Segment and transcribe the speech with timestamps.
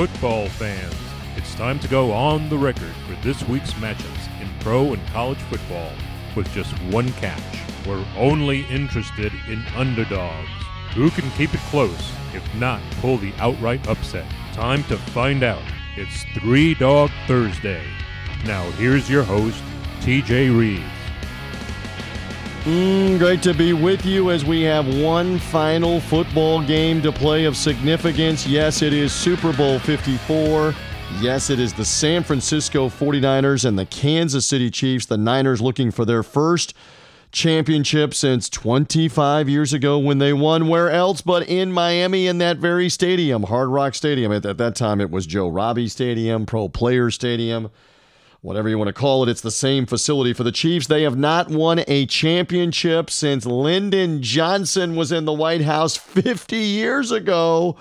[0.00, 0.94] football fans.
[1.36, 5.36] It's time to go on the record for this week's matchups in pro and college
[5.50, 5.92] football
[6.34, 7.58] with just one catch.
[7.86, 10.48] We're only interested in underdogs.
[10.94, 14.24] Who can keep it close, if not pull the outright upset?
[14.54, 15.62] Time to find out.
[15.98, 17.84] It's Three Dog Thursday.
[18.46, 19.62] Now, here's your host,
[20.00, 20.99] TJ Reeves.
[22.64, 27.46] Mm, great to be with you as we have one final football game to play
[27.46, 28.46] of significance.
[28.46, 30.74] Yes, it is Super Bowl 54.
[31.22, 35.06] Yes, it is the San Francisco 49ers and the Kansas City Chiefs.
[35.06, 36.74] The Niners looking for their first
[37.32, 42.58] championship since 25 years ago when they won where else but in Miami in that
[42.58, 44.32] very stadium, Hard Rock Stadium.
[44.32, 47.70] At, at that time, it was Joe Robbie Stadium, Pro Player Stadium
[48.42, 49.28] whatever you want to call it.
[49.28, 50.86] It's the same facility for the Chiefs.
[50.86, 56.56] They have not won a championship since Lyndon Johnson was in the White House 50
[56.56, 57.76] years ago.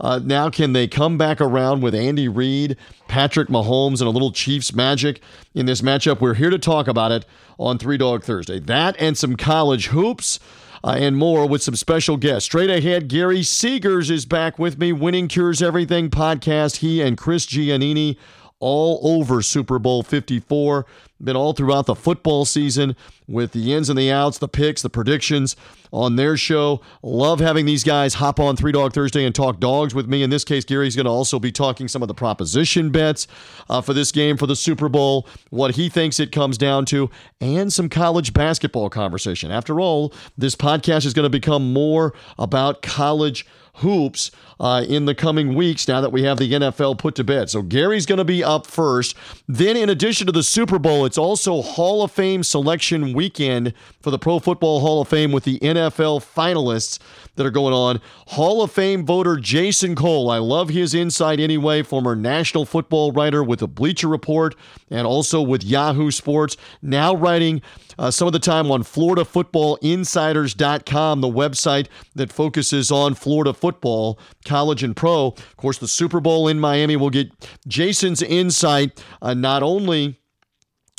[0.00, 2.76] Uh, now, can they come back around with Andy Reid,
[3.08, 5.20] Patrick Mahomes, and a little Chiefs magic
[5.54, 6.20] in this matchup?
[6.20, 7.24] We're here to talk about it
[7.58, 8.58] on Three Dog Thursday.
[8.58, 10.38] That and some college hoops.
[10.84, 12.46] Uh, and more with some special guests.
[12.46, 16.78] Straight ahead, Gary Seegers is back with me, Winning Cures Everything podcast.
[16.78, 18.16] He and Chris Giannini
[18.62, 20.86] all over Super Bowl 54.
[21.22, 22.96] Been all throughout the football season
[23.28, 25.56] with the ins and the outs, the picks, the predictions
[25.92, 26.80] on their show.
[27.02, 30.22] Love having these guys hop on Three Dog Thursday and talk dogs with me.
[30.22, 33.26] In this case, Gary's going to also be talking some of the proposition bets
[33.68, 37.10] uh, for this game for the Super Bowl, what he thinks it comes down to,
[37.40, 39.50] and some college basketball conversation.
[39.50, 43.44] After all, this podcast is going to become more about college
[43.76, 44.30] hoops
[44.62, 47.50] uh, in the coming weeks now that we have the NFL put to bed.
[47.50, 49.16] So Gary's going to be up first.
[49.48, 54.12] Then, in addition to the Super Bowl, it's also Hall of Fame selection weekend for
[54.12, 57.00] the Pro Football Hall of Fame with the NFL finalists
[57.34, 58.00] that are going on.
[58.28, 60.30] Hall of Fame voter Jason Cole.
[60.30, 64.54] I love his insight anyway, former national football writer with the Bleacher Report
[64.90, 66.56] and also with Yahoo Sports.
[66.82, 67.62] Now writing
[67.98, 74.82] uh, some of the time on FloridaFootballInsiders.com, the website that focuses on Florida football, college
[74.82, 75.28] and pro.
[75.28, 77.30] Of course, the Super Bowl in Miami will get
[77.66, 80.18] Jason's insight uh, not only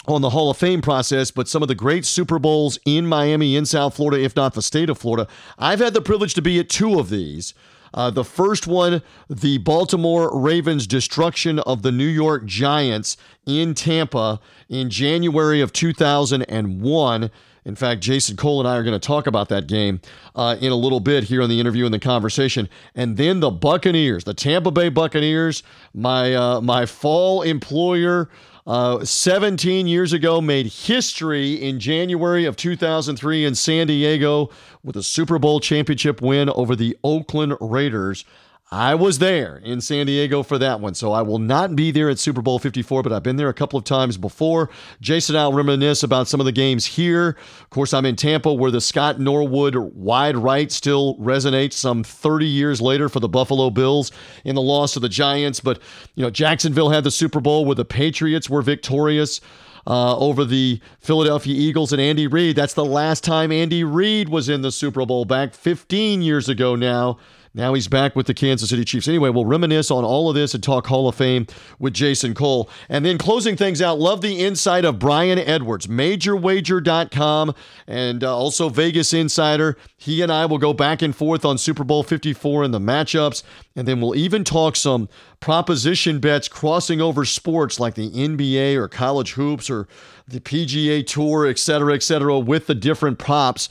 [0.07, 3.55] on the Hall of Fame process, but some of the great Super Bowls in Miami,
[3.55, 5.29] in South Florida, if not the state of Florida.
[5.57, 7.53] I've had the privilege to be at two of these.
[7.93, 14.39] Uh, the first one, the Baltimore Ravens destruction of the New York Giants in Tampa
[14.67, 17.31] in January of 2001.
[17.65, 20.01] In fact, Jason Cole and I are going to talk about that game
[20.35, 22.67] uh, in a little bit here in the interview and the conversation.
[22.95, 25.63] And then the Buccaneers, the Tampa Bay Buccaneers,
[25.93, 28.29] my uh, my fall employer.
[28.65, 34.49] Uh, 17 years ago, made history in January of 2003 in San Diego
[34.85, 38.23] with a Super Bowl championship win over the Oakland Raiders.
[38.73, 42.09] I was there in San Diego for that one, so I will not be there
[42.09, 44.71] at Super Bowl 54, but I've been there a couple of times before.
[44.99, 47.37] Jason, I'll reminisce about some of the games here.
[47.61, 52.47] Of course, I'm in Tampa where the Scott Norwood wide right still resonates some 30
[52.47, 54.11] years later for the Buffalo Bills
[54.43, 55.59] in the loss to the Giants.
[55.59, 55.79] But,
[56.15, 59.39] you know, Jacksonville had the Super Bowl where the Patriots were victorious.
[59.85, 62.55] Uh, over the Philadelphia Eagles and Andy Reid.
[62.55, 66.77] That's the last time Andy Reid was in the Super Bowl back 15 years ago
[66.77, 67.17] now.
[67.55, 69.07] Now he's back with the Kansas City Chiefs.
[69.07, 71.45] Anyway, we'll reminisce on all of this and talk Hall of Fame
[71.77, 72.67] with Jason Cole.
[72.89, 77.53] And then closing things out, love the insight of Brian Edwards, majorwager.com,
[77.85, 79.77] and uh, also Vegas Insider.
[79.95, 83.43] He and I will go back and forth on Super Bowl 54 and the matchups.
[83.75, 85.07] And then we'll even talk some
[85.39, 89.87] proposition bets crossing over sports like the NBA or college hoops or
[90.27, 93.69] the PGA Tour, et cetera, et cetera, with the different props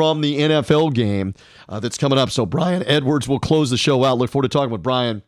[0.00, 1.34] from the NFL game
[1.68, 2.30] uh, that's coming up.
[2.30, 4.16] So Brian Edwards will close the show out.
[4.16, 5.22] Look forward to talking with Brian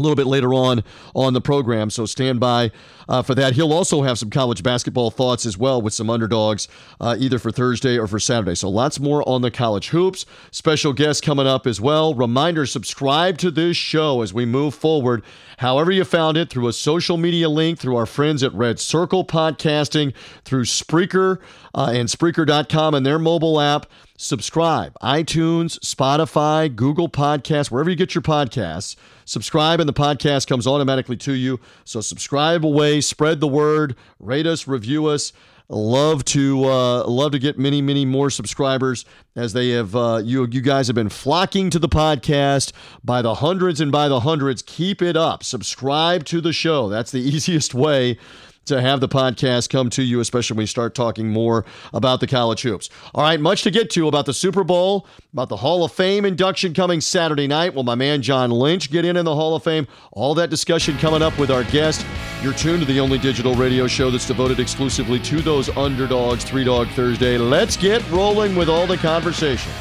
[0.00, 0.82] a little bit later on
[1.14, 1.90] on the program.
[1.90, 2.72] So stand by
[3.08, 3.54] uh, for that.
[3.54, 6.68] He'll also have some college basketball thoughts as well with some underdogs,
[7.00, 8.54] uh, either for Thursday or for Saturday.
[8.54, 10.26] So lots more on the college hoops.
[10.50, 12.14] Special guests coming up as well.
[12.14, 15.22] Reminder subscribe to this show as we move forward.
[15.58, 19.26] However, you found it through a social media link, through our friends at Red Circle
[19.26, 20.14] Podcasting,
[20.44, 21.38] through Spreaker
[21.74, 23.86] uh, and Spreaker.com and their mobile app
[24.20, 24.94] subscribe.
[25.02, 28.94] iTunes, Spotify, Google Podcasts, wherever you get your podcasts.
[29.30, 31.60] Subscribe and the podcast comes automatically to you.
[31.84, 35.32] So subscribe away, spread the word, rate us, review us.
[35.68, 39.04] Love to uh, love to get many many more subscribers
[39.36, 42.72] as they have uh, you you guys have been flocking to the podcast
[43.04, 44.62] by the hundreds and by the hundreds.
[44.62, 45.44] Keep it up.
[45.44, 46.88] Subscribe to the show.
[46.88, 48.18] That's the easiest way
[48.66, 52.26] to have the podcast come to you, especially when we start talking more about the
[52.26, 52.88] college hoops.
[53.14, 56.24] All right, much to get to about the Super Bowl, about the Hall of Fame
[56.24, 57.74] induction coming Saturday night.
[57.74, 59.86] Will my man John Lynch get in in the Hall of Fame?
[60.12, 62.04] All that discussion coming up with our guest.
[62.42, 66.64] You're tuned to the only digital radio show that's devoted exclusively to those underdogs, Three
[66.64, 67.38] Dog Thursday.
[67.38, 69.72] Let's get rolling with all the conversation.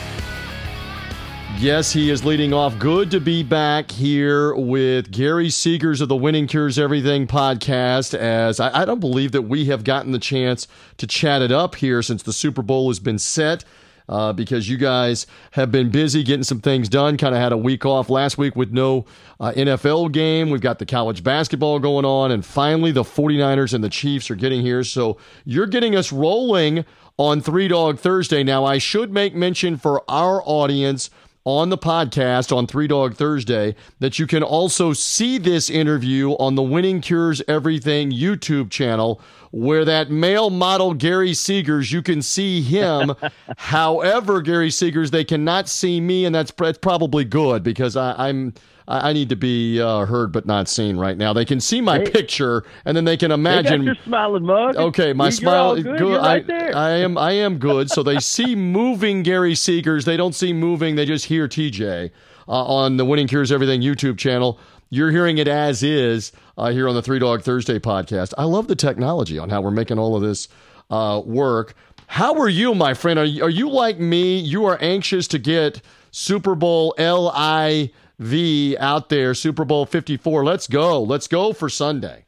[1.59, 2.79] Yes, he is leading off.
[2.79, 8.17] Good to be back here with Gary Seegers of the Winning Cures Everything podcast.
[8.17, 11.75] As I, I, don't believe that we have gotten the chance to chat it up
[11.75, 13.65] here since the Super Bowl has been set.
[14.07, 17.15] Uh, because you guys have been busy getting some things done.
[17.15, 19.05] Kind of had a week off last week with no
[19.39, 20.49] uh, NFL game.
[20.49, 22.31] We've got the college basketball going on.
[22.31, 24.83] And finally, the 49ers and the Chiefs are getting here.
[24.83, 26.85] So you're getting us rolling
[27.19, 28.43] on Three Dog Thursday.
[28.43, 31.11] Now, I should make mention for our audience
[31.45, 36.55] on the podcast on Three Dog Thursday that you can also see this interview on
[36.55, 39.21] the Winning Cures Everything YouTube channel,
[39.51, 43.15] where that male model Gary Seegers, you can see him.
[43.57, 48.53] However, Gary Seegers, they cannot see me, and that's, that's probably good because I, I'm
[48.89, 51.31] I, need to be uh, heard but not seen right now.
[51.31, 53.81] They can see my hey, picture and then they can imagine.
[53.81, 54.75] They your smiling mug.
[54.75, 55.75] Okay, my smile.
[55.75, 55.99] Good.
[55.99, 56.17] good.
[56.17, 57.17] Right I, I, am.
[57.17, 57.91] I am good.
[57.91, 60.05] So they see moving Gary Seegers.
[60.05, 60.95] They don't see moving.
[60.95, 62.09] They just hear TJ
[62.47, 64.59] uh, on the Winning Cures Everything YouTube channel.
[64.89, 68.33] You're hearing it as is uh, here on the Three Dog Thursday podcast.
[68.39, 70.47] I love the technology on how we're making all of this
[70.89, 71.75] uh, work.
[72.07, 73.19] How are you, my friend?
[73.19, 74.39] Are you, are you like me?
[74.39, 80.43] You are anxious to get Super Bowl L I V out there, Super Bowl 54.
[80.43, 81.01] Let's go.
[81.01, 82.25] Let's go for Sunday.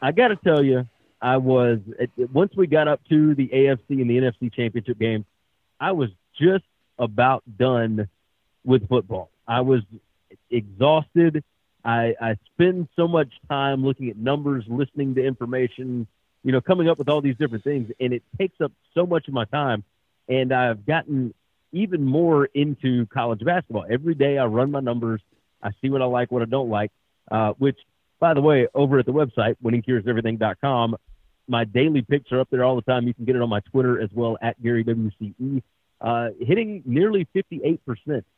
[0.00, 0.86] I got to tell you,
[1.20, 1.78] I was,
[2.32, 5.24] once we got up to the AFC and the NFC championship game,
[5.80, 6.64] I was just
[6.98, 8.08] about done
[8.64, 9.30] with football.
[9.48, 9.80] I was
[10.50, 11.42] exhausted.
[11.84, 16.06] I, I spend so much time looking at numbers, listening to information,
[16.44, 19.26] you know, coming up with all these different things, and it takes up so much
[19.28, 19.84] of my time.
[20.28, 21.34] And I've gotten
[21.72, 23.86] even more into college basketball.
[23.90, 25.20] Every day I run my numbers.
[25.62, 26.90] I see what I like, what I don't like,
[27.30, 27.78] uh, which,
[28.20, 30.96] by the way, over at the website, winningcureseverything.com,
[31.48, 33.06] my daily picks are up there all the time.
[33.06, 35.62] You can get it on my Twitter as well, at Gary WCE.
[36.00, 37.78] Uh, hitting nearly 58%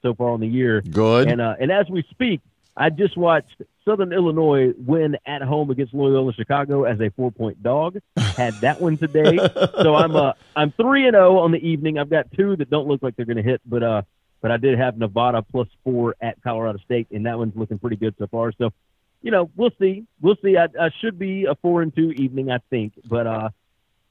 [0.03, 0.83] so far on the year.
[0.83, 1.29] Good.
[1.29, 2.41] And, uh, and as we speak,
[2.77, 7.63] I just watched Southern Illinois win at home against Loyola Chicago as a four point
[7.63, 7.99] dog.
[8.17, 9.37] Had that one today,
[9.83, 11.99] so I'm uh I'm three and zero oh on the evening.
[11.99, 14.03] I've got two that don't look like they're going to hit, but uh
[14.45, 17.97] but I did have Nevada plus four at Colorado State, and that one's looking pretty
[17.97, 18.53] good so far.
[18.59, 18.75] So,
[19.23, 20.59] you know, we'll see, we'll see.
[20.59, 23.49] I, I should be a four and two evening, I think, but uh,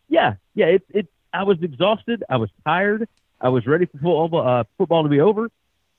[0.09, 0.65] yeah, yeah.
[0.65, 2.23] It it I was exhausted.
[2.29, 3.07] I was tired.
[3.39, 5.51] I was ready for football uh, football to be over,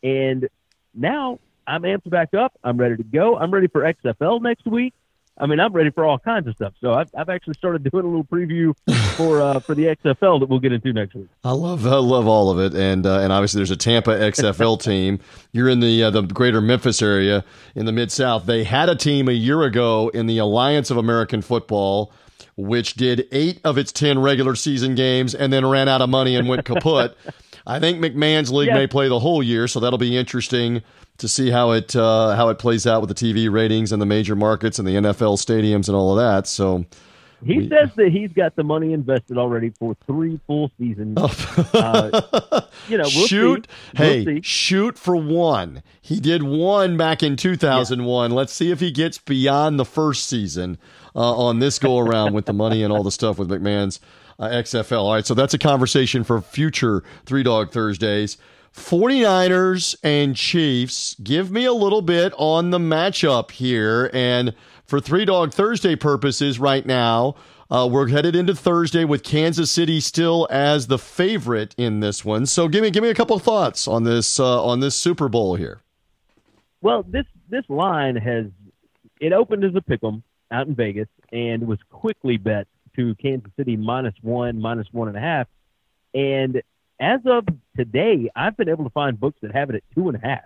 [0.03, 0.49] and
[0.95, 2.53] now I'm amped back up.
[2.63, 3.37] I'm ready to go.
[3.37, 4.95] I'm ready for XFL next week.
[5.37, 6.75] I mean, I'm ready for all kinds of stuff.
[6.81, 8.73] So I've, I've actually started doing a little preview
[9.17, 11.29] for uh, for the XFL that we'll get into next week.
[11.43, 14.81] I love I love all of it, and uh, and obviously there's a Tampa XFL
[14.83, 15.19] team.
[15.51, 17.45] You're in the uh, the greater Memphis area
[17.75, 18.47] in the mid South.
[18.47, 22.13] They had a team a year ago in the Alliance of American Football,
[22.57, 26.37] which did eight of its ten regular season games and then ran out of money
[26.37, 27.17] and went kaput.
[27.67, 30.83] I think McMahon's league may play the whole year, so that'll be interesting
[31.19, 34.07] to see how it uh, how it plays out with the TV ratings and the
[34.07, 36.47] major markets and the NFL stadiums and all of that.
[36.47, 36.85] So
[37.45, 41.19] he we, says that he's got the money invested already for three full seasons.
[41.19, 41.71] Oh.
[41.75, 43.69] uh, you know, we'll shoot.
[43.99, 44.41] We'll hey, see.
[44.43, 45.83] shoot for one.
[46.01, 48.31] He did one back in 2001.
[48.31, 48.37] Yeah.
[48.37, 50.79] Let's see if he gets beyond the first season
[51.15, 54.01] uh, on this go around with the money and all the stuff with McMahon's
[54.39, 55.03] uh, XFL.
[55.03, 58.39] All right, so that's a conversation for future Three Dog Thursdays.
[58.75, 61.15] 49ers and Chiefs.
[61.23, 64.11] Give me a little bit on the matchup here.
[64.13, 64.55] And
[64.85, 67.37] for Three Dog Thursday purposes, right now,
[67.71, 72.47] uh, we're headed into Thursday with Kansas City still as the favorite in this one.
[72.47, 75.55] So give me give me a couple thoughts on this uh, on this Super Bowl
[75.55, 75.81] here.
[76.83, 78.47] Well, this this line has
[79.21, 82.67] it opened as a pick'em out in Vegas and was quickly bet
[82.97, 85.49] to Kansas City minus one, minus one and a half,
[86.13, 86.63] and
[87.01, 87.46] as of
[87.77, 90.44] today, I've been able to find books that have it at two and a half,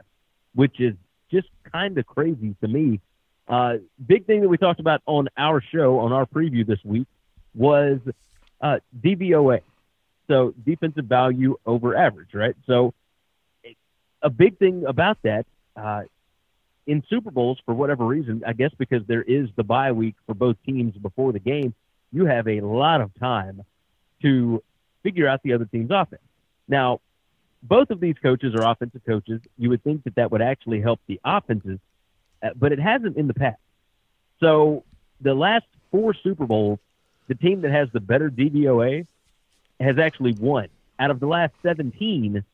[0.55, 0.95] which is
[1.31, 3.01] just kind of crazy to me.
[3.47, 7.07] Uh, big thing that we talked about on our show, on our preview this week,
[7.55, 7.99] was
[8.61, 9.61] uh, DVOA.
[10.27, 12.55] So defensive value over average, right?
[12.67, 12.93] So
[14.23, 16.03] a big thing about that uh,
[16.87, 20.35] in Super Bowls, for whatever reason, I guess because there is the bye week for
[20.35, 21.75] both teams before the game,
[22.13, 23.63] you have a lot of time
[24.23, 24.63] to
[25.03, 26.23] figure out the other team's offense.
[26.69, 27.01] Now,
[27.63, 29.41] both of these coaches are offensive coaches.
[29.57, 31.79] You would think that that would actually help the offenses,
[32.43, 33.59] uh, but it hasn't in the past.
[34.41, 34.85] So
[35.21, 36.79] the last four Super Bowls,
[37.27, 39.07] the team that has the better DVOA
[39.81, 40.69] has actually won.
[40.99, 42.45] Out of the last 17,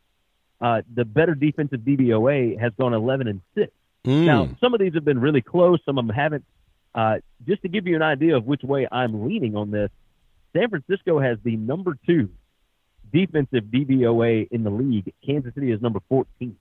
[0.61, 3.73] uh, the better defensive DVOA has gone 11 and 6.
[4.04, 4.25] Mm.
[4.25, 6.44] Now, some of these have been really close, some of them haven't.
[6.94, 9.90] Uh, just to give you an idea of which way I'm leaning on this,
[10.54, 12.30] San Francisco has the number two
[13.14, 15.14] defensive DVOA in the league.
[15.25, 16.56] Kansas City is number 14.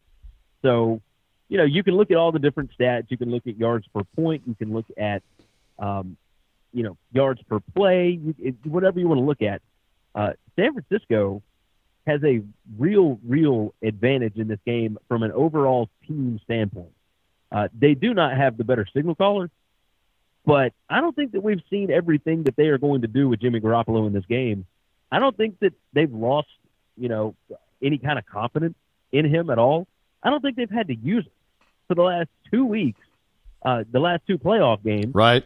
[0.61, 1.01] So,
[1.49, 3.07] you know, you can look at all the different stats.
[3.09, 4.43] You can look at yards per point.
[4.45, 5.23] You can look at,
[5.79, 6.15] um,
[6.71, 8.19] you know, yards per play.
[8.23, 9.61] You, it, whatever you want to look at.
[10.13, 11.41] Uh, San Francisco
[12.05, 12.41] has a
[12.77, 16.91] real, real advantage in this game from an overall team standpoint.
[17.51, 19.49] Uh, they do not have the better signal caller,
[20.45, 23.41] but I don't think that we've seen everything that they are going to do with
[23.41, 24.65] Jimmy Garoppolo in this game.
[25.13, 26.47] I don't think that they've lost,
[26.97, 27.35] you know,
[27.83, 28.73] any kind of confidence
[29.11, 29.85] in him at all.
[30.23, 31.31] I don't think they've had to use it
[31.87, 32.99] for the last two weeks,
[33.61, 35.13] uh, the last two playoff games.
[35.13, 35.43] Right.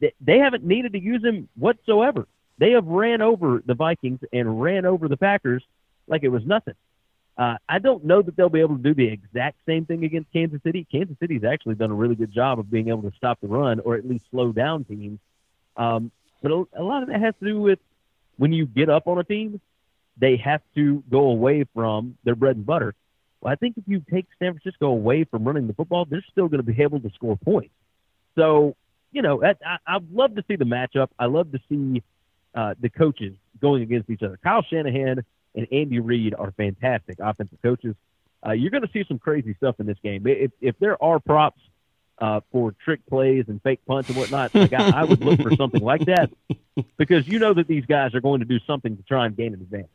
[0.00, 2.26] They, they haven't needed to use him whatsoever.
[2.58, 5.62] They have ran over the Vikings and ran over the Packers
[6.08, 6.74] like it was nothing.
[7.38, 10.32] Uh, I don't know that they'll be able to do the exact same thing against
[10.32, 10.88] Kansas City.
[10.90, 13.78] Kansas City's actually done a really good job of being able to stop the run
[13.78, 15.20] or at least slow down teams.
[15.76, 16.10] Um,
[16.42, 17.78] but a, a lot of that has to do with
[18.36, 19.60] when you get up on a team,
[20.16, 22.94] they have to go away from their bread and butter.
[23.40, 26.48] Well, I think if you take San Francisco away from running the football, they're still
[26.48, 27.74] going to be able to score points.
[28.36, 28.76] So,
[29.10, 29.54] you know, I,
[29.86, 31.08] I'd love to see the matchup.
[31.18, 32.02] I love to see
[32.54, 34.38] uh, the coaches going against each other.
[34.42, 35.24] Kyle Shanahan
[35.54, 37.94] and Andy Reid are fantastic offensive coaches.
[38.46, 40.26] Uh, you're going to see some crazy stuff in this game.
[40.26, 41.60] If, if there are props
[42.22, 45.54] uh, for trick plays and fake punts and whatnot, like I, I would look for
[45.56, 46.30] something like that
[46.96, 49.48] because you know that these guys are going to do something to try and gain
[49.48, 49.88] an advantage.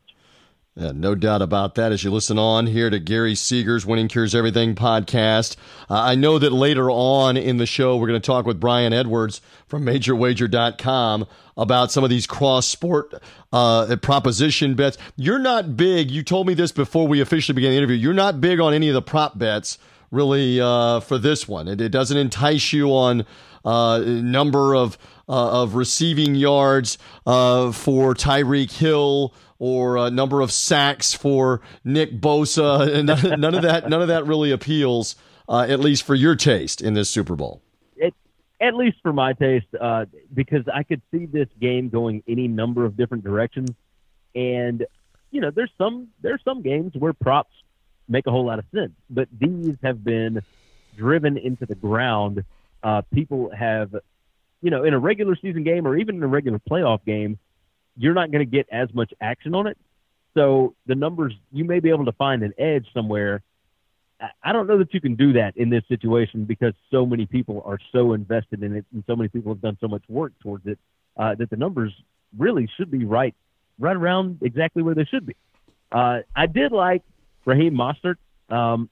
[0.76, 1.90] Yeah, no doubt about that.
[1.90, 5.56] As you listen on here to Gary Seeger's Winning Cures Everything podcast,
[5.88, 8.92] uh, I know that later on in the show, we're going to talk with Brian
[8.92, 13.14] Edwards from MajorWager.com about some of these cross sport
[13.54, 14.98] uh, proposition bets.
[15.16, 16.10] You're not big.
[16.10, 17.96] You told me this before we officially began the interview.
[17.96, 19.78] You're not big on any of the prop bets
[20.10, 21.68] really uh, for this one.
[21.68, 23.26] It, it, doesn't entice you on
[23.64, 24.98] uh, number of
[25.28, 32.20] uh, of receiving yards uh, for Tyreek Hill or a number of sacks for Nick
[32.20, 33.04] Bosa.
[33.04, 33.88] None, none of that.
[33.88, 35.16] None of that really appeals,
[35.48, 37.60] uh, at least for your taste in this Super Bowl.
[37.96, 38.14] It,
[38.60, 42.84] at least for my taste, uh, because I could see this game going any number
[42.84, 43.70] of different directions,
[44.34, 44.86] and
[45.30, 47.52] you know, there's some there's some games where props
[48.08, 50.42] make a whole lot of sense, but these have been
[50.96, 52.44] driven into the ground.
[52.82, 53.94] Uh, people have,
[54.62, 57.38] you know, in a regular season game or even in a regular playoff game,
[57.96, 59.76] you're not going to get as much action on it.
[60.34, 63.42] So the numbers, you may be able to find an edge somewhere.
[64.42, 67.62] I don't know that you can do that in this situation because so many people
[67.64, 70.66] are so invested in it and so many people have done so much work towards
[70.66, 70.78] it
[71.16, 71.92] uh, that the numbers
[72.36, 73.34] really should be right,
[73.78, 75.36] right around exactly where they should be.
[75.90, 77.02] Uh, I did like
[77.44, 78.16] Raheem Mostert.
[78.48, 78.88] Um,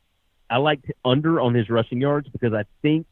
[0.48, 3.06] I liked under on his rushing yards because I think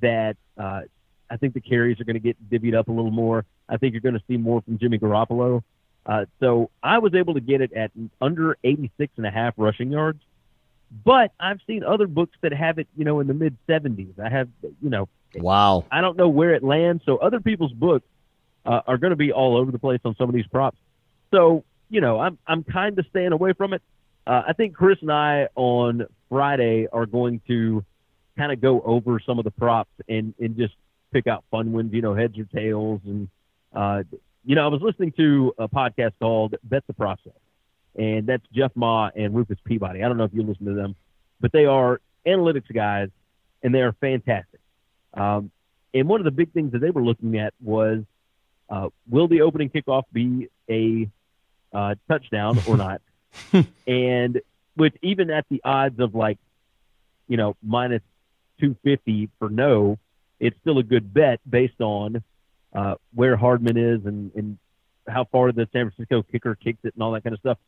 [0.00, 0.82] that uh,
[1.30, 3.44] I think the carries are going to get divvied up a little more.
[3.68, 5.62] I think you're going to see more from Jimmy Garoppolo.
[6.04, 9.90] Uh, so I was able to get it at under 86 and a half rushing
[9.90, 10.20] yards.
[11.04, 14.18] But I've seen other books that have it, you know, in the mid 70s.
[14.20, 15.84] I have, you know, wow.
[15.90, 17.02] I don't know where it lands.
[17.06, 18.06] So other people's books
[18.66, 20.76] uh, are going to be all over the place on some of these props.
[21.32, 23.82] So you know, I'm I'm kind of staying away from it.
[24.26, 27.84] Uh, I think Chris and I on Friday are going to
[28.36, 30.74] kind of go over some of the props and and just
[31.12, 33.28] pick out fun ones, you know, heads or tails, and
[33.74, 34.02] uh,
[34.44, 37.32] you know, I was listening to a podcast called Bet the Process,
[37.96, 40.02] and that's Jeff Ma and Rufus Peabody.
[40.02, 40.96] I don't know if you listen to them,
[41.40, 43.10] but they are analytics guys,
[43.62, 44.60] and they are fantastic.
[45.12, 45.50] Um,
[45.92, 48.02] and one of the big things that they were looking at was,
[48.68, 51.08] uh, will the opening kickoff be a
[51.72, 53.00] uh, touchdown or not?
[53.86, 54.40] and
[54.76, 56.38] with even at the odds of like,
[57.28, 58.02] you know, minus
[58.60, 59.98] 250 for no,
[60.40, 62.22] it's still a good bet based on
[62.74, 64.58] uh, where Hardman is and, and
[65.08, 67.58] how far the San Francisco kicker kicks it and all that kind of stuff.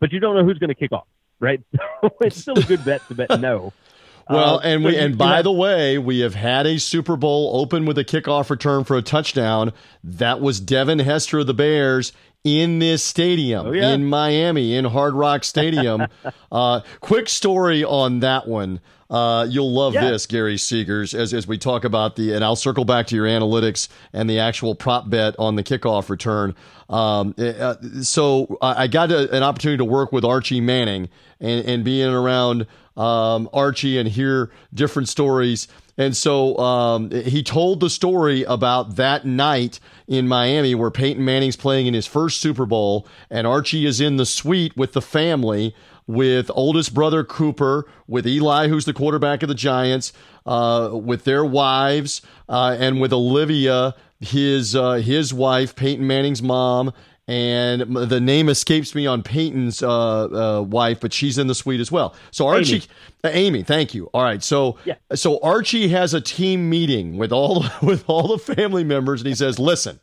[0.00, 1.06] But you don't know who's going to kick off,
[1.40, 1.60] right?
[2.02, 3.72] So it's still a good bet to bet no.
[4.28, 7.60] Well, Uh, and we and by have- the way, we have had a Super Bowl
[7.60, 9.72] open with a kickoff return for a touchdown.
[10.02, 12.12] That was Devin Hester of the Bears
[12.46, 13.90] in this stadium Oh, yeah.
[13.90, 16.06] in Miami in Hard Rock Stadium.
[16.52, 18.80] uh, quick story on that one.
[19.10, 20.10] Uh, you'll love Yeah.
[20.10, 23.26] this, Gary Seegers, as, as we talk about the, and I'll circle back to your
[23.26, 26.54] analytics and the actual prop bet on the kickoff return.
[26.88, 31.08] Um, uh, so I I got a, an opportunity to work with Archie Manning
[31.40, 35.66] and, and being around um, Archie and hear different stories.
[35.98, 41.56] And so um, he told the story about that night in Miami where Peyton Manning's
[41.56, 45.74] playing in his first Super Bowl, and Archie is in the suite with the family
[46.06, 50.12] with oldest brother Cooper, with Eli, who's the quarterback of the Giants,
[50.44, 56.92] uh, with their wives, uh, and with Olivia, his uh, his wife, Peyton Manning's mom.
[57.28, 61.80] And the name escapes me on Peyton's uh, uh, wife, but she's in the suite
[61.80, 62.14] as well.
[62.30, 62.84] So Archie,
[63.24, 64.08] uh, Amy, thank you.
[64.14, 64.94] All right, so Yeah.
[65.12, 69.34] so Archie has a team meeting with all with all the family members, and he
[69.34, 69.98] says, "Listen,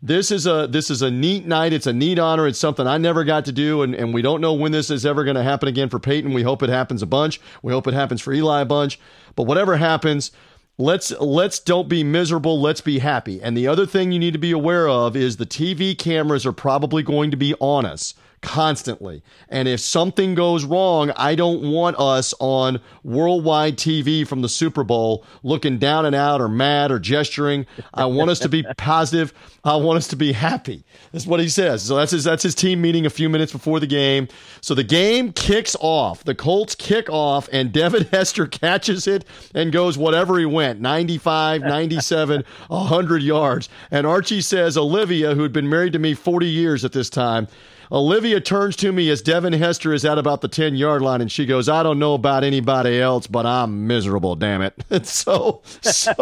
[0.00, 1.74] this is a this is a neat night.
[1.74, 2.46] It's a neat honor.
[2.46, 5.04] It's something I never got to do, and, and we don't know when this is
[5.04, 6.32] ever going to happen again for Peyton.
[6.32, 7.42] We hope it happens a bunch.
[7.62, 8.98] We hope it happens for Eli a bunch.
[9.36, 10.30] But whatever happens,
[10.78, 12.60] let's let's don't be miserable.
[12.60, 13.42] Let's be happy.
[13.42, 16.52] And the other thing you need to be aware of is the TV cameras are
[16.52, 18.14] probably going to be on us
[18.44, 19.22] constantly.
[19.48, 24.84] And if something goes wrong, I don't want us on worldwide TV from the Super
[24.84, 27.66] Bowl looking down and out or mad or gesturing.
[27.94, 29.32] I want us to be positive.
[29.64, 30.84] I want us to be happy.
[31.10, 31.82] That's what he says.
[31.82, 34.28] So that's his that's his team meeting a few minutes before the game.
[34.60, 36.22] So the game kicks off.
[36.22, 39.24] The Colts kick off and Devin Hester catches it
[39.54, 43.70] and goes whatever he went, 95, 97, 100 yards.
[43.90, 47.48] And Archie says Olivia, who had been married to me 40 years at this time,
[47.94, 51.30] Olivia turns to me as Devin Hester is at about the 10 yard line and
[51.30, 54.74] she goes, I don't know about anybody else, but I'm miserable, damn it.
[54.90, 56.12] And so, so,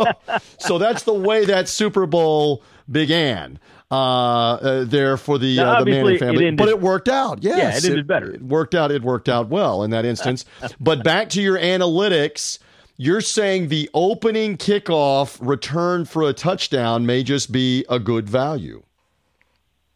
[0.59, 3.59] so that's the way that Super Bowl began.
[3.91, 7.09] Uh, uh, there for the Now, uh, the Manning it family, ended- but it worked
[7.11, 7.43] out.
[7.43, 8.33] Yes, it ended better.
[8.33, 8.91] It worked out.
[8.91, 10.47] It worked out well in that instance.
[10.81, 12.59] but back to your analytics,
[12.97, 18.83] you're saying the opening kickoff return for a touchdown may just be a good value.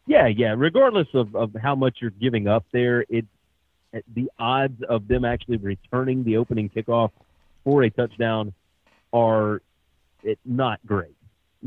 [0.07, 0.55] Yeah, yeah.
[0.57, 3.25] Regardless of, of how much you're giving up there, it
[4.13, 7.11] the odds of them actually returning the opening kickoff
[7.63, 8.53] for a touchdown
[9.13, 9.61] are
[10.23, 11.15] it, not great.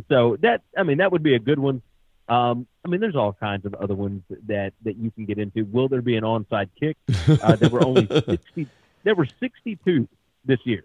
[0.08, 1.82] So that I mean that would be a good one.
[2.28, 5.64] Um, I mean, there's all kinds of other ones that that you can get into.
[5.64, 6.96] Will there be an onside kick?
[7.42, 8.66] Uh, there were only 60.
[9.04, 10.08] There were 62
[10.44, 10.84] this year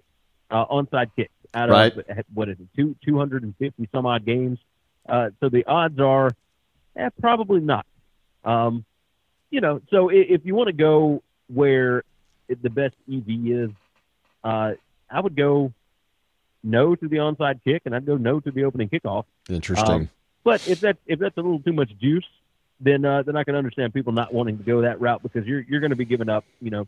[0.49, 2.25] uh, onside kicks out of Right.
[2.33, 2.67] what is it?
[2.75, 4.59] Two 250 some odd games.
[5.07, 6.31] Uh, so the odds are
[6.97, 7.86] Eh, probably not.
[8.43, 8.86] Um,
[9.49, 12.03] you know, so if, if you want to go where
[12.47, 13.69] the best EV is,
[14.43, 14.73] uh,
[15.10, 15.71] I would go
[16.63, 19.25] no to the onside kick, and I'd go no to the opening kickoff.
[19.49, 19.91] Interesting.
[19.91, 20.10] Um,
[20.43, 22.27] But if that if that's a little too much juice,
[22.79, 25.62] then uh, then I can understand people not wanting to go that route because you're
[25.62, 26.88] you're going to be giving up, you know,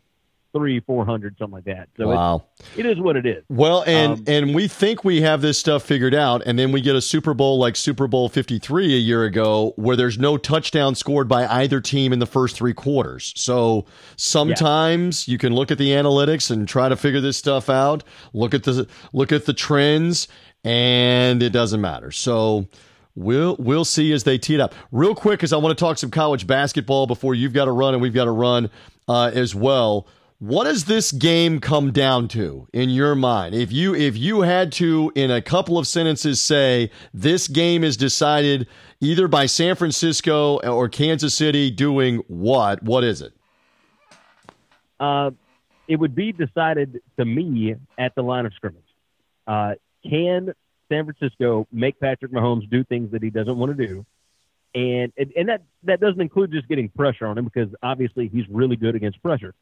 [0.52, 1.88] three, four hundred, something like that.
[1.96, 2.44] So wow.
[2.76, 3.44] it, it is what it is.
[3.48, 6.80] Well, and Um, and we think we have this stuff figured out, and then we
[6.80, 10.36] get a Super Bowl like Super Bowl Fifty Three a year ago, where there's no
[10.36, 13.32] touchdown scored by either team in the first three quarters.
[13.36, 13.84] So
[14.16, 18.02] sometimes you can look at the analytics and try to figure this stuff out.
[18.32, 20.28] Look at the look at the trends,
[20.64, 22.10] and it doesn't matter.
[22.10, 22.66] So.
[23.14, 24.76] We'll we'll see as they tee it up.
[24.92, 27.92] Real quick, because I want to talk some college basketball before you've got to run
[27.92, 28.70] and we've got to run
[29.08, 30.06] uh, as well.
[30.40, 33.56] What does this game come down to in your mind?
[33.56, 37.96] If you if you had to in a couple of sentences say this game is
[37.96, 38.68] decided
[39.00, 43.32] either by San Francisco or Kansas City doing what, what is it?
[45.00, 45.32] Uh,
[45.88, 48.82] it would be decided to me at the line of scrimmage.
[49.44, 49.74] Uh,
[50.08, 50.54] can
[50.88, 54.06] San Francisco make Patrick Mahomes do things that he doesn't want to do?
[54.72, 58.44] And, and and that that doesn't include just getting pressure on him because obviously he's
[58.48, 59.52] really good against pressure.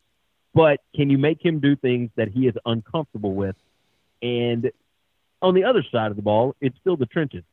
[0.57, 3.57] But can you make him do things that he is uncomfortable with?
[4.23, 4.71] And
[5.43, 7.45] on the other side of the ball, it's still the trenches.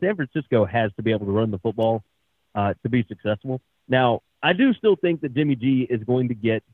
[0.00, 2.02] San Francisco has to be able to run the football
[2.56, 3.60] uh, to be successful.
[3.88, 6.64] Now, I do still think that Jimmy G is going to get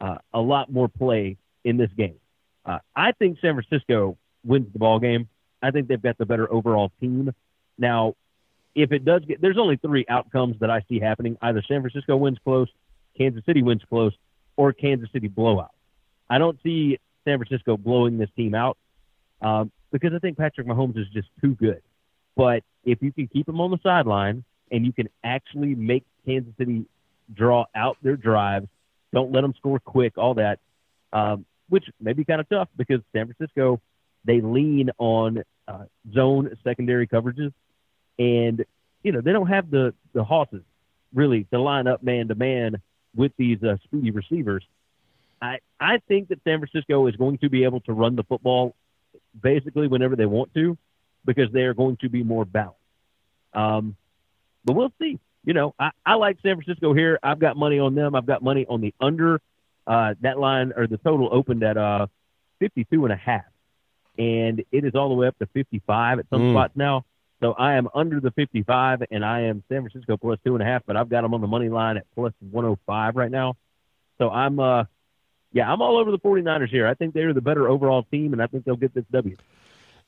[0.00, 2.16] uh, a lot more play in this game.
[2.64, 5.28] Uh, I think San Francisco wins the ball game.
[5.62, 7.34] I think they've got the better overall team.
[7.76, 8.14] Now,
[8.74, 12.16] if it does get, there's only three outcomes that I see happening: either San Francisco
[12.16, 12.68] wins close,
[13.18, 14.14] Kansas City wins close,
[14.56, 15.72] or Kansas City blowout.
[16.28, 18.76] I don't see San Francisco blowing this team out
[19.40, 21.82] um, because I think Patrick Mahomes is just too good.
[22.36, 26.52] But if you can keep him on the sideline and you can actually make Kansas
[26.58, 26.86] City
[27.32, 28.66] draw out their drives,
[29.12, 30.58] don't let them score quick, all that,
[31.12, 33.80] um, which may be kind of tough because San Francisco
[34.24, 37.52] they lean on uh, zone secondary coverages,
[38.18, 38.64] and
[39.02, 40.62] you know they don't have the the horses
[41.12, 42.76] really to line up man to man
[43.14, 44.64] with these uh, speedy receivers.
[45.42, 48.74] I I think that San Francisco is going to be able to run the football
[49.40, 50.76] basically whenever they want to,
[51.24, 52.78] because they are going to be more balanced.
[53.52, 53.96] Um,
[54.64, 55.18] but we'll see.
[55.44, 57.18] You know, I, I like San Francisco here.
[57.22, 58.14] I've got money on them.
[58.14, 59.40] I've got money on the under.
[59.86, 62.06] Uh, that line or the total opened at uh,
[62.60, 63.44] 52 and a half,
[64.16, 66.52] and it is all the way up to 55 at some Mm.
[66.52, 67.04] spots now.
[67.44, 70.64] So I am under the 55, and I am San Francisco plus two and a
[70.64, 73.58] half, but I've got them on the money line at plus 105 right now.
[74.16, 74.84] So I'm, uh,
[75.52, 76.86] yeah, I'm all over the 49ers here.
[76.86, 79.36] I think they're the better overall team, and I think they'll get this W.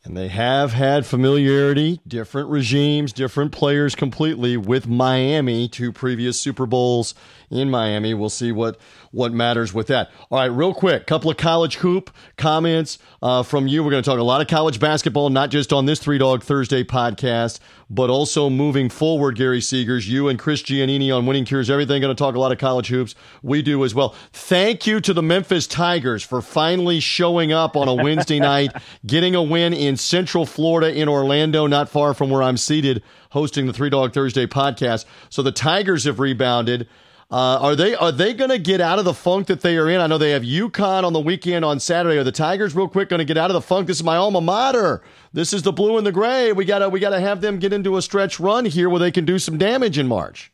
[0.07, 6.65] And they have had familiarity, different regimes, different players completely with Miami, two previous Super
[6.65, 7.13] Bowls
[7.51, 8.15] in Miami.
[8.15, 8.79] We'll see what,
[9.11, 10.13] what matters with that.
[10.31, 13.83] All right, real quick, couple of college hoop comments uh, from you.
[13.83, 16.45] We're going to talk a lot of college basketball, not just on this Three Dog
[16.45, 20.09] Thursday podcast, but also moving forward, Gary Seegers.
[20.09, 22.89] You and Chris Giannini on Winning Cures Everything going to talk a lot of college
[22.89, 23.15] hoops.
[23.43, 24.15] We do as well.
[24.33, 28.73] Thank you to the Memphis Tigers for finally showing up on a Wednesday night,
[29.07, 33.67] getting a win in Central Florida in Orlando, not far from where I'm seated, hosting
[33.67, 35.05] the Three Dog Thursday podcast.
[35.31, 36.89] So the Tigers have rebounded.
[37.29, 39.89] Uh, are they are they going to get out of the funk that they are
[39.89, 40.01] in?
[40.01, 42.19] I know they have UConn on the weekend on Saturday.
[42.19, 43.89] Are the Tigers real quick going to get out of the funk?
[43.89, 45.03] This is my alma mater.
[45.33, 46.53] This is the blue and the gray.
[46.53, 49.25] We gotta we gotta have them get into a stretch run here where they can
[49.25, 50.53] do some damage in March.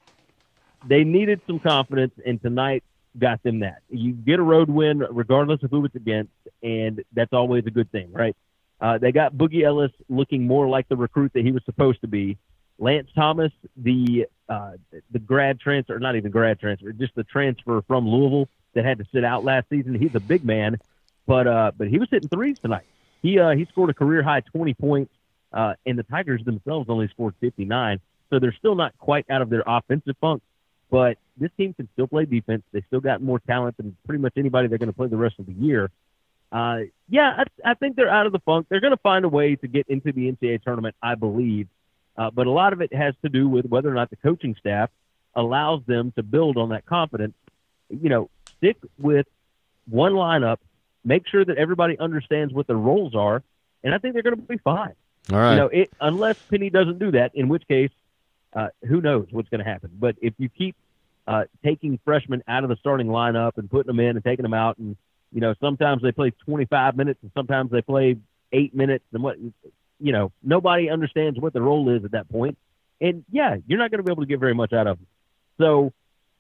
[0.87, 2.83] They needed some confidence, and tonight
[3.19, 3.83] got them that.
[3.91, 6.33] You get a road win regardless of who it's against,
[6.63, 8.35] and that's always a good thing, right?
[8.81, 12.09] Uh, they got Boogie Ellis looking more like the recruit that he was supposed to
[12.09, 12.39] be.
[12.79, 14.73] Lance Thomas, the uh,
[15.11, 19.07] the grad transfer, not even grad transfer, just the transfer from Louisville that had to
[19.13, 19.95] sit out last season.
[19.95, 20.77] He's a big man,
[21.27, 22.85] but uh, but he was hitting threes tonight.
[23.23, 25.13] He uh, he scored a career high 20 points,
[25.53, 28.01] uh, and the Tigers themselves only scored 59.
[28.29, 30.43] So they're still not quite out of their offensive funk,
[30.91, 32.63] but this team can still play defense.
[32.73, 35.39] They still got more talent than pretty much anybody they're going to play the rest
[35.39, 35.91] of the year.
[36.51, 38.67] Uh, yeah, I, I think they're out of the funk.
[38.69, 41.69] They're going to find a way to get into the NCAA tournament, I believe.
[42.17, 44.55] Uh, but a lot of it has to do with whether or not the coaching
[44.59, 44.91] staff
[45.35, 47.35] allows them to build on that confidence.
[47.89, 49.27] You know, stick with
[49.89, 50.59] one lineup,
[51.05, 53.43] make sure that everybody understands what their roles are,
[53.83, 54.95] and I think they're going to be fine.
[55.33, 55.53] All right.
[55.53, 57.91] You know, it, unless Penny doesn't do that, in which case,
[58.55, 59.91] uh, who knows what's going to happen.
[59.99, 60.77] But if you keep
[61.27, 64.55] uh, taking freshmen out of the starting lineup and putting them in and taking them
[64.55, 64.97] out, and
[65.33, 68.17] you know, sometimes they play 25 minutes and sometimes they play
[68.53, 69.39] eight minutes, and what
[70.03, 72.59] you know, nobody understands what the role is at that point.
[73.01, 75.07] And yeah, you're not going to be able to get very much out of them.
[75.59, 75.93] So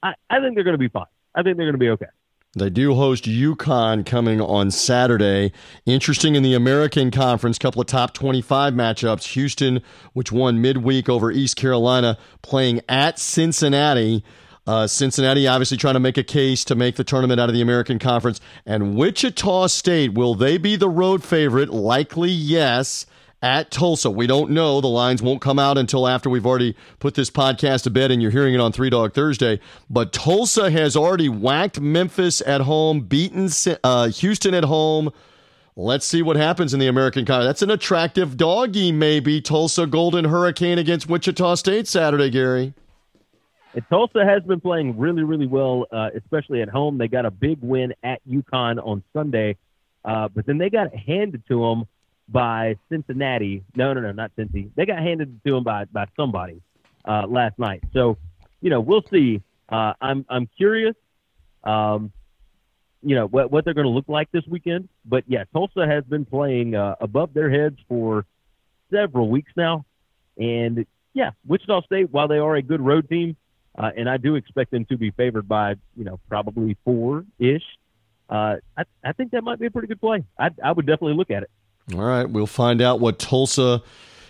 [0.02, 1.06] I, I think they're going to be fine.
[1.34, 2.06] I think they're going to be okay.
[2.54, 5.52] They do host UConn coming on Saturday.
[5.86, 9.32] Interesting in the American Conference, couple of top 25 matchups.
[9.32, 9.80] Houston,
[10.12, 14.22] which won midweek over East Carolina, playing at Cincinnati.
[14.66, 17.62] Uh, Cincinnati obviously trying to make a case to make the tournament out of the
[17.62, 18.38] American Conference.
[18.66, 21.70] And Wichita State, will they be the road favorite?
[21.70, 23.06] Likely yes.
[23.42, 24.08] At Tulsa.
[24.08, 24.80] We don't know.
[24.80, 28.22] The lines won't come out until after we've already put this podcast to bed and
[28.22, 29.58] you're hearing it on Three Dog Thursday.
[29.90, 33.50] But Tulsa has already whacked Memphis at home, beaten
[33.82, 35.12] uh, Houston at home.
[35.74, 37.48] Let's see what happens in the American Conference.
[37.48, 39.40] That's an attractive doggy, maybe.
[39.40, 42.74] Tulsa Golden Hurricane against Wichita State Saturday, Gary.
[43.74, 46.98] And Tulsa has been playing really, really well, uh, especially at home.
[46.98, 49.56] They got a big win at UConn on Sunday,
[50.04, 51.88] uh, but then they got handed to them
[52.32, 53.62] by Cincinnati.
[53.76, 54.70] No, no, no, not Cincy.
[54.74, 56.62] They got handed to them by by somebody
[57.04, 57.84] uh, last night.
[57.92, 58.16] So,
[58.60, 59.42] you know, we'll see.
[59.68, 60.96] Uh, I'm I'm curious.
[61.62, 62.12] Um,
[63.02, 64.88] you know what what they're going to look like this weekend.
[65.04, 68.24] But yeah, Tulsa has been playing uh, above their heads for
[68.90, 69.84] several weeks now,
[70.36, 73.36] and yeah, Wichita State, while they are a good road team,
[73.76, 77.64] uh, and I do expect them to be favored by you know probably four ish.
[78.30, 80.24] Uh, I, I think that might be a pretty good play.
[80.38, 81.50] I, I would definitely look at it.
[81.94, 83.82] All right, we'll find out what Tulsa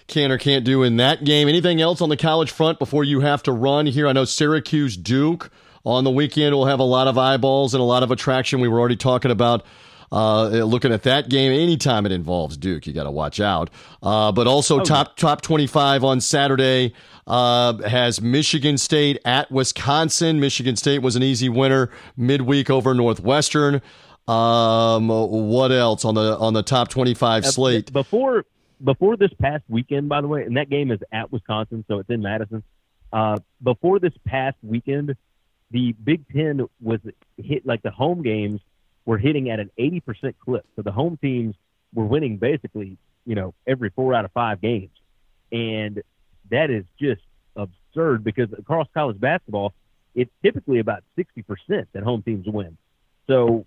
[0.09, 1.49] can or can't do in that game.
[1.49, 4.09] Anything else on the college front before you have to run here?
[4.09, 5.51] I know Syracuse Duke
[5.85, 8.61] on the weekend will have a lot of eyeballs and a lot of attraction.
[8.61, 9.65] We were already talking about
[10.11, 11.53] uh, looking at that game.
[11.53, 13.71] Anytime it involves Duke, you got to watch out.
[14.03, 16.93] Uh, but also Oh, top top twenty five on Saturday
[17.27, 20.41] uh, has Michigan State at Wisconsin.
[20.41, 23.81] Michigan State was an easy winner midweek over Northwestern.
[24.29, 27.93] Um, what else on the on the top twenty five Uh, slate?
[27.93, 28.45] before
[28.83, 32.11] before this past weekend, by the way, and that game is at Wisconsin, so it's
[32.11, 32.63] in Madison.
[33.13, 35.17] Uh, before this past weekend,
[35.71, 37.01] the Big Ten was
[37.37, 38.61] hit like the home games
[39.05, 40.65] were hitting at an eighty percent clip.
[40.77, 41.57] So the home teams
[41.93, 44.91] were winning basically, you know, every four out of five games,
[45.51, 46.01] and
[46.51, 47.23] that is just
[47.57, 49.75] absurd because across college basketball,
[50.15, 52.77] it's typically about sixty percent that home teams win.
[53.27, 53.67] So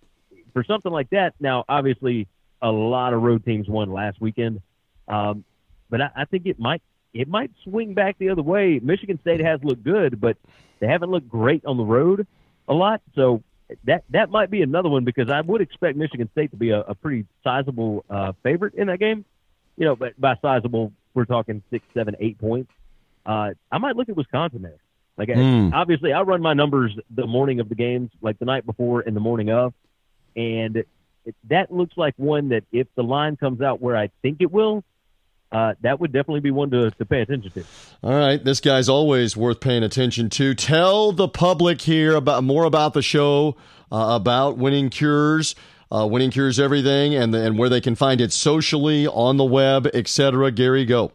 [0.55, 2.27] for something like that, now obviously
[2.61, 4.61] a lot of road teams won last weekend,
[5.09, 5.43] um,
[5.89, 6.81] but I, I think it might
[7.13, 8.79] it might swing back the other way.
[8.81, 10.37] Michigan State has looked good, but
[10.79, 12.25] they haven't looked great on the road
[12.69, 13.01] a lot.
[13.15, 13.43] So
[13.83, 16.79] that that might be another one because I would expect Michigan State to be a,
[16.81, 19.25] a pretty sizable uh, favorite in that game.
[19.77, 22.71] You know, but by sizable, we're talking six, seven, eight points.
[23.25, 24.77] Uh, I might look at Wisconsin there.
[25.17, 25.73] Like, mm.
[25.73, 29.15] obviously, I run my numbers the morning of the games, like the night before and
[29.15, 29.73] the morning of,
[30.35, 30.87] and it,
[31.49, 34.83] that looks like one that if the line comes out where I think it will,
[35.51, 37.63] uh, that would definitely be one to, to pay attention to.
[38.03, 40.53] All right, this guy's always worth paying attention to.
[40.53, 43.55] Tell the public here about more about the show,
[43.91, 45.55] uh, about winning cures.
[45.91, 49.87] Uh, winning cures everything, and and where they can find it socially on the web,
[49.93, 50.51] etc.
[50.51, 51.11] Gary, go.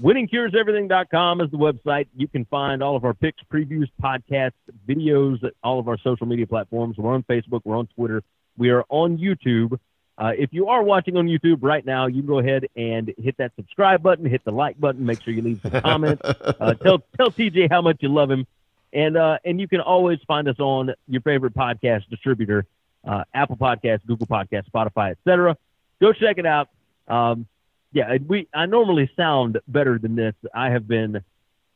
[0.00, 2.06] WinningCuresEverything.com is the website.
[2.16, 4.52] You can find all of our picks, previews, podcasts,
[4.88, 6.96] videos, all of our social media platforms.
[6.96, 8.22] We're on Facebook, we're on Twitter,
[8.56, 9.78] we are on YouTube.
[10.16, 13.36] Uh, if you are watching on YouTube right now, you can go ahead and hit
[13.38, 16.22] that subscribe button, hit the like button, make sure you leave some comments.
[16.62, 18.46] Uh, tell tell TJ how much you love him,
[18.92, 22.66] and uh, and you can always find us on your favorite podcast distributor,
[23.06, 25.56] uh, Apple Podcasts, Google Podcasts, Spotify, etc.
[26.00, 26.68] Go check it out.
[27.08, 27.46] Um,
[27.92, 30.34] yeah, we I normally sound better than this.
[30.54, 31.22] I have been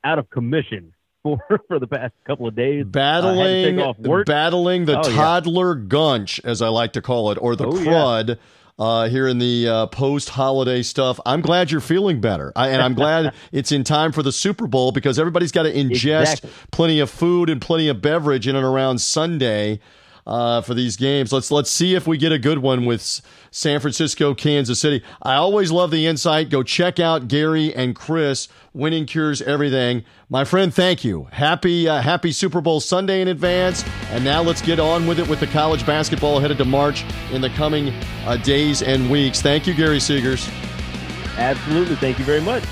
[0.03, 2.85] out of commission for for the past couple of days.
[2.87, 3.77] Battling
[4.27, 5.85] battling the oh, toddler yeah.
[5.89, 8.29] gunch, as I like to call it, or the oh, crud.
[8.29, 8.35] Yeah.
[8.79, 11.19] Uh, here in the uh, post holiday stuff.
[11.25, 12.53] I'm glad you're feeling better.
[12.55, 15.73] I, and I'm glad it's in time for the Super Bowl because everybody's got to
[15.73, 16.51] ingest exactly.
[16.73, 19.81] plenty of food and plenty of beverage in and around Sunday
[20.27, 21.33] uh, for these games.
[21.33, 25.03] Let's let's see if we get a good one with San Francisco, Kansas City.
[25.23, 26.51] I always love the insight.
[26.51, 28.49] Go check out Gary and Chris.
[28.73, 30.05] Winning cures everything.
[30.29, 31.29] My friend, thank you.
[31.33, 33.85] Happy uh, happy Super Bowl Sunday in advance.
[34.11, 37.41] And now let's get on with it with the college basketball headed to March in
[37.41, 37.91] the coming
[38.25, 39.41] uh, days and weeks.
[39.41, 40.51] Thank you, Gary Seegers.
[41.37, 41.97] Absolutely.
[41.97, 42.65] Thank you very much.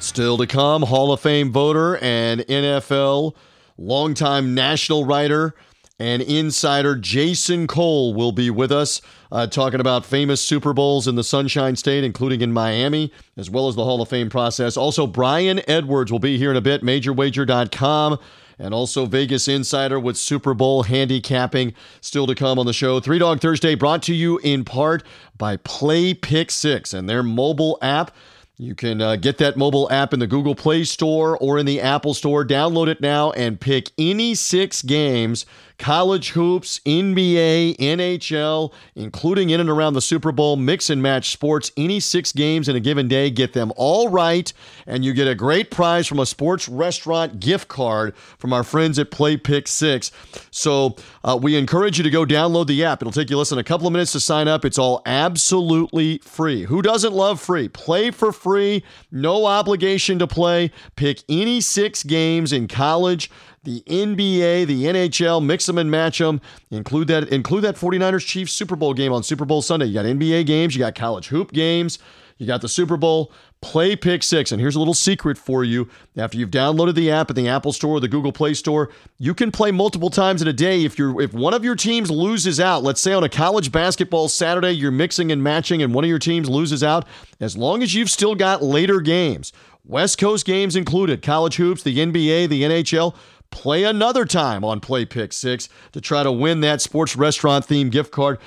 [0.00, 3.34] Still to come, Hall of Fame voter and NFL
[3.78, 5.54] longtime national writer
[5.98, 9.00] and insider Jason Cole will be with us
[9.32, 13.68] uh, talking about famous Super Bowls in the Sunshine State, including in Miami, as well
[13.68, 14.76] as the Hall of Fame process.
[14.76, 18.18] Also, Brian Edwards will be here in a bit, majorwager.com,
[18.60, 23.00] and also Vegas Insider with Super Bowl handicapping still to come on the show.
[23.00, 25.02] Three Dog Thursday brought to you in part
[25.36, 28.12] by Play Pick Six and their mobile app.
[28.60, 31.80] You can uh, get that mobile app in the Google Play Store or in the
[31.80, 32.44] Apple Store.
[32.44, 35.46] Download it now and pick any six games
[35.78, 41.70] college hoops, NBA, NHL, including in and around the Super Bowl, mix and match sports,
[41.76, 43.30] any six games in a given day.
[43.30, 44.52] Get them all right,
[44.86, 48.98] and you get a great prize from a sports restaurant gift card from our friends
[48.98, 50.10] at Play Pick Six.
[50.50, 53.00] So uh, we encourage you to go download the app.
[53.00, 54.64] It'll take you less than a couple of minutes to sign up.
[54.64, 56.64] It's all absolutely free.
[56.64, 57.68] Who doesn't love free?
[57.68, 60.72] Play for free, no obligation to play.
[60.96, 63.30] Pick any six games in college
[63.68, 66.40] the NBA, the NHL, mix them and match them.
[66.70, 69.84] Include that include that 49ers Chiefs Super Bowl game on Super Bowl Sunday.
[69.84, 71.98] You got NBA games, you got college hoop games,
[72.38, 73.30] you got the Super Bowl.
[73.60, 74.52] Play Pick Six.
[74.52, 75.88] And here's a little secret for you.
[76.16, 79.34] After you've downloaded the app at the Apple Store or the Google Play Store, you
[79.34, 80.84] can play multiple times in a day.
[80.84, 84.28] If you're if one of your teams loses out, let's say on a college basketball
[84.28, 87.04] Saturday, you're mixing and matching, and one of your teams loses out,
[87.38, 89.52] as long as you've still got later games,
[89.84, 93.14] West Coast games included, college hoops, the NBA, the NHL
[93.50, 97.90] play another time on Play Pick 6 to try to win that sports restaurant theme
[97.90, 98.38] gift card.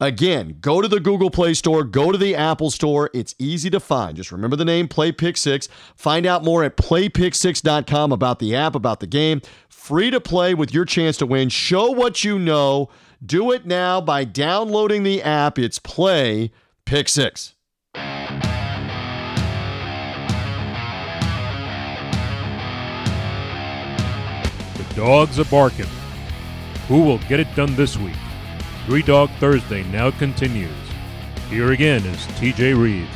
[0.00, 3.10] Again, go to the Google Play Store, go to the Apple Store.
[3.14, 4.16] It's easy to find.
[4.16, 5.68] Just remember the name Play Pick 6.
[5.94, 9.40] Find out more at playpick6.com about the app, about the game.
[9.68, 11.48] Free to play with your chance to win.
[11.48, 12.88] Show what you know.
[13.24, 15.58] Do it now by downloading the app.
[15.58, 16.50] It's Play
[16.84, 17.54] Pick 6.
[24.94, 25.86] Dogs are barking.
[26.88, 28.16] Who will get it done this week?
[28.86, 30.70] Three Dog Thursday now continues.
[31.48, 33.10] Here again is TJ Reeves.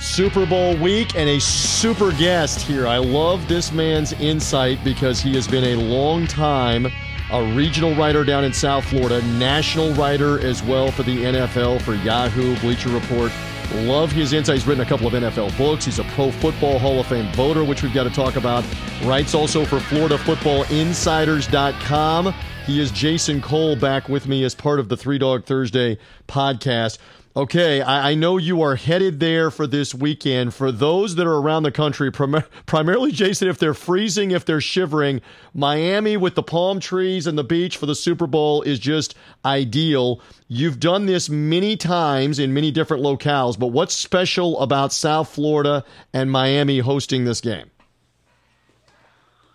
[0.00, 2.86] Super Bowl week and a super guest here.
[2.86, 6.86] I love this man's insight because he has been a long time
[7.32, 11.94] a regional writer down in South Florida, national writer as well for the NFL for
[11.94, 13.30] Yahoo, Bleacher Report,
[13.74, 14.56] Love his insight.
[14.56, 15.84] He's written a couple of NFL books.
[15.84, 18.64] He's a Pro Football Hall of Fame voter, which we've got to talk about.
[19.04, 22.34] Writes also for FloridaFootballInsiders.com.
[22.66, 26.98] He is Jason Cole back with me as part of the Three Dog Thursday podcast.
[27.36, 30.52] Okay, I, I, know you are headed there for this weekend.
[30.52, 34.60] For those that are around the country, prim- primarily Jason, if they're freezing, if they're
[34.60, 35.20] shivering,
[35.54, 39.14] Miami with the palm trees and the beach for the Super Bowl is just
[39.44, 40.20] ideal.
[40.48, 45.84] You've done this many times in many different locales, but what's special about South Florida
[46.12, 47.70] and Miami hosting this game?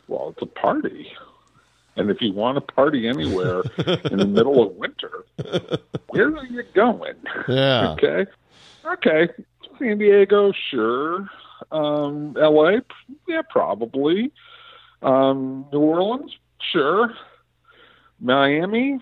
[0.07, 1.11] Well, it's a party.
[1.95, 3.62] And if you want to party anywhere
[4.12, 5.25] in the middle of winter,
[6.10, 7.15] where are you going?
[7.47, 7.91] Yeah.
[8.03, 8.25] okay.
[8.86, 9.29] Okay.
[9.79, 11.29] San Diego, sure.
[11.71, 12.79] Um, LA,
[13.27, 14.31] yeah, probably.
[15.01, 16.36] Um, New Orleans,
[16.71, 17.13] sure.
[18.19, 18.99] Miami,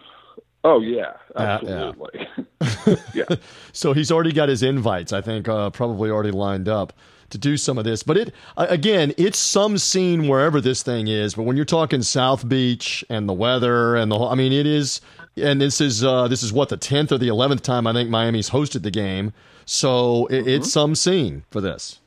[0.64, 2.28] oh yeah, absolutely.
[2.66, 2.96] Yeah.
[3.14, 3.36] yeah.
[3.72, 5.14] so he's already got his invites.
[5.14, 6.94] I think uh, probably already lined up
[7.34, 8.02] to do some of this.
[8.02, 11.36] But it again, it's some scene wherever this thing is.
[11.36, 14.66] But when you're talking South Beach and the weather and the whole, I mean, it
[14.66, 15.02] is.
[15.36, 18.10] And this is uh, this is what the tenth or the eleventh time I think
[18.10, 19.34] Miami's hosted the game.
[19.66, 20.50] So it, mm-hmm.
[20.50, 22.00] it's some scene for this.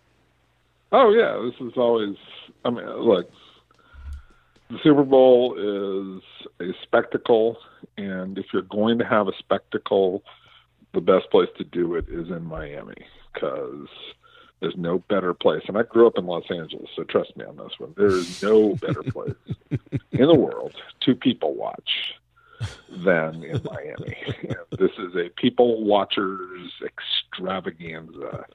[0.92, 2.16] Oh yeah, this is always.
[2.64, 3.30] I mean, look,
[4.70, 6.22] the Super Bowl is
[6.60, 7.58] a spectacle,
[7.96, 10.22] and if you're going to have a spectacle,
[10.94, 13.88] the best place to do it is in Miami because
[14.60, 15.62] there's no better place.
[15.68, 17.94] And I grew up in Los Angeles, so trust me on this one.
[17.96, 19.34] There is no better place
[20.12, 22.14] in the world to people watch
[22.88, 24.16] than in Miami.
[24.78, 28.46] this is a people watchers extravaganza.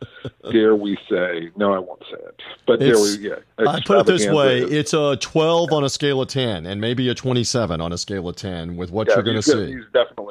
[0.52, 1.52] Dare we say?
[1.56, 2.42] No, I won't say it.
[2.66, 3.30] But it's, dare we?
[3.30, 6.66] Yeah, I put it this way: is, it's a 12 on a scale of 10,
[6.66, 9.44] and maybe a 27 on a scale of 10 with what yeah, you're going to
[9.44, 9.74] see.
[9.74, 10.31] He's definitely go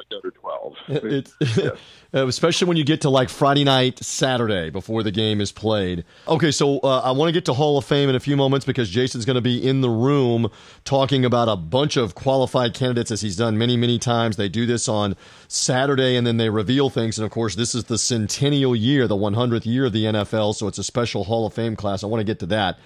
[0.87, 1.77] It's, yes.
[2.13, 6.03] Uh, especially when you get to like Friday night, Saturday before the game is played.
[6.27, 8.65] Okay, so uh, I want to get to Hall of Fame in a few moments
[8.65, 10.51] because Jason's going to be in the room
[10.83, 14.35] talking about a bunch of qualified candidates as he's done many, many times.
[14.35, 15.15] They do this on
[15.47, 17.17] Saturday and then they reveal things.
[17.17, 20.67] And of course, this is the centennial year, the 100th year of the NFL, so
[20.67, 22.03] it's a special Hall of Fame class.
[22.03, 22.77] I want to get to that.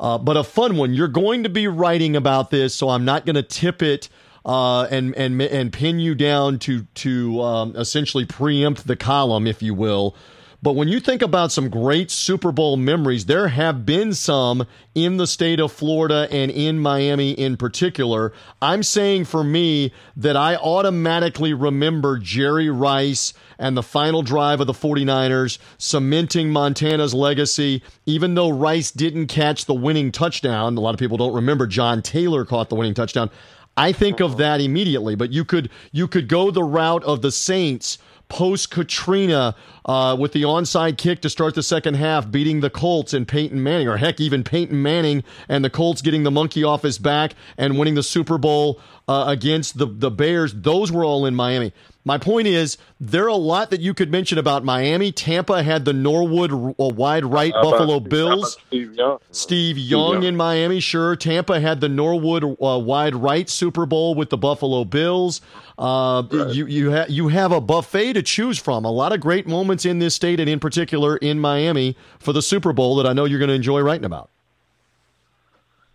[0.00, 0.94] Uh, but a fun one.
[0.94, 4.08] You're going to be writing about this, so I'm not going to tip it
[4.44, 9.62] uh, and and and pin you down to to um, essentially preempt the column, if
[9.62, 10.16] you will.
[10.62, 15.16] But when you think about some great Super Bowl memories, there have been some in
[15.16, 18.34] the state of Florida and in Miami in particular.
[18.60, 24.66] I'm saying for me that I automatically remember Jerry Rice and the final drive of
[24.66, 27.82] the 49ers cementing Montana's legacy.
[28.04, 32.02] Even though Rice didn't catch the winning touchdown, a lot of people don't remember John
[32.02, 33.30] Taylor caught the winning touchdown.
[33.80, 37.32] I think of that immediately, but you could you could go the route of the
[37.32, 37.96] Saints
[38.28, 43.14] post Katrina uh, with the onside kick to start the second half, beating the Colts
[43.14, 46.82] and Peyton Manning, or heck, even Peyton Manning and the Colts getting the monkey off
[46.82, 50.52] his back and winning the Super Bowl uh, against the the Bears.
[50.52, 51.72] Those were all in Miami.
[52.02, 55.12] My point is, there are a lot that you could mention about Miami.
[55.12, 58.56] Tampa had the Norwood uh, wide right uh, Buffalo Bills.
[58.68, 59.18] Steve Young.
[59.30, 61.14] Steve Young, Steve Young in Miami, sure.
[61.14, 65.42] Tampa had the Norwood uh, wide right Super Bowl with the Buffalo Bills.
[65.78, 66.54] Uh, right.
[66.54, 68.86] You you ha- you have a buffet to choose from.
[68.86, 72.42] A lot of great moments in this state, and in particular in Miami for the
[72.42, 74.30] Super Bowl that I know you're going to enjoy writing about.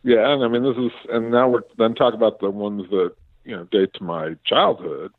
[0.03, 3.15] Yeah, and I mean this is, and now we're then talk about the ones that
[3.43, 5.11] you know date to my childhood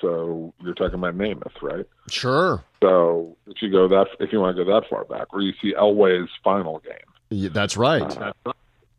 [0.00, 1.86] so you're talking about Namath, right?
[2.08, 2.64] Sure.
[2.82, 5.52] So if you go that, if you want to go that far back, where you
[5.60, 6.94] see Elway's final game.
[7.30, 8.02] Yeah, that's right.
[8.02, 8.52] Uh,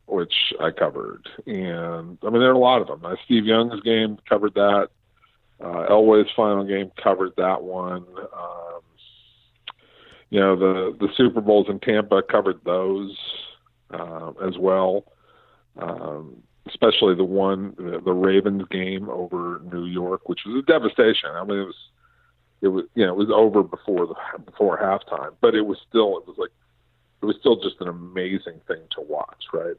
[0.06, 3.06] which I covered, and I mean there are a lot of them.
[3.06, 4.90] Uh, Steve Young's game covered that.
[5.60, 8.06] Uh, Elway's final game covered that one.
[8.18, 8.82] Um,
[10.30, 13.16] you know the the Super Bowls in Tampa covered those
[13.92, 15.06] uh, as well.
[15.78, 21.30] Um, especially the one the, the Ravens game over New York, which was a devastation.
[21.34, 21.76] I mean, it was
[22.62, 26.18] it was you know it was over before the before halftime, but it was still
[26.18, 26.52] it was like
[27.22, 29.76] it was still just an amazing thing to watch, right?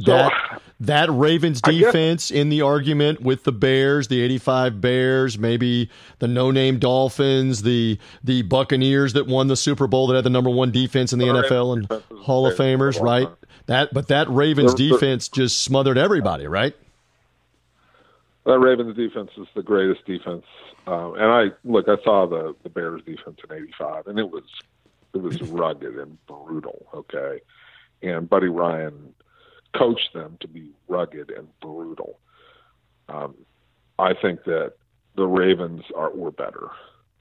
[0.00, 5.90] That so, that Ravens defense in the argument with the Bears, the 85 Bears, maybe
[6.20, 10.50] the no-name Dolphins, the the Buccaneers that won the Super Bowl that had the number
[10.50, 13.28] 1 defense in the NFL and Hall of Famers, right?
[13.66, 16.74] That but that Ravens defense just smothered everybody, right?
[18.46, 20.44] That Ravens defense is the greatest defense.
[20.86, 24.44] Um, and I look, I saw the the Bears defense in '85, and it was
[25.12, 26.86] it was rugged and brutal.
[26.94, 27.40] Okay,
[28.02, 29.12] and Buddy Ryan
[29.76, 32.18] coached them to be rugged and brutal.
[33.08, 33.34] Um,
[33.98, 34.74] I think that
[35.16, 36.68] the Ravens are were better.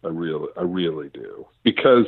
[0.04, 2.06] I really, I really do because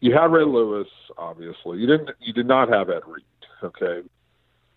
[0.00, 1.78] you had Ray Lewis, obviously.
[1.78, 2.10] You didn't.
[2.20, 3.24] You did not have Ed Reed,
[3.62, 4.02] okay.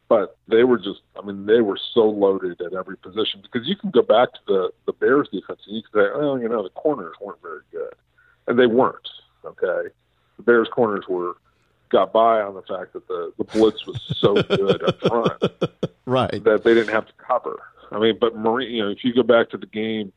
[0.09, 3.77] But they were just, I mean, they were so loaded at every position because you
[3.77, 6.63] can go back to the the Bears defense and you can say, oh, you know,
[6.63, 7.93] the corners weren't very good,
[8.47, 9.07] and they weren't.
[9.45, 9.89] Okay,
[10.37, 11.37] the Bears corners were
[11.91, 15.43] got by on the fact that the the blitz was so good up front,
[16.05, 16.43] right?
[16.43, 17.59] That they didn't have to cover.
[17.91, 20.11] I mean, but Marino, you know, if you go back to the game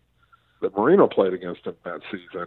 [0.63, 2.47] that Marino played against him that season,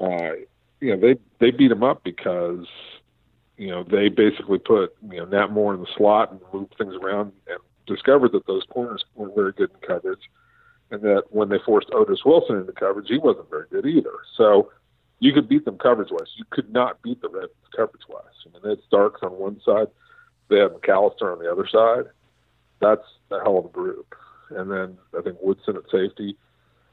[0.00, 0.36] uh,
[0.80, 2.66] you know, they they beat him up because
[3.56, 6.94] you know they basically put you know Nat Moore in the slot and moved things
[6.94, 10.30] around and discovered that those corners weren't very good in coverage,
[10.90, 14.14] and that when they forced Otis Wilson into coverage, he wasn't very good either.
[14.36, 14.70] So
[15.22, 16.26] you could beat them coverage wise.
[16.36, 18.24] You could not beat the Reds coverage wise.
[18.44, 19.86] I mean, they had Starks on one side,
[20.50, 22.10] they had McAlister on the other side.
[22.80, 24.16] That's a hell of a group.
[24.50, 26.36] And then I think Woodson at safety.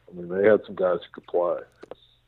[0.08, 1.58] I mean, they had some guys who could play.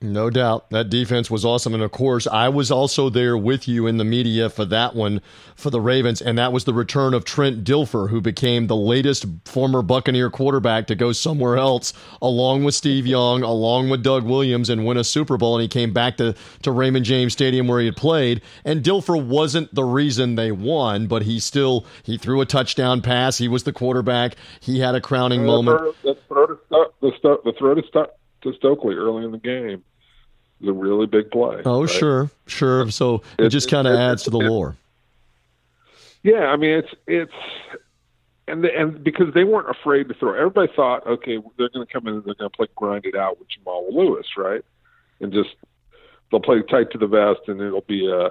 [0.03, 0.71] No doubt.
[0.71, 1.75] That defense was awesome.
[1.75, 5.21] And of course, I was also there with you in the media for that one
[5.55, 6.23] for the Ravens.
[6.23, 10.87] And that was the return of Trent Dilfer, who became the latest former Buccaneer quarterback
[10.87, 15.03] to go somewhere else, along with Steve Young, along with Doug Williams, and win a
[15.03, 15.55] Super Bowl.
[15.55, 16.33] And he came back to,
[16.63, 18.41] to Raymond James Stadium where he had played.
[18.65, 23.37] And Dilfer wasn't the reason they won, but he still he threw a touchdown pass.
[23.37, 24.35] He was the quarterback.
[24.61, 25.95] He had a crowning moment.
[26.01, 29.83] The throw to, the, the throw to, to Stokley early in the game
[30.61, 31.61] is a really big play.
[31.65, 31.89] Oh, right?
[31.89, 32.89] sure, sure.
[32.91, 34.75] So it, it just kind of adds to the lore.
[36.23, 37.33] Yeah, I mean it's it's
[38.47, 40.33] and the, and because they weren't afraid to throw.
[40.33, 43.15] Everybody thought, okay, they're going to come in and they're going to play grind it
[43.15, 44.63] out with Jamal Lewis, right?
[45.19, 45.55] And just
[46.29, 48.29] they'll play tight to the vest, and it'll be a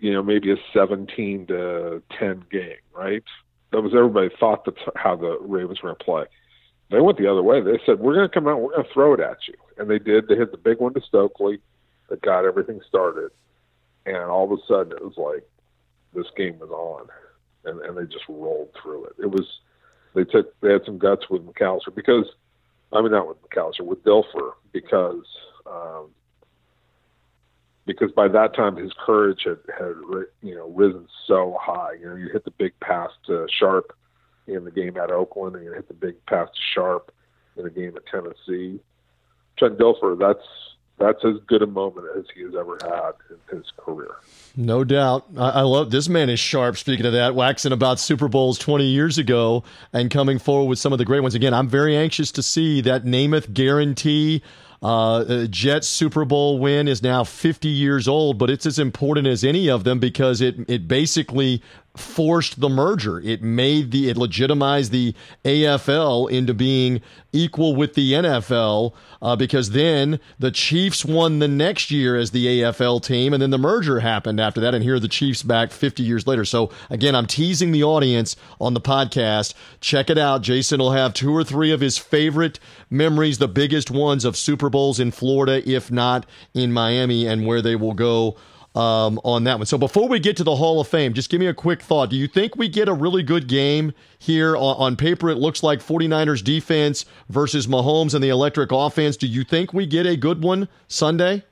[0.00, 3.24] you know maybe a seventeen to ten game, right?
[3.72, 6.24] That was everybody thought that's how the Ravens were going to play.
[6.90, 7.60] They went the other way.
[7.60, 8.60] They said, "We're going to come out.
[8.60, 10.28] We're going to throw it at you," and they did.
[10.28, 11.58] They hit the big one to Stokley
[12.08, 13.30] that got everything started,
[14.04, 15.48] and all of a sudden it was like
[16.14, 17.08] this game was on,
[17.64, 19.14] and and they just rolled through it.
[19.18, 19.46] It was
[20.14, 22.26] they took they had some guts with McAlister because
[22.92, 25.24] I mean not with McAlister with Dilfer because
[25.66, 26.10] um,
[27.86, 29.94] because by that time his courage had had
[30.42, 31.94] you know risen so high.
[32.00, 33.92] You know, you hit the big pass to Sharpe
[34.46, 37.12] in the game at Oakland, and you hit the big pass to Sharpe
[37.56, 38.80] in the game at Tennessee.
[39.58, 40.44] Trent Dilfer, that's
[40.98, 44.16] that's as good a moment as he has ever had in his career.
[44.56, 45.26] No doubt.
[45.36, 46.78] I, I, love this man is sharp.
[46.78, 50.92] Speaking of that, waxing about Super Bowls 20 years ago and coming forward with some
[50.92, 51.34] of the great ones.
[51.34, 54.42] Again, I'm very anxious to see that Namath guarantee.
[54.82, 59.44] Uh, Jets Super Bowl win is now 50 years old, but it's as important as
[59.44, 61.62] any of them because it it basically
[61.96, 63.20] forced the merger.
[63.20, 65.14] It made the it legitimized the
[65.44, 67.00] AFL into being
[67.32, 72.46] equal with the NFL uh, because then the Chiefs won the next year as the
[72.46, 74.74] AFL team, and then the merger happened after that.
[74.74, 76.44] And here are the Chiefs back 50 years later.
[76.44, 79.54] So again, I'm teasing the audience on the podcast.
[79.80, 80.42] Check it out.
[80.42, 82.58] Jason will have two or three of his favorite
[82.90, 87.62] memories, the biggest ones of Super Bowls in Florida, if not in Miami, and where
[87.62, 88.36] they will go
[88.76, 89.66] um, on that one.
[89.66, 92.10] So before we get to the Hall of Fame, just give me a quick thought.
[92.10, 94.54] Do you think we get a really good game here?
[94.54, 99.16] On, on, paper, it looks like 49ers defense versus Mahomes and the electric offense.
[99.16, 101.42] Do you think we get a good one Sunday?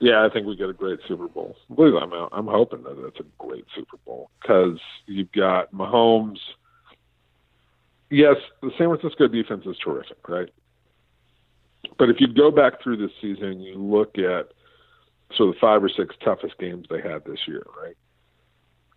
[0.00, 1.56] Yeah, I think we get a great Super Bowl.
[1.74, 2.12] Believe I'm.
[2.12, 6.38] I'm hoping that it's a great Super Bowl because you've got Mahomes.
[8.10, 10.48] Yes, the San Francisco defense is terrific, right?
[11.98, 14.48] But if you go back through this season, you look at
[15.36, 17.96] so the five or six toughest games they had this year, right?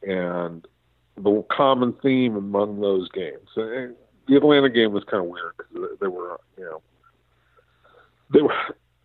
[0.03, 0.66] And
[1.18, 3.95] the common theme among those games, the
[4.30, 6.82] Atlanta game was kind of weird because they were, you know,
[8.34, 8.53] they were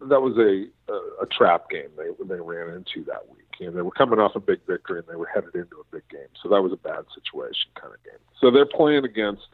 [0.08, 3.46] that was a a, a trap game they they ran into that week.
[3.58, 5.84] You know, they were coming off a big victory and they were headed into a
[5.90, 8.20] big game, so that was a bad situation kind of game.
[8.40, 9.48] So they're playing against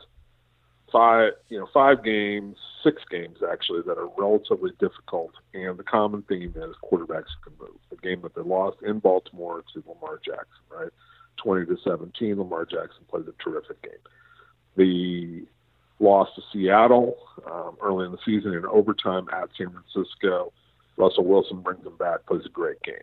[0.93, 6.23] five, you know, five games, six games actually that are relatively difficult, and the common
[6.29, 7.77] theme is quarterbacks can move.
[7.91, 10.91] The game that they lost in Baltimore to Lamar Jackson, right,
[11.37, 12.39] twenty to seventeen.
[12.39, 13.93] Lamar Jackson played a terrific game.
[14.77, 15.47] The
[15.99, 17.17] loss to Seattle
[17.51, 20.53] um, early in the season in overtime at San Francisco.
[20.97, 22.95] Russell Wilson brings them back, plays a great game.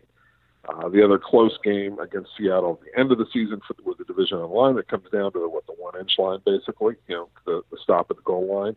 [0.68, 3.96] Uh, the other close game against Seattle at the end of the season for, with
[3.96, 7.16] the division on line that comes down to what the one inch line basically, you
[7.16, 8.76] know, the, the stop at the goal line.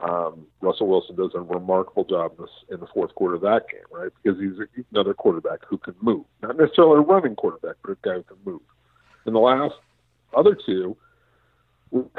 [0.00, 3.66] Um, Russell Wilson does a remarkable job in, this, in the fourth quarter of that
[3.70, 4.10] game, right?
[4.22, 8.14] Because he's another quarterback who can move, not necessarily a running quarterback, but a guy
[8.14, 8.62] who can move.
[9.26, 9.74] In the last
[10.34, 10.96] other two,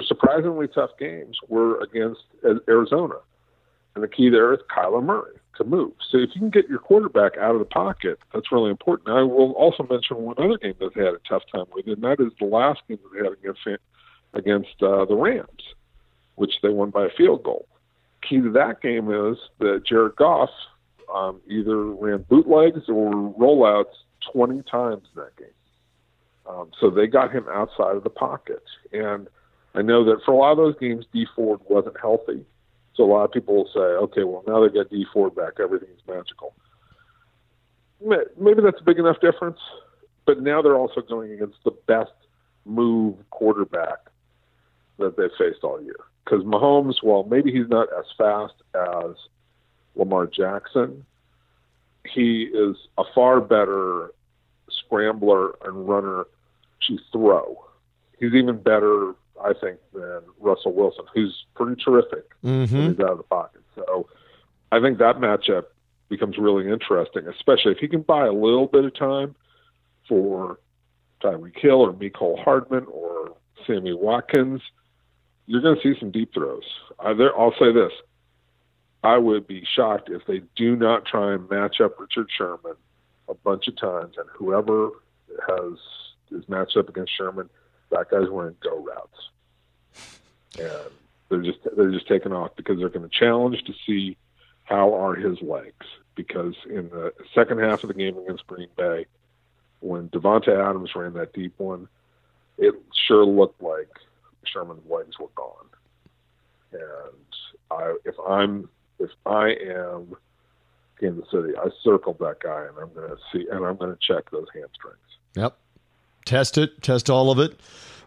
[0.03, 2.21] surprisingly tough games were against
[2.69, 3.15] Arizona
[3.95, 5.93] And the key there is Kyler Murray to move.
[6.09, 9.09] So if you can get your quarterback out of the pocket, that's really important.
[9.09, 12.01] I will also mention one other game that they had a tough time with, and
[12.03, 13.81] that is the last game that they had against
[14.33, 15.47] against uh, the Rams,
[16.35, 17.67] which they won by a field goal.
[18.27, 20.49] Key to that game is that Jared Goff
[21.13, 23.93] um, either ran bootlegs or rollouts
[24.31, 25.47] 20 times in that game.
[26.45, 28.63] Um, so they got him outside of the pocket.
[28.91, 29.27] And
[29.75, 32.45] I know that for a lot of those games, Dee Ford wasn't healthy.
[32.95, 35.53] So a lot of people will say, okay, well, now they've got Dee Ford back.
[35.59, 36.53] Everything's magical.
[37.99, 39.59] Maybe that's a big enough difference.
[40.25, 42.13] But now they're also going against the best
[42.65, 43.97] move quarterback
[44.99, 45.95] that they've faced all year.
[46.23, 49.15] Because Mahomes, while maybe he's not as fast as
[49.95, 51.05] Lamar Jackson,
[52.05, 54.11] he is a far better
[54.69, 56.25] scrambler and runner
[56.87, 57.65] to throw.
[58.19, 62.77] He's even better, I think, than Russell Wilson, who's pretty terrific mm-hmm.
[62.77, 63.61] when he's out of the pocket.
[63.75, 64.07] So
[64.71, 65.65] I think that matchup
[66.09, 69.35] becomes really interesting, especially if he can buy a little bit of time
[70.07, 70.59] for
[71.21, 74.61] Tyreek Hill or Mecole Hardman or Sammy Watkins.
[75.45, 76.63] You're going to see some deep throws.
[76.99, 77.91] Uh, there, I'll say this:
[79.03, 82.75] I would be shocked if they do not try and match up Richard Sherman
[83.27, 84.89] a bunch of times, and whoever
[85.47, 85.77] has
[86.31, 87.49] is matched up against Sherman,
[87.93, 89.29] that guy's wearing go routes,
[90.59, 90.91] and
[91.29, 94.17] they're just they're just taking off because they're going to challenge to see
[94.63, 95.85] how are his legs.
[96.15, 99.05] Because in the second half of the game against Green Bay,
[99.79, 101.87] when Davante Adams ran that deep one,
[102.57, 102.75] it
[103.07, 103.89] sure looked like
[104.45, 105.65] Sherman's legs were gone.
[106.71, 106.81] And
[107.71, 108.69] I, if I'm
[108.99, 110.15] if I am
[110.99, 113.99] Kansas City, I circled that guy and I'm going to see and I'm going to
[113.99, 114.99] check those hamstrings.
[115.35, 115.57] Yep.
[116.25, 117.59] Test it, test all of it.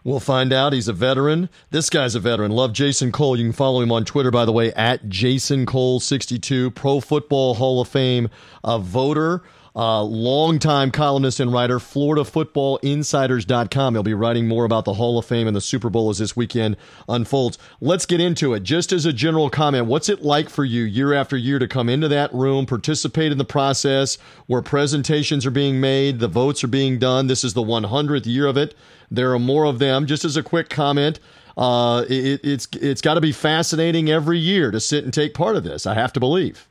[0.03, 0.71] We'll find out.
[0.71, 1.49] He's a veteran.
[1.71, 2.51] This guy's a veteran.
[2.51, 3.37] Love Jason Cole.
[3.37, 7.81] You can follow him on Twitter, by the way, at Jason Cole62, Pro Football Hall
[7.81, 8.29] of Fame
[8.63, 9.43] uh, voter
[9.77, 13.93] uh, longtime columnist and writer, FloridaFootballInsiders.com.
[13.93, 16.35] He'll be writing more about the Hall of Fame and the Super Bowl as this
[16.35, 17.59] weekend unfolds.
[17.79, 18.63] Let's get into it.
[18.63, 21.89] Just as a general comment, what's it like for you year after year to come
[21.89, 24.17] into that room, participate in the process
[24.47, 27.27] where presentations are being made, the votes are being done?
[27.27, 28.73] This is the 100th year of it.
[29.11, 30.07] There are more of them.
[30.07, 31.19] Just as a quick comment,
[31.55, 35.55] uh, it, it's it's got to be fascinating every year to sit and take part
[35.55, 35.85] of this.
[35.85, 36.67] I have to believe.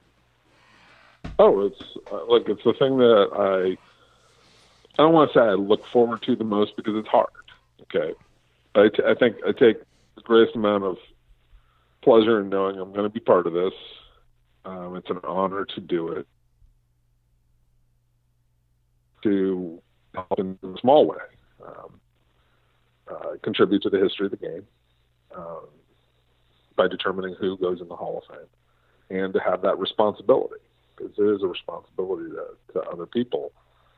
[1.39, 3.77] Oh, it's uh, like it's the thing that I
[4.99, 7.29] I don't want to say I look forward to the most because it's hard.
[7.83, 8.15] Okay,
[8.75, 9.79] I, t- I think I take
[10.15, 10.97] the greatest amount of
[12.03, 13.75] pleasure in knowing I'm going to be part of this.
[14.65, 16.27] Um, it's an honor to do it.
[19.25, 19.83] To
[20.15, 21.17] help in a small way,
[21.67, 22.01] um,
[23.11, 24.67] uh, contribute to the history of the game
[25.37, 25.67] um,
[26.77, 30.57] by determining who goes in the Hall of Fame, and to have that responsibility
[30.97, 33.53] because there is a responsibility to, to other people,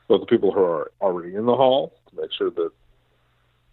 [0.09, 2.71] both the people who are already in the hall, to make sure that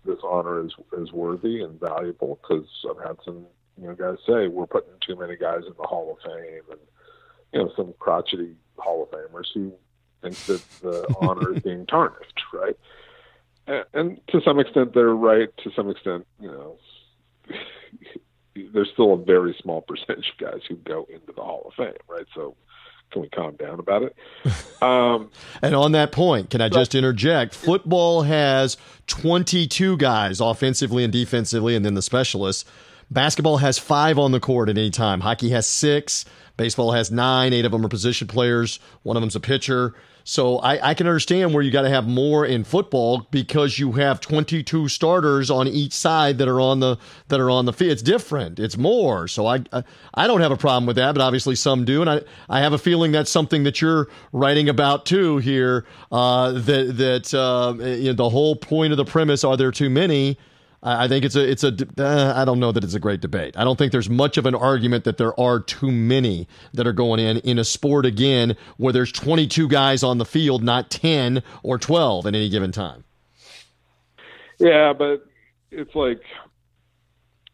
[0.06, 2.40] this honor is is worthy and valuable.
[2.42, 3.46] Because I've had some
[3.80, 6.80] you know guys say we're putting too many guys in the Hall of Fame, and
[7.54, 9.74] you know some crotchety Hall of Famers who
[10.22, 12.78] think that the honor is being tarnished, right?
[13.68, 15.50] And, and to some extent, they're right.
[15.64, 16.78] To some extent, you know.
[18.74, 21.94] there's still a very small percentage of guys who go into the Hall of Fame,
[22.08, 22.26] right?
[22.34, 22.56] So
[23.12, 24.16] can we calm down about it?
[24.82, 25.32] Um,
[25.64, 27.56] and on that point, can I just interject?
[27.56, 28.78] Football has
[29.08, 32.66] 22 guys offensively and defensively, and then the specialists.
[33.10, 35.22] Basketball has five on the court at any time.
[35.22, 36.24] Hockey has six.
[36.58, 37.52] Baseball has nine.
[37.52, 38.80] Eight of them are position players.
[39.02, 39.96] One of them's a pitcher.
[40.28, 43.92] So I, I can understand where you got to have more in football because you
[43.92, 46.98] have 22 starters on each side that are on the
[47.28, 47.92] that are on the field.
[47.92, 48.60] It's different.
[48.60, 49.28] It's more.
[49.28, 49.84] So I, I,
[50.16, 52.74] I don't have a problem with that, but obviously some do, and I I have
[52.74, 55.86] a feeling that's something that you're writing about too here.
[56.12, 59.92] Uh, that that uh, you know, the whole point of the premise: are there too
[59.92, 60.40] many?
[60.88, 63.58] I think it's a it's a uh, I don't know that it's a great debate.
[63.58, 66.94] I don't think there's much of an argument that there are too many that are
[66.94, 71.42] going in in a sport again where there's 22 guys on the field, not 10
[71.64, 73.04] or 12 at any given time.
[74.60, 75.26] Yeah, but
[75.72, 76.22] it's like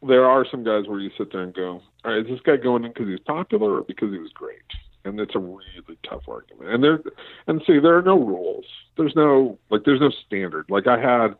[0.03, 2.57] there are some guys where you sit there and go, "All right, is this guy
[2.57, 4.59] going in because he's popular or because he was great?"
[5.05, 6.69] And it's a really tough argument.
[6.69, 6.99] And there,
[7.47, 8.65] and see, there are no rules.
[8.97, 10.65] There's no like, there's no standard.
[10.69, 11.35] Like I had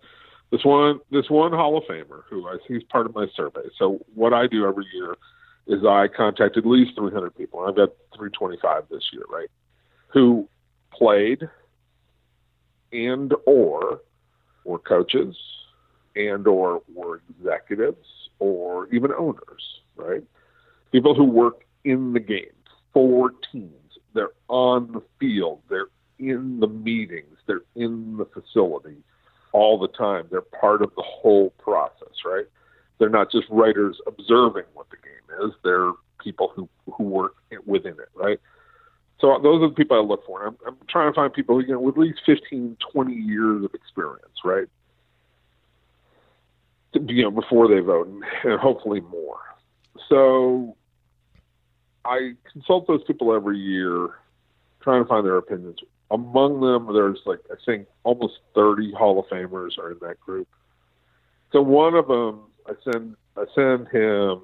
[0.51, 3.61] this one this one Hall of Famer who I is part of my survey.
[3.77, 5.15] So what I do every year
[5.67, 7.61] is I contact at least 300 people.
[7.61, 9.49] I've got 325 this year, right?
[10.07, 10.47] Who
[10.91, 11.47] played
[12.91, 14.01] and or
[14.65, 15.35] were coaches
[16.15, 18.05] and or were executives
[18.39, 20.23] or even owners, right?
[20.91, 22.51] People who work in the game
[22.93, 23.71] for teams.
[24.13, 25.61] They're on the field.
[25.69, 25.87] They're
[26.19, 27.37] in the meetings.
[27.47, 28.97] They're in the facility
[29.53, 30.27] all the time.
[30.29, 32.45] They're part of the whole process, right?
[32.97, 35.55] They're not just writers observing what the game is.
[35.63, 35.91] They're
[36.23, 37.35] people who who work
[37.65, 38.39] within it, right?
[39.21, 40.45] So those are the people I look for.
[40.45, 43.73] I'm, I'm trying to find people you know, with at least 15, 20 years of
[43.75, 44.67] experience, right?
[46.93, 48.07] You know, before they vote,
[48.43, 49.39] and hopefully more.
[50.09, 50.75] So
[52.03, 54.09] I consult those people every year,
[54.81, 55.77] trying to find their opinions.
[56.12, 60.47] Among them, there's like I think almost 30 Hall of Famers are in that group.
[61.53, 64.41] So one of them, I send I send him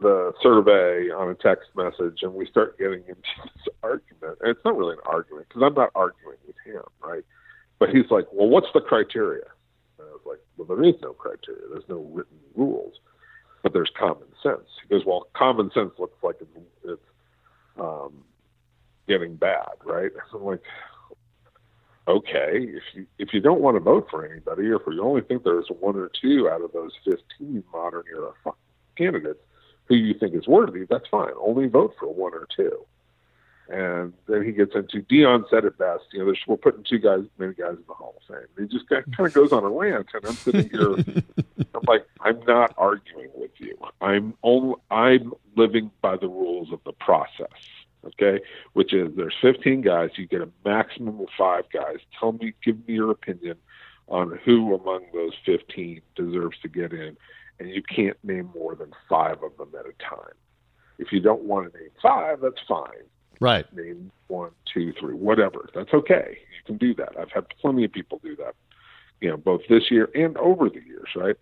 [0.00, 3.14] the survey on a text message, and we start getting into
[3.44, 4.38] this argument.
[4.40, 7.24] And it's not really an argument because I'm not arguing with him, right?
[7.80, 9.46] But he's like, "Well, what's the criteria?"
[9.98, 11.62] And I was like, "Well, there is no criteria.
[11.70, 12.94] There's no written rules,
[13.62, 16.50] but there's common sense." He goes, "Well, common sense looks like it's,
[16.84, 17.02] it's
[17.78, 18.12] um,
[19.10, 20.62] getting bad, right?" I'm like,
[22.06, 25.22] okay, if you if you don't want to vote for anybody, or if you only
[25.22, 28.32] think there's one or two out of those 15 modern era
[28.96, 29.40] candidates
[29.86, 31.32] who you think is worthy, that's fine.
[31.40, 32.84] Only vote for one or two.
[33.68, 36.02] And then he gets into Deion said it best.
[36.12, 38.46] You know, we're putting two guys, many guys in the Hall of Fame.
[38.58, 40.92] he just kind of goes on a rant, and I'm sitting here.
[41.74, 43.78] I'm like, I'm not arguing with you.
[44.00, 47.46] I'm only I'm living by the rules of the process.
[48.04, 48.40] Okay,
[48.72, 50.10] which is there's 15 guys.
[50.16, 51.98] You get a maximum of five guys.
[52.18, 53.56] Tell me, give me your opinion
[54.08, 57.16] on who among those 15 deserves to get in
[57.60, 60.34] and you can't name more than five of them at a time.
[60.98, 63.04] If you don't want to name five, that's fine.
[63.38, 63.70] Right.
[63.74, 65.68] Name one, two, three, whatever.
[65.74, 66.38] That's okay.
[66.38, 67.10] You can do that.
[67.18, 68.54] I've had plenty of people do that,
[69.20, 71.36] you know, both this year and over the years, right?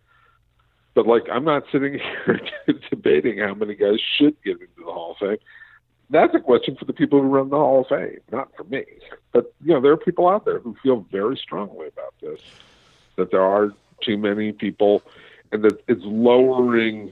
[0.94, 1.94] But like, I'm not sitting
[2.26, 2.40] here
[2.90, 5.38] debating how many guys should get into the Hall of Fame.
[6.10, 8.84] That's a question for the people who run the Hall of Fame, not for me.
[9.32, 12.40] But you know, there are people out there who feel very strongly about this.
[13.16, 15.02] That there are too many people
[15.52, 17.10] and that it's lowering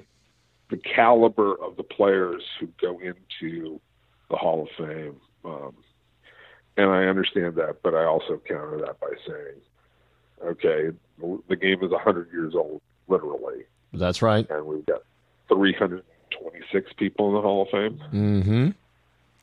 [0.71, 3.81] the caliber of the players who go into
[4.31, 5.17] the Hall of Fame.
[5.45, 5.75] Um,
[6.77, 9.61] and I understand that, but I also counter that by saying,
[10.45, 10.97] okay,
[11.49, 13.65] the game is 100 years old, literally.
[13.93, 14.49] That's right.
[14.51, 15.03] And we've got
[15.49, 18.03] 326 people in the Hall of Fame.
[18.13, 18.71] Mm-hmm.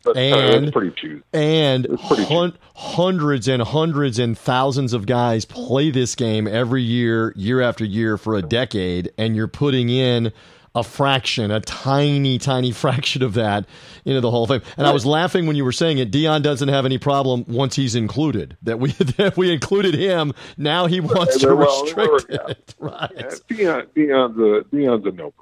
[0.04, 1.22] That's, and uh, pretty.
[1.32, 7.34] And pretty hun- hundreds and hundreds and thousands of guys play this game every year,
[7.36, 10.34] year after year for a decade, and you're putting in
[10.76, 13.66] a fraction, a tiny, tiny fraction of that
[14.06, 14.62] into the Hall of Fame.
[14.78, 16.12] And I was laughing when you were saying it.
[16.12, 18.58] Deion doesn't have any problem once he's included.
[18.64, 20.34] That we that we included him.
[20.58, 22.76] Now he wants to well, restrict it.
[22.80, 23.12] Right.
[23.50, 25.34] Yeah, Deion, Deion's a Deion's a no-brainer.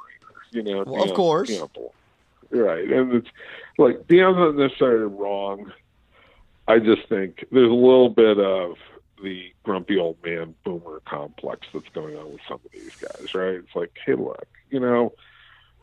[0.52, 1.50] You know, Well, of course.
[1.74, 1.94] Bull.
[2.52, 2.90] Right?
[2.90, 3.30] And it's
[3.78, 5.72] like Deion's not necessarily wrong.
[6.68, 8.76] I just think there's a little bit of
[9.24, 13.56] the grumpy old man boomer complex that's going on with some of these guys, right?
[13.56, 15.14] It's like, hey, look, you know,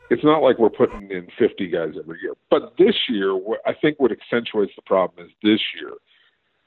[0.09, 2.33] it's not like we're putting in 50 guys every year.
[2.49, 5.93] But this year, I think what accentuates the problem is this year,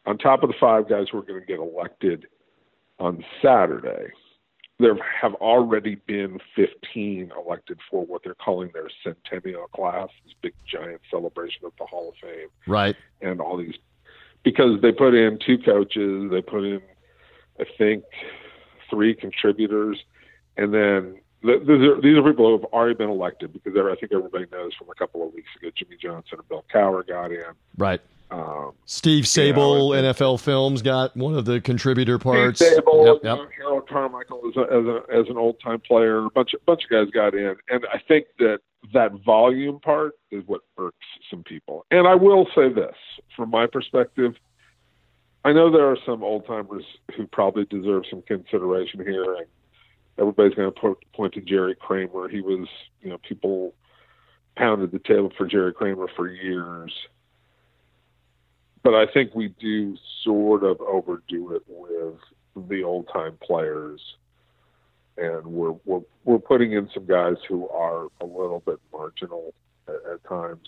[0.06, 2.26] on top of the five guys who are going to get elected
[2.98, 4.12] on Saturday,
[4.82, 10.54] there have already been 15 elected for what they're calling their centennial class, this big
[10.66, 12.96] giant celebration of the Hall of Fame Right.
[13.20, 13.74] and all these
[14.42, 16.82] because they put in two coaches, they put in
[17.60, 18.04] I think
[18.90, 19.98] three contributors,
[20.56, 23.94] and then th- these are these are people who have already been elected because I
[24.00, 27.30] think everybody knows from a couple of weeks ago Jimmy Johnson and Bill Cowher got
[27.30, 27.42] in.
[27.78, 28.00] Right.
[28.30, 32.64] Um, Steve Sabol, and- NFL Films, got one of the contributor parts.
[32.64, 33.38] Steve Sabol, Yep, yep.
[33.80, 36.90] Carmichael as, a, as, a, as an old time player, a bunch of bunch of
[36.90, 38.58] guys got in, and I think that
[38.92, 41.86] that volume part is what irks some people.
[41.90, 42.96] And I will say this,
[43.36, 44.34] from my perspective,
[45.44, 46.84] I know there are some old timers
[47.16, 49.46] who probably deserve some consideration here, and
[50.18, 52.28] everybody's going to point, point to Jerry Kramer.
[52.28, 52.68] He was,
[53.00, 53.74] you know, people
[54.56, 56.92] pounded the table for Jerry Kramer for years
[58.82, 62.14] but I think we do sort of overdo it with
[62.56, 64.00] the old time players,
[65.16, 69.54] and we're we're we're putting in some guys who are a little bit marginal
[69.88, 70.66] at, at times.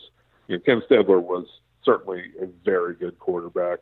[0.48, 1.46] You know, Ken Stabler was
[1.84, 3.80] certainly a very good quarterback.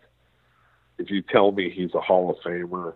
[0.98, 2.94] If you tell me he's a Hall of Famer,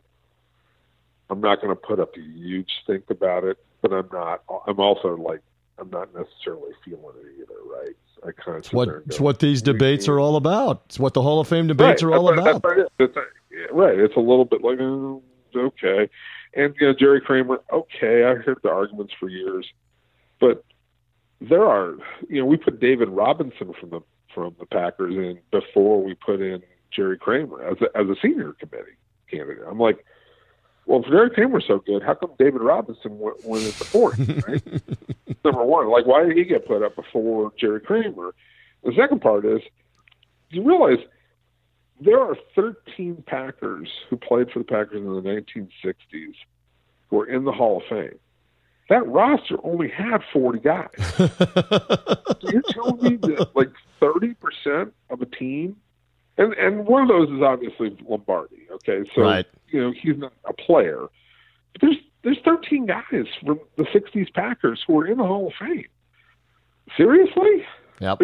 [1.31, 4.43] I'm not going to put up a huge stink about it, but I'm not.
[4.67, 5.41] I'm also like
[5.79, 7.97] I'm not necessarily feeling it either, right?
[8.27, 10.83] I kind of It's what, it's what these debates are all about.
[10.87, 12.11] It's what the Hall of Fame debates right.
[12.11, 12.65] are all that's about.
[12.65, 12.87] Right.
[12.99, 13.27] That's right.
[13.73, 13.99] Right.
[13.99, 15.23] It's a little bit like, oh,
[15.55, 16.09] okay.
[16.55, 19.67] And, you know, Jerry Kramer, okay, I heard the arguments for years.
[20.41, 20.65] But
[21.41, 21.97] there are,
[22.29, 24.01] you know, we put David Robinson from the
[24.35, 28.53] from the Packers in before we put in Jerry Kramer as a, as a senior
[28.53, 28.97] committee
[29.31, 29.65] candidate.
[29.67, 30.05] I'm like,
[30.85, 34.43] well, if Jerry Kramer's so good, how come David Robinson went, went in before him,
[34.47, 34.63] right?
[35.45, 38.35] Number one, like, why did he get put up before Jerry Kramer?
[38.85, 39.63] The second part is,
[40.51, 41.05] you realize
[42.01, 46.35] there are 13 Packers who played for the Packers in the 1960s
[47.09, 48.19] who are in the Hall of Fame.
[48.89, 50.89] That roster only had 40 guys.
[51.17, 53.71] so you're telling me that like
[54.01, 55.77] 30% of a team,
[56.39, 59.09] and, and one of those is obviously Lombardi, okay?
[59.15, 59.47] So, Right.
[59.69, 61.01] you know, he's not a player.
[61.73, 65.55] But there's, there's 13 guys from the 60s Packers who are in the Hall of
[65.59, 65.87] Fame.
[66.97, 67.67] Seriously?
[68.01, 68.23] Yep.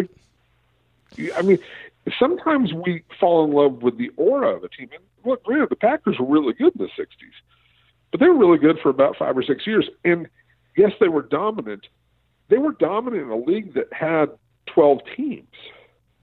[1.35, 1.59] I mean,
[2.19, 4.89] sometimes we fall in love with the aura of a team.
[4.93, 7.07] And look, granted, the Packers were really good in the '60s,
[8.11, 9.89] but they were really good for about five or six years.
[10.03, 10.27] And
[10.75, 11.87] yes, they were dominant.
[12.49, 14.29] They were dominant in a league that had
[14.67, 15.47] 12 teams.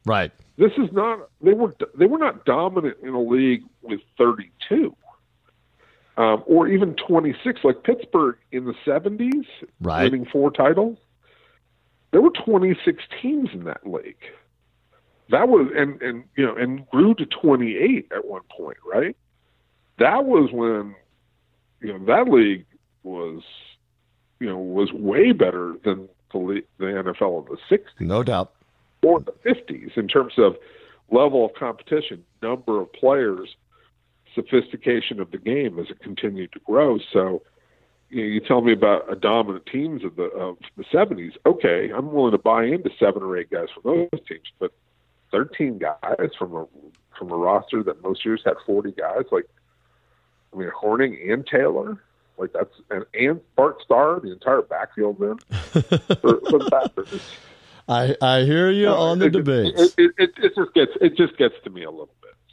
[0.04, 0.32] Right.
[0.56, 1.28] This is not.
[1.40, 1.74] They were.
[1.98, 4.94] They were not dominant in a league with 32.
[6.16, 9.46] Um, or even 26, like Pittsburgh in the 70s,
[9.80, 10.02] Right.
[10.04, 10.98] winning four titles.
[12.10, 14.22] There were 26 teams in that league
[15.30, 19.16] that was and and you know and grew to 28 at one point right?
[19.98, 20.94] That was when
[21.80, 22.66] you know that league
[23.02, 23.42] was
[24.38, 28.52] you know was way better than the the NFL of the 60s No doubt.
[29.02, 30.56] or the 50s in terms of
[31.10, 33.56] level of competition number of players
[34.34, 36.98] sophistication of the game as it continued to grow.
[37.12, 37.42] So
[38.10, 41.90] you, know, you tell me about a dominant teams of the of the 70s okay
[41.96, 44.72] i'm willing to buy into seven or eight guys from those teams but
[45.30, 46.66] 13 guys from a
[47.18, 49.24] from a roster that most years had 40 guys.
[49.30, 49.46] Like,
[50.52, 52.02] I mean, Hornung and Taylor,
[52.38, 55.38] like that's and and Bart Starr, the entire backfield then
[55.72, 57.20] for, for the Packers.
[57.88, 59.80] I, I hear you on the it, debates.
[59.80, 62.08] It, it, it, it just gets it just gets to me a little.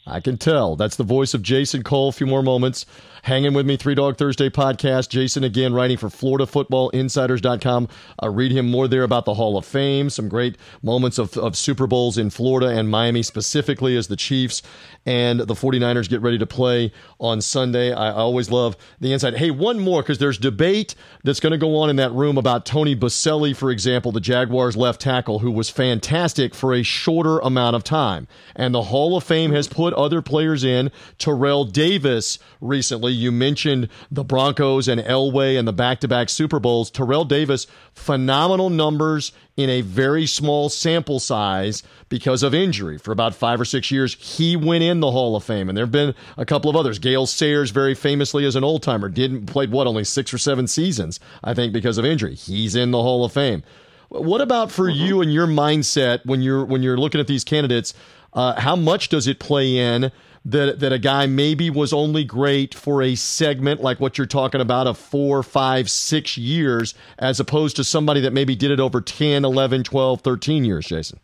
[0.08, 0.76] I can tell.
[0.76, 2.10] That's the voice of Jason Cole.
[2.10, 2.86] A few more moments.
[3.24, 5.10] Hanging with me, Three Dog Thursday podcast.
[5.10, 7.89] Jason again writing for FloridaFootballInsiders.com.
[8.24, 11.58] Uh, read him more there about the Hall of Fame, some great moments of, of
[11.58, 14.62] Super Bowls in Florida and Miami specifically as the Chiefs
[15.05, 17.91] and the 49ers get ready to play on Sunday.
[17.91, 19.36] I, I always love the insight.
[19.36, 22.66] Hey, one more because there's debate that's going to go on in that room about
[22.66, 27.76] Tony Boselli, for example, the Jaguars left tackle, who was fantastic for a shorter amount
[27.76, 28.28] of time.
[28.55, 30.91] And the Hall of Fame has put other players in.
[31.18, 36.60] Terrell Davis recently, you mentioned the Broncos and Elway and the back to back Super
[36.60, 36.89] Bowls.
[36.91, 43.34] Terrell Davis, phenomenal numbers in a very small sample size because of injury for about
[43.34, 44.14] five or six years.
[44.14, 47.00] He went in the Hall of Fame, and there have been a couple of others.
[47.00, 50.68] Gale Sayers, very famously as an old timer, didn't played what only six or seven
[50.68, 52.36] seasons, I think, because of injury.
[52.36, 53.64] He's in the Hall of Fame.
[54.10, 55.06] What about for mm-hmm.
[55.06, 57.93] you and your mindset when you're when you're looking at these candidates?
[58.38, 60.11] Uh, how much does it play in
[60.45, 64.61] that that a guy maybe was only great for a segment like what you're talking
[64.61, 69.01] about of four, five, six years, as opposed to somebody that maybe did it over
[69.01, 71.19] 10, 11, 12, 13 years, Jason?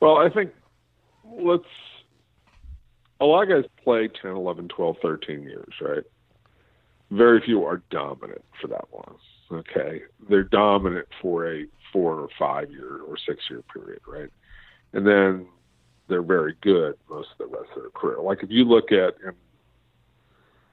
[0.00, 0.50] Well, I think
[1.24, 1.62] let's.
[3.20, 6.02] A lot of guys play 10, 11, 12, 13 years, right?
[7.12, 9.16] Very few are dominant for that long.
[9.52, 10.02] Okay.
[10.28, 14.30] They're dominant for a four or five year or six year period, right?
[14.92, 15.46] And then
[16.08, 18.20] they're very good most of the rest of their career.
[18.20, 19.36] Like if you look at, and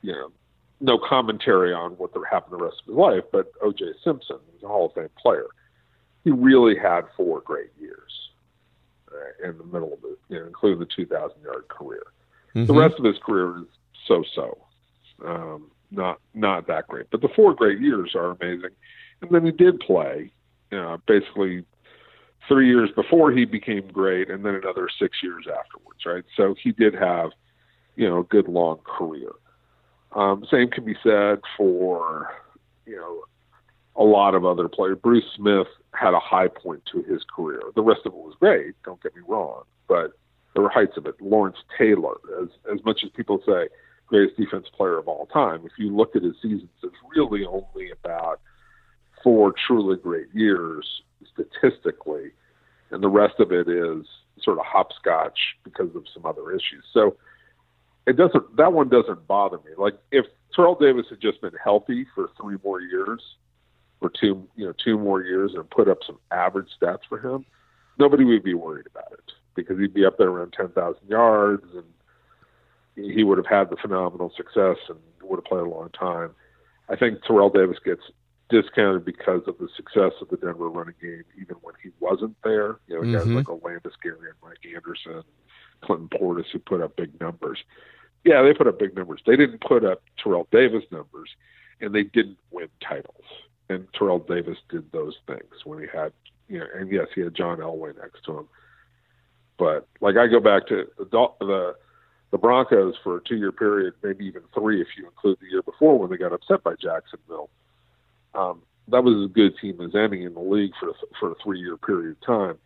[0.02, 0.32] you know,
[0.80, 3.86] no commentary on what happened the rest of his life, but O.J.
[4.04, 5.46] Simpson, he's a Hall of Fame player.
[6.24, 8.12] He really had four great years
[9.12, 12.04] uh, in the middle of it, you know, including the 2,000 yard career.
[12.56, 12.66] Mm-hmm.
[12.66, 13.68] The rest of his career is
[14.08, 14.58] so-so,
[15.26, 17.08] um, not not that great.
[17.12, 18.72] But the four great years are amazing.
[19.22, 20.32] And then he did play,
[20.72, 21.66] you know, basically
[22.48, 26.24] three years before he became great, and then another six years afterwards, right?
[26.36, 27.32] So he did have,
[27.96, 29.32] you know, a good long career.
[30.14, 32.30] Um, same can be said for,
[32.86, 33.24] you know,
[33.96, 34.98] a lot of other players.
[35.02, 37.62] Bruce Smith had a high point to his career.
[37.76, 38.76] The rest of it was great.
[38.84, 40.14] Don't get me wrong, but
[40.54, 41.16] there were heights of it.
[41.22, 43.70] Lawrence Taylor, as as much as people say
[44.08, 47.92] greatest defense player of all time, if you look at his seasons, it's really only
[47.92, 48.42] about
[49.24, 51.02] four truly great years
[51.34, 52.32] statistically,
[52.92, 54.06] and the rest of it is
[54.42, 56.84] sort of hopscotch because of some other issues.
[56.94, 57.16] So
[58.06, 59.72] it doesn't that one doesn't bother me.
[59.78, 63.22] Like if Terrell Davis had just been healthy for three more years
[64.02, 67.46] or two you know two more years and put up some average stats for him,
[67.98, 71.66] nobody would be worried about it because he'd be up there around ten thousand yards
[71.74, 71.84] and
[72.96, 76.32] he would have had the phenomenal success and would have played a long time.
[76.90, 78.02] I think Terrell Davis gets
[78.50, 82.80] discounted because of the success of the Denver running game, even when he wasn't there.
[82.88, 83.14] You know, mm-hmm.
[83.14, 85.24] guys like Olandis Gary and Mike Anderson,
[85.82, 87.60] Clinton Portis, who put up big numbers.
[88.24, 89.22] Yeah, they put up big numbers.
[89.26, 91.30] They didn't put up Terrell Davis numbers,
[91.82, 93.26] and they didn't win titles.
[93.70, 96.14] And Terrell Davis did those things when he had,
[96.48, 98.48] you know, and yes, he had John Elway next to him.
[99.58, 101.76] But like I go back to the the
[102.32, 105.62] the Broncos for a two year period, maybe even three if you include the year
[105.62, 107.50] before when they got upset by Jacksonville.
[108.36, 111.36] Um, that was as good a team as any in the league for for a
[111.44, 112.58] three year period of time,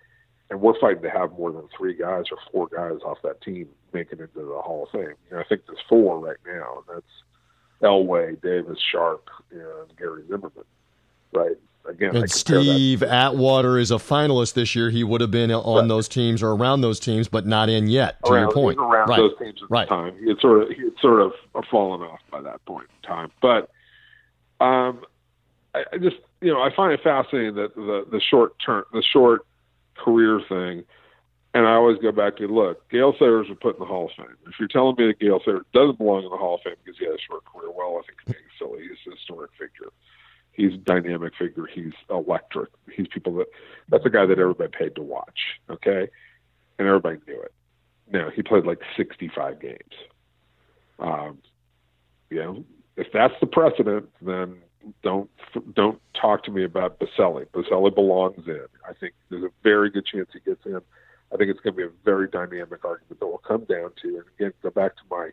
[0.50, 3.70] and we're fighting to have more than three guys or four guys off that team
[3.94, 5.16] making it into the Hall of Fame.
[5.30, 10.24] You know, I think there's four right now, and that's Elway, Davis, Sharpe, and Gary
[10.28, 10.64] Zimmerman.
[11.34, 11.58] Right,
[11.88, 12.16] again.
[12.16, 14.90] And Steve Atwater is a finalist this year.
[14.90, 15.88] He would have been on right.
[15.88, 18.18] those teams or around those teams, but not in yet.
[18.26, 19.18] To around, your point, around right.
[19.18, 19.88] those teams at right.
[19.88, 21.34] the time, he had sort of he had sort of
[21.70, 23.32] fallen off by that point in time.
[23.42, 23.70] But
[24.60, 25.04] um,
[25.74, 29.46] I, just you know I find it fascinating that the the short term the short
[29.96, 30.84] career thing.
[31.54, 34.12] And I always go back to look, Gale Sayers was put in the Hall of
[34.16, 34.36] Fame.
[34.46, 37.00] If you're telling me that Gale Sayers doesn't belong in the Hall of Fame because
[37.00, 38.84] he had a short career, well, I think you're being silly.
[38.84, 39.90] He's a historic figure
[40.58, 41.66] he's a dynamic figure.
[41.72, 42.70] He's electric.
[42.92, 43.48] He's people that
[43.88, 45.40] that's a guy that everybody paid to watch.
[45.70, 46.10] Okay,
[46.78, 47.54] and everybody knew it.
[48.12, 49.78] Now he played like 65 games.
[51.00, 51.38] Um,
[52.30, 52.66] you know,
[52.98, 54.58] if that's the precedent, then
[55.04, 55.30] don't
[55.74, 57.46] don't talk to me about Boselli.
[57.48, 58.66] Boselli belongs in.
[58.88, 60.82] I think there's a very good chance he gets in.
[61.34, 64.08] I think it's going to be a very dynamic argument that will come down to,
[64.08, 65.30] and again, go back to my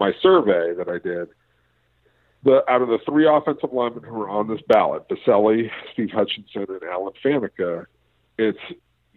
[0.00, 1.28] my survey that I did
[2.44, 6.66] the out of the three offensive linemen who are on this ballot, Boselli, Steve Hutchinson,
[6.68, 7.86] and Alan Faneca,
[8.38, 8.58] it's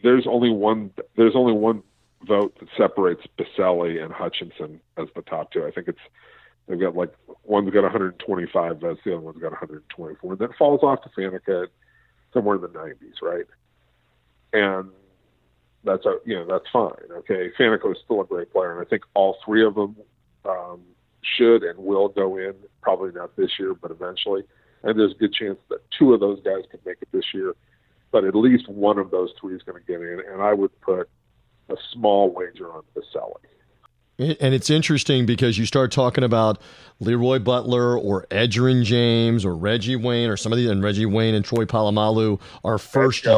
[0.04, 1.82] there's only one there's only one
[2.28, 5.66] vote that separates Boselli and Hutchinson as the top two.
[5.66, 6.00] I think it's
[6.68, 7.14] they've got like
[7.44, 11.68] one's got 125 votes, the other one's got 124, and then falls off to Faneca
[12.34, 13.46] somewhere in the 90s, right?
[14.54, 14.90] And
[15.84, 17.12] that's a you know that's fine.
[17.12, 19.96] Okay, Faneca is still a great player, and I think all three of them
[20.46, 20.82] um,
[21.38, 24.44] should and will go in, probably not this year, but eventually.
[24.84, 27.56] And there's a good chance that two of those guys could make it this year,
[28.12, 30.22] but at least one of those three is going to get in.
[30.32, 31.10] And I would put
[31.70, 33.42] a small wager on Boselli.
[34.18, 36.62] And it's interesting because you start talking about
[37.02, 41.36] Leroy Butler or Edgerrin James or Reggie Wayne or some of the and Reggie Wayne
[41.36, 43.34] and Troy Polamalu are first year.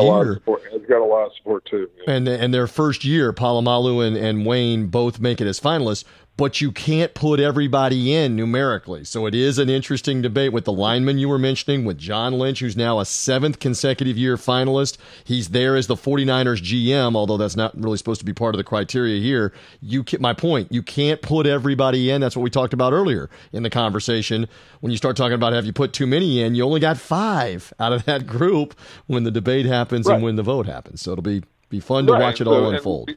[0.72, 1.90] It's got a lot of support too.
[2.06, 2.14] Yeah.
[2.14, 6.04] And and their first year, Polamalu and, and Wayne both make it as finalists
[6.38, 9.04] but you can't put everybody in numerically.
[9.04, 12.60] So it is an interesting debate with the lineman you were mentioning, with John Lynch,
[12.60, 14.98] who's now a seventh consecutive year finalist.
[15.24, 18.58] He's there as the 49ers GM, although that's not really supposed to be part of
[18.58, 19.52] the criteria here.
[19.82, 22.22] You can, my point, you can't put everybody in.
[22.22, 24.48] That's what we talked about earlier in the conversation.
[24.82, 27.74] When you start talking about have you put too many in, you only got five
[27.80, 28.76] out of that group
[29.08, 30.16] when the debate happens right.
[30.16, 31.02] and when the vote happens.
[31.02, 32.22] So it'll be be fun to right.
[32.22, 33.12] watch it so, all unfold.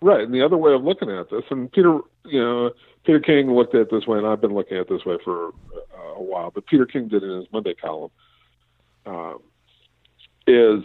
[0.00, 2.70] Right, and the other way of looking at this, and Peter, you know,
[3.04, 5.18] Peter King looked at it this way, and I've been looking at it this way
[5.24, 6.52] for uh, a while.
[6.52, 8.10] But Peter King did it in his Monday column.
[9.06, 9.40] Um,
[10.46, 10.84] is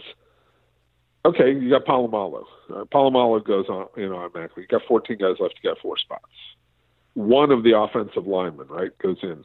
[1.24, 1.52] okay.
[1.52, 2.44] You got Polamalu.
[2.68, 4.64] Uh, Polamalu goes on, you know, automatically.
[4.64, 5.54] You got 14 guys left.
[5.62, 6.24] You got four spots.
[7.12, 9.44] One of the offensive linemen, right, goes in.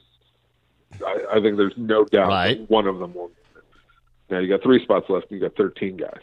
[1.05, 2.69] I, I think there's no doubt right.
[2.69, 3.29] one of them will.
[4.31, 5.29] Now you got three spots left.
[5.29, 6.21] And you got 13 guys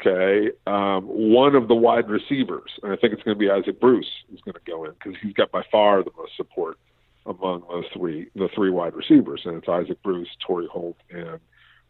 [0.00, 3.80] okay, um, one of the wide receivers, and I think it's going to be Isaac
[3.80, 6.78] Bruce who's going to go in because he's got by far the most support
[7.26, 11.38] among those three, the three wide receivers, and it's Isaac Bruce, Torry Holt, and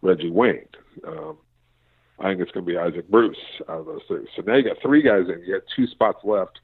[0.02, 0.66] Reggie Wayne.
[1.06, 1.38] Um,
[2.18, 3.38] I think it's going to be Isaac Bruce
[3.68, 4.26] out of those three.
[4.36, 5.42] So now you got three guys in.
[5.46, 6.60] You got two spots left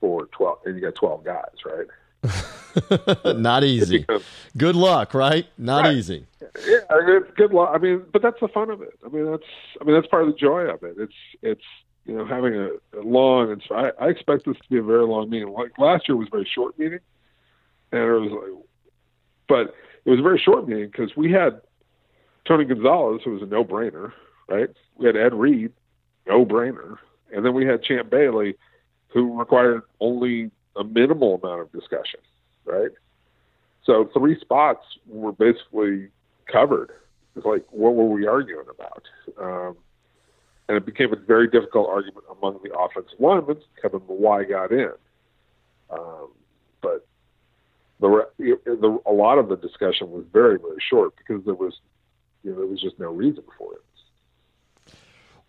[0.00, 2.34] for twelve, and you got twelve guys, right?
[3.24, 3.98] Not easy.
[3.98, 4.24] Becomes,
[4.56, 5.46] good luck, right?
[5.56, 5.94] Not right.
[5.94, 6.26] easy.
[6.66, 7.70] Yeah, I mean, good luck.
[7.74, 8.98] I mean, but that's the fun of it.
[9.04, 9.44] I mean, that's
[9.80, 10.96] I mean that's part of the joy of it.
[10.98, 11.12] It's
[11.42, 11.64] it's
[12.04, 12.68] you know having a,
[12.98, 15.52] a long and I, I expect this to be a very long meeting.
[15.52, 17.00] Like last year was a very short meeting,
[17.92, 18.64] and it was like,
[19.48, 19.74] but
[20.04, 21.60] it was a very short meeting because we had
[22.46, 24.12] Tony Gonzalez, who was a no-brainer,
[24.48, 24.70] right?
[24.96, 25.72] We had Ed Reed,
[26.26, 26.96] no-brainer,
[27.32, 28.56] and then we had Champ Bailey,
[29.08, 32.20] who required only a minimal amount of discussion,
[32.68, 32.90] right?
[33.84, 36.08] So three spots were basically
[36.50, 36.90] covered.
[37.36, 39.04] It's like, what were we arguing about?
[39.40, 39.76] Um,
[40.68, 43.58] and it became a very difficult argument among the offensive linemen.
[43.80, 44.92] Kevin Mawae got in,
[45.90, 46.28] um,
[46.82, 47.06] but
[48.00, 51.80] the, the a lot of the discussion was very very short because there was
[52.42, 53.82] you know there was just no reason for it.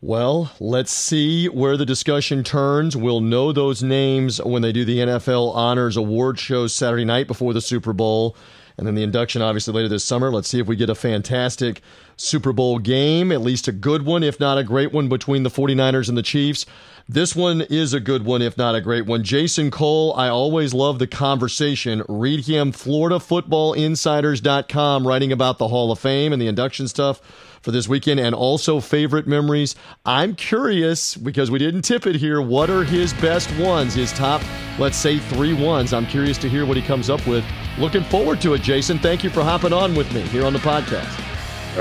[0.02, 2.96] Well, let's see where the discussion turns.
[2.96, 7.54] We'll know those names when they do the NFL Honors Award show Saturday night before
[7.54, 8.36] the Super Bowl.
[8.78, 10.32] and then the induction obviously later this summer.
[10.32, 11.82] Let's see if we get a fantastic
[12.16, 15.50] Super Bowl game, at least a good one, if not a great one, between the
[15.50, 16.66] 49ers and the Chiefs.
[17.12, 19.24] This one is a good one, if not a great one.
[19.24, 22.04] Jason Cole, I always love the conversation.
[22.08, 27.20] Read him, FloridaFootballInsiders.com, writing about the Hall of Fame and the induction stuff
[27.64, 29.76] for this weekend and also favorite memories.
[30.06, 32.44] I'm curious because we didn't tip it here.
[32.44, 33.96] What are his best ones?
[33.96, 34.44] His top,
[34.78, 35.94] let's say, three ones.
[35.94, 37.44] I'm curious to hear what he comes up with.
[37.80, 39.00] Looking forward to it, Jason.
[39.00, 41.10] Thank you for hopping on with me here on the podcast.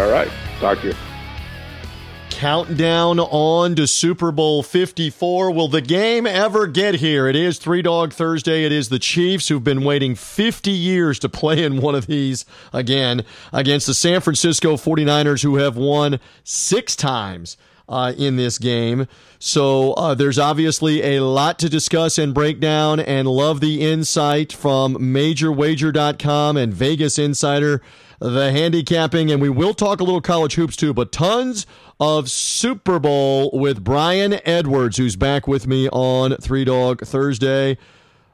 [0.00, 0.30] All right.
[0.58, 0.94] Talk to you
[2.38, 5.50] countdown on to Super Bowl 54.
[5.50, 7.26] Will the game ever get here?
[7.26, 8.64] It is Three Dog Thursday.
[8.64, 12.44] It is the Chiefs who've been waiting 50 years to play in one of these
[12.72, 17.56] again against the San Francisco 49ers, who have won six times.
[17.90, 19.06] Uh, in this game.
[19.38, 24.52] So uh, there's obviously a lot to discuss and break down, and love the insight
[24.52, 27.80] from MajorWager.com and Vegas Insider,
[28.20, 31.66] the handicapping, and we will talk a little college hoops too, but tons
[32.00, 37.78] of Super Bowl with Brian Edwards, who's back with me on Three Dog Thursday.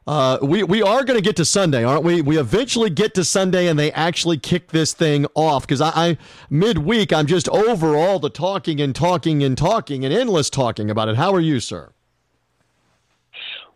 [0.07, 2.20] Uh, we we are going to get to Sunday, aren't we?
[2.20, 6.18] We eventually get to Sunday, and they actually kick this thing off because I, I
[6.51, 11.09] midweek I'm just over all the talking and talking and talking and endless talking about
[11.09, 11.16] it.
[11.16, 11.93] How are you, sir?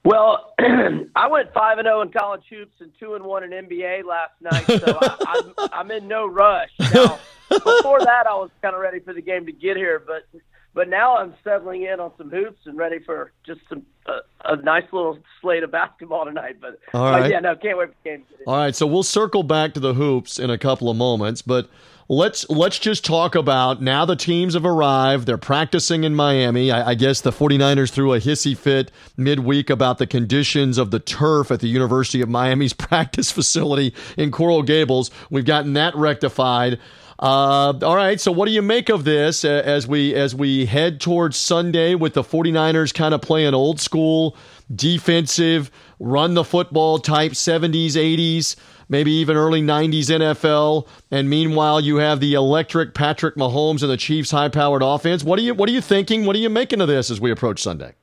[0.04, 3.50] Well, I went five and zero oh in college hoops and two and one in
[3.50, 6.70] NBA last night, so I, I'm, I'm in no rush.
[6.94, 7.18] Now,
[7.48, 10.26] before that, I was kind of ready for the game to get here, but
[10.74, 14.56] but now I'm settling in on some hoops and ready for just some uh, a
[14.56, 16.58] nice little slate of basketball tonight.
[16.60, 17.22] But, All right.
[17.22, 18.24] But yeah, no, can't wait for the game.
[18.46, 21.68] All right, so we'll circle back to the hoops in a couple of moments, but
[22.08, 25.26] let's let's just talk about now the teams have arrived.
[25.26, 26.70] They're practicing in miami.
[26.70, 30.98] I, I, guess the 49ers threw a hissy fit midweek about the conditions of the
[30.98, 35.10] turf at the university of miami's practice facility in coral gables.
[35.30, 36.78] We've gotten that rectified.
[37.20, 41.00] Uh, all right so what do you make of this as we as we head
[41.00, 44.36] towards sunday with the 49ers kind of playing old school
[44.72, 48.54] defensive run the football type 70s 80s
[48.88, 50.86] maybe even early 90s NFL.
[51.10, 55.24] And meanwhile, you have the electric Patrick Mahomes and the Chiefs' high powered offense.
[55.24, 56.24] What are you What are you thinking?
[56.24, 57.94] What are you making of this as we approach Sunday?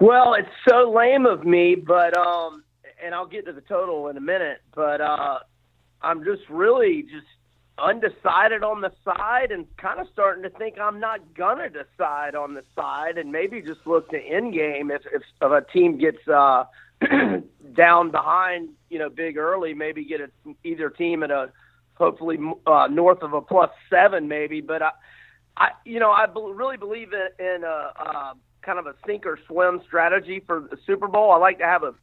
[0.00, 2.64] Well, it's so lame of me, but um,
[3.02, 4.60] and I'll get to the total in a minute.
[4.74, 5.38] But uh,
[6.02, 7.26] I'm just really just
[7.78, 12.54] undecided on the side and kind of starting to think I'm not gonna decide on
[12.54, 16.26] the side and maybe just look to end game if if, if a team gets
[16.28, 16.64] uh
[17.76, 20.28] down behind, you know, big early, maybe get a,
[20.64, 21.50] either team at a
[21.94, 24.60] hopefully uh, north of a plus seven, maybe.
[24.60, 24.90] But I,
[25.56, 29.26] I you know, I be- really believe in, in a, a kind of a sink
[29.26, 31.30] or swim strategy for the Super Bowl.
[31.30, 31.94] I like to have a,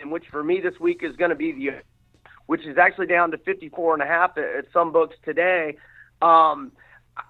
[0.00, 1.82] in which for me this week is going to be the,
[2.46, 5.76] which is actually down to 54 and a half at, at some books today.
[6.20, 6.72] Um,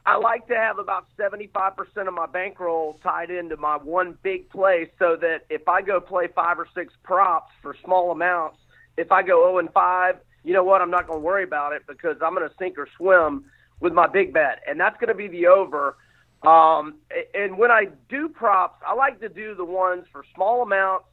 [0.07, 1.75] I like to have about 75%
[2.07, 6.29] of my bankroll tied into my one big play so that if I go play
[6.35, 8.59] five or six props for small amounts,
[8.97, 10.83] if I go 0 and 5, you know what?
[10.83, 13.47] I'm not going to worry about it because I'm going to sink or swim
[13.81, 14.63] with my big bet.
[14.69, 15.97] And that's going to be the over.
[16.43, 16.97] Um,
[17.35, 21.07] and when I do props, I like to do the ones for small amounts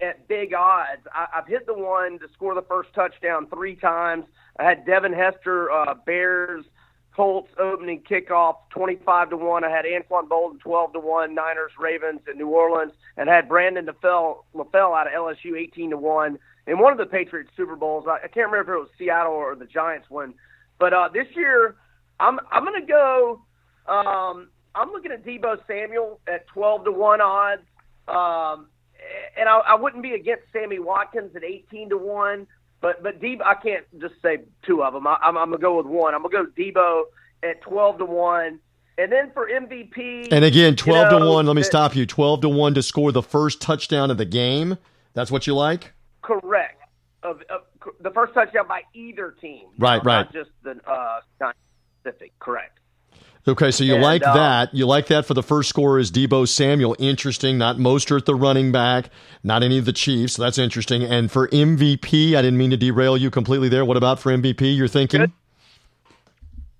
[0.00, 1.02] at big odds.
[1.12, 4.24] I, I've hit the one to score the first touchdown three times.
[4.58, 6.64] I had Devin Hester, uh, Bears
[7.14, 9.64] Colts opening kickoff 25 to 1.
[9.64, 13.86] I had Anquan Boldin 12 to 1, Niners, Ravens in New Orleans, and had Brandon
[13.86, 16.38] LaFell, LaFell out of LSU 18 to 1.
[16.66, 19.32] In one of the Patriots Super Bowls, I, I can't remember if it was Seattle
[19.32, 20.34] or the Giants one,
[20.78, 21.76] but uh, this year
[22.18, 23.42] I'm I'm going to go.
[23.86, 27.62] Um, I'm looking at Deebo Samuel at 12 to 1 odds.
[28.08, 28.68] Um,
[29.36, 32.46] and I, I wouldn't be against Sammy Watkins at 18 to 1.
[32.84, 35.06] But but Deebo, I can't just say two of them.
[35.06, 36.14] I, I'm, I'm gonna go with one.
[36.14, 37.04] I'm gonna go Deebo
[37.42, 38.60] at twelve to one.
[38.98, 41.46] And then for MVP, and again, twelve you know, to one.
[41.46, 42.04] Let me stop you.
[42.04, 44.76] Twelve to one to score the first touchdown of the game.
[45.14, 45.94] That's what you like.
[46.20, 46.82] Correct.
[47.22, 47.62] Of, of
[48.02, 49.64] the first touchdown by either team.
[49.78, 50.26] Right, right.
[50.26, 51.20] Not just the uh,
[52.02, 52.38] specific.
[52.38, 52.80] Correct.
[53.46, 54.74] Okay, so you and, like uh, that.
[54.74, 56.96] You like that for the first score is Deebo Samuel.
[56.98, 57.58] Interesting.
[57.58, 59.10] Not Mostert, the running back,
[59.42, 60.34] not any of the Chiefs.
[60.34, 61.02] So that's interesting.
[61.02, 63.84] And for MVP, I didn't mean to derail you completely there.
[63.84, 64.74] What about for MVP?
[64.74, 65.20] You're thinking?
[65.20, 65.32] Good.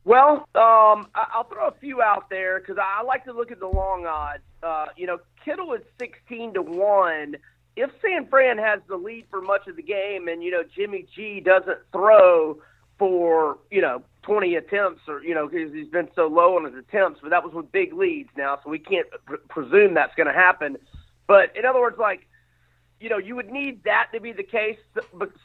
[0.04, 3.68] Well, um, I'll throw a few out there because I like to look at the
[3.68, 4.42] long odds.
[4.62, 7.36] Uh, you know, Kittle is 16 to 1.
[7.76, 11.06] If San Fran has the lead for much of the game and, you know, Jimmy
[11.14, 12.58] G doesn't throw
[12.98, 16.74] for, you know, 20 attempts or, you know, because he's been so low on his
[16.74, 20.26] attempts, but that was with big leads now, so we can't pr- presume that's going
[20.26, 20.76] to happen.
[21.26, 22.26] But in other words, like,
[23.00, 24.78] you know, you would need that to be the case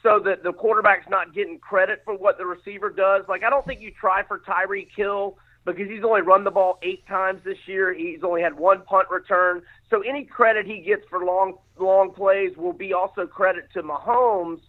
[0.02, 3.24] so that the quarterback's not getting credit for what the receiver does.
[3.28, 6.78] Like, I don't think you try for Tyreek Hill because he's only run the ball
[6.82, 7.92] eight times this year.
[7.92, 9.62] He's only had one punt return.
[9.90, 14.60] So any credit he gets for long long plays will be also credit to Mahomes.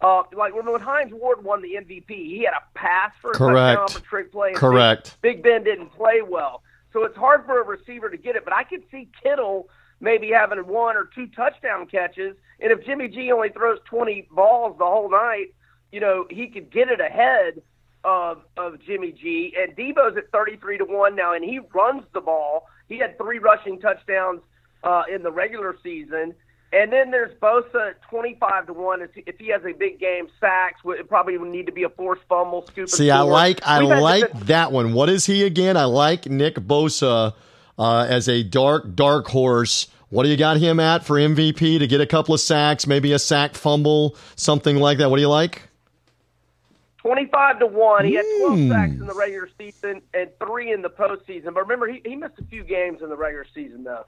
[0.00, 3.34] Uh, like when, when Hines Ward won the MVP, he had a pass for a
[3.34, 3.80] Correct.
[3.80, 4.52] touchdown trick play.
[4.52, 5.16] Correct.
[5.22, 8.44] Big, Big Ben didn't play well, so it's hard for a receiver to get it.
[8.44, 9.68] But I could see Kittle
[10.00, 14.76] maybe having one or two touchdown catches, and if Jimmy G only throws 20 balls
[14.78, 15.54] the whole night,
[15.92, 17.62] you know he could get it ahead
[18.04, 19.54] of of Jimmy G.
[19.58, 22.66] And Deebo's at 33 to one now, and he runs the ball.
[22.88, 24.42] He had three rushing touchdowns
[24.82, 26.34] uh, in the regular season.
[26.74, 29.08] And then there's Bosa at 25 to 1.
[29.14, 32.22] If he has a big game, sacks, it probably would need to be a forced
[32.28, 32.88] fumble, scoop.
[32.88, 34.92] See, I like I like that one.
[34.92, 35.76] What is he again?
[35.76, 37.34] I like Nick Bosa
[37.78, 39.86] uh, as a dark, dark horse.
[40.10, 43.12] What do you got him at for MVP to get a couple of sacks, maybe
[43.12, 45.10] a sack fumble, something like that?
[45.10, 45.62] What do you like?
[46.98, 48.04] 25 to 1.
[48.04, 48.68] He had 12 mm.
[48.70, 51.54] sacks in the regular season and three in the postseason.
[51.54, 54.06] But remember, he, he missed a few games in the regular season, though.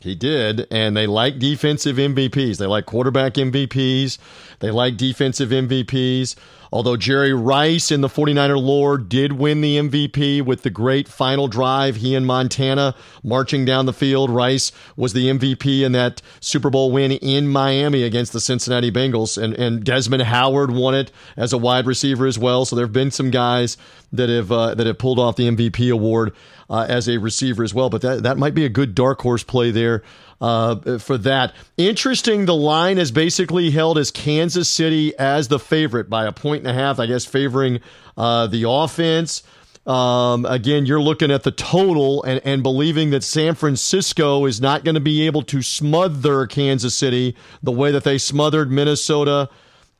[0.00, 2.58] He did, and they like defensive MVPs.
[2.58, 4.18] They like quarterback MVPs.
[4.58, 6.34] They like defensive MVPs.
[6.74, 11.46] Although Jerry Rice in the 49er lore did win the MVP with the great final
[11.46, 14.28] drive, he and Montana marching down the field.
[14.28, 19.40] Rice was the MVP in that Super Bowl win in Miami against the Cincinnati Bengals.
[19.40, 22.64] And, and Desmond Howard won it as a wide receiver as well.
[22.64, 23.76] So there have been some guys
[24.12, 26.32] that have uh, that have pulled off the MVP award
[26.68, 27.88] uh, as a receiver as well.
[27.88, 30.02] But that, that might be a good dark horse play there
[30.40, 31.54] uh, for that.
[31.76, 36.66] Interesting, the line is basically held as Kansas City as the favorite by a point
[36.66, 37.80] and a half, I guess, favoring
[38.16, 39.42] uh, the offense.
[39.86, 44.82] Um, again, you're looking at the total and, and believing that San Francisco is not
[44.82, 49.50] going to be able to smother Kansas City the way that they smothered Minnesota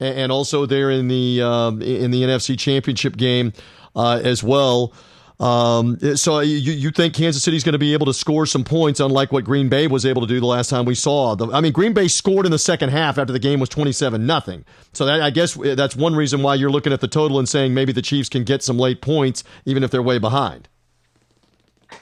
[0.00, 3.52] and, and also there in the um, in the NFC Championship game
[3.94, 4.94] uh, as well.
[5.40, 8.62] Um, so you, you think Kansas City is going to be able to score some
[8.62, 11.34] points, unlike what Green Bay was able to do the last time we saw.
[11.34, 14.24] The, I mean, Green Bay scored in the second half after the game was twenty-seven
[14.26, 14.64] nothing.
[14.92, 17.74] So that, I guess that's one reason why you're looking at the total and saying
[17.74, 20.68] maybe the Chiefs can get some late points, even if they're way behind.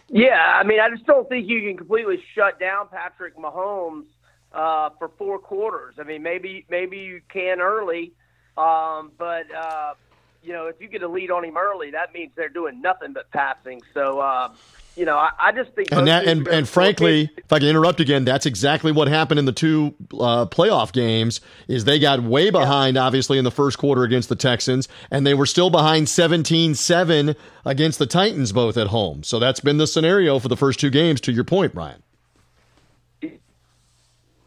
[0.09, 4.05] Yeah, I mean, I just don't think you can completely shut down Patrick Mahomes
[4.53, 5.95] uh, for four quarters.
[5.99, 8.13] I mean, maybe maybe you can early,
[8.59, 9.95] um, but uh,
[10.43, 13.13] you know, if you get a lead on him early, that means they're doing nothing
[13.13, 13.81] but passing.
[13.95, 14.53] So, uh,
[14.97, 15.93] you know, I, I, just think.
[15.93, 19.45] And that, and, and frankly, if I can interrupt again, that's exactly what happened in
[19.47, 21.41] the two uh, playoff games.
[21.69, 23.05] Is they got way behind, yeah.
[23.05, 27.99] obviously, in the first quarter against the Texans, and they were still behind 17-7 against
[27.99, 29.23] the Titans, both at home.
[29.23, 31.21] So that's been the scenario for the first two games.
[31.23, 32.03] To your point, Brian.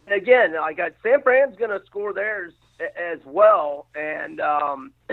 [0.08, 3.88] Again, like San Fran's going to score theirs as well.
[3.96, 4.92] And um,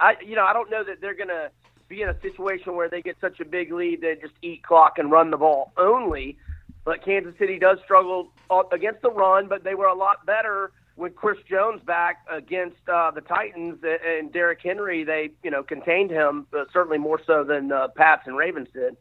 [0.00, 1.50] I, you know, I don't know that they're going to
[1.88, 4.98] be in a situation where they get such a big lead they just eat clock
[4.98, 6.38] and run the ball only.
[6.84, 8.32] But Kansas City does struggle
[8.72, 13.10] against the run, but they were a lot better with Chris Jones back against uh,
[13.12, 15.04] the Titans and Derrick Henry.
[15.04, 18.96] They, you know, contained him uh, certainly more so than uh, Pats and Ravens did.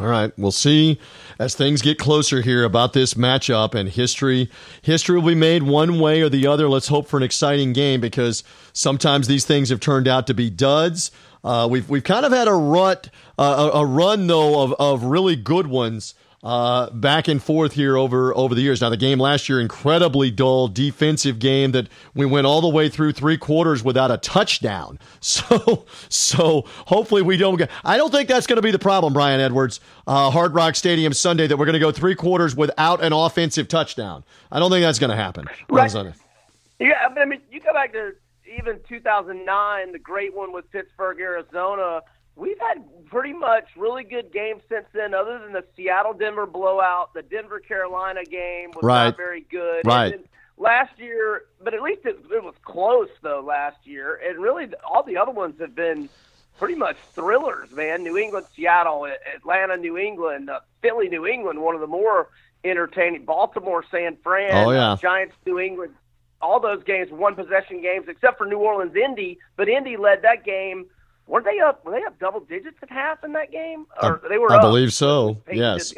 [0.00, 1.00] All right, we'll see
[1.40, 4.48] as things get closer here about this matchup and history.
[4.82, 6.68] History will be made one way or the other.
[6.68, 10.50] Let's hope for an exciting game because sometimes these things have turned out to be
[10.50, 11.10] duds.
[11.42, 15.02] Uh, we've we've kind of had a rut, uh, a, a, run though of of
[15.02, 18.80] really good ones uh, back and forth here over over the years.
[18.80, 22.88] Now the game last year incredibly dull defensive game that we went all the way
[22.88, 24.98] through three quarters without a touchdown.
[25.20, 27.70] So so hopefully we don't get.
[27.84, 29.80] I don't think that's going to be the problem, Brian Edwards.
[30.06, 33.68] Uh, Hard Rock Stadium Sunday that we're going to go three quarters without an offensive
[33.68, 34.24] touchdown.
[34.50, 35.46] I don't think that's going to happen.
[35.68, 35.92] Right.
[36.78, 38.14] Yeah, I mean you go back to
[38.58, 42.00] even 2009, the great one with Pittsburgh, Arizona
[42.38, 47.12] we've had pretty much really good games since then, other than the Seattle Denver blowout.
[47.12, 49.04] The Denver Carolina game was right.
[49.06, 49.84] not very good.
[49.84, 50.24] Right.
[50.56, 55.02] last year, but at least it, it was close though last year, and really all
[55.02, 56.08] the other ones have been
[56.58, 58.02] pretty much thrillers, man.
[58.02, 62.28] New England, Seattle, Atlanta, New England, uh, Philly, New England, one of the more
[62.64, 63.24] entertaining.
[63.24, 64.96] Baltimore, San Fran, oh, yeah.
[65.00, 65.94] Giants, New England.
[66.40, 69.38] All those games, one possession games, except for New Orleans, Indy.
[69.56, 70.86] But Indy led that game
[71.28, 71.84] were they up?
[71.84, 73.86] Were they up double digits at half in that game?
[74.02, 74.50] Or I, they were.
[74.50, 74.62] I up.
[74.62, 75.38] believe so.
[75.50, 75.94] Yes.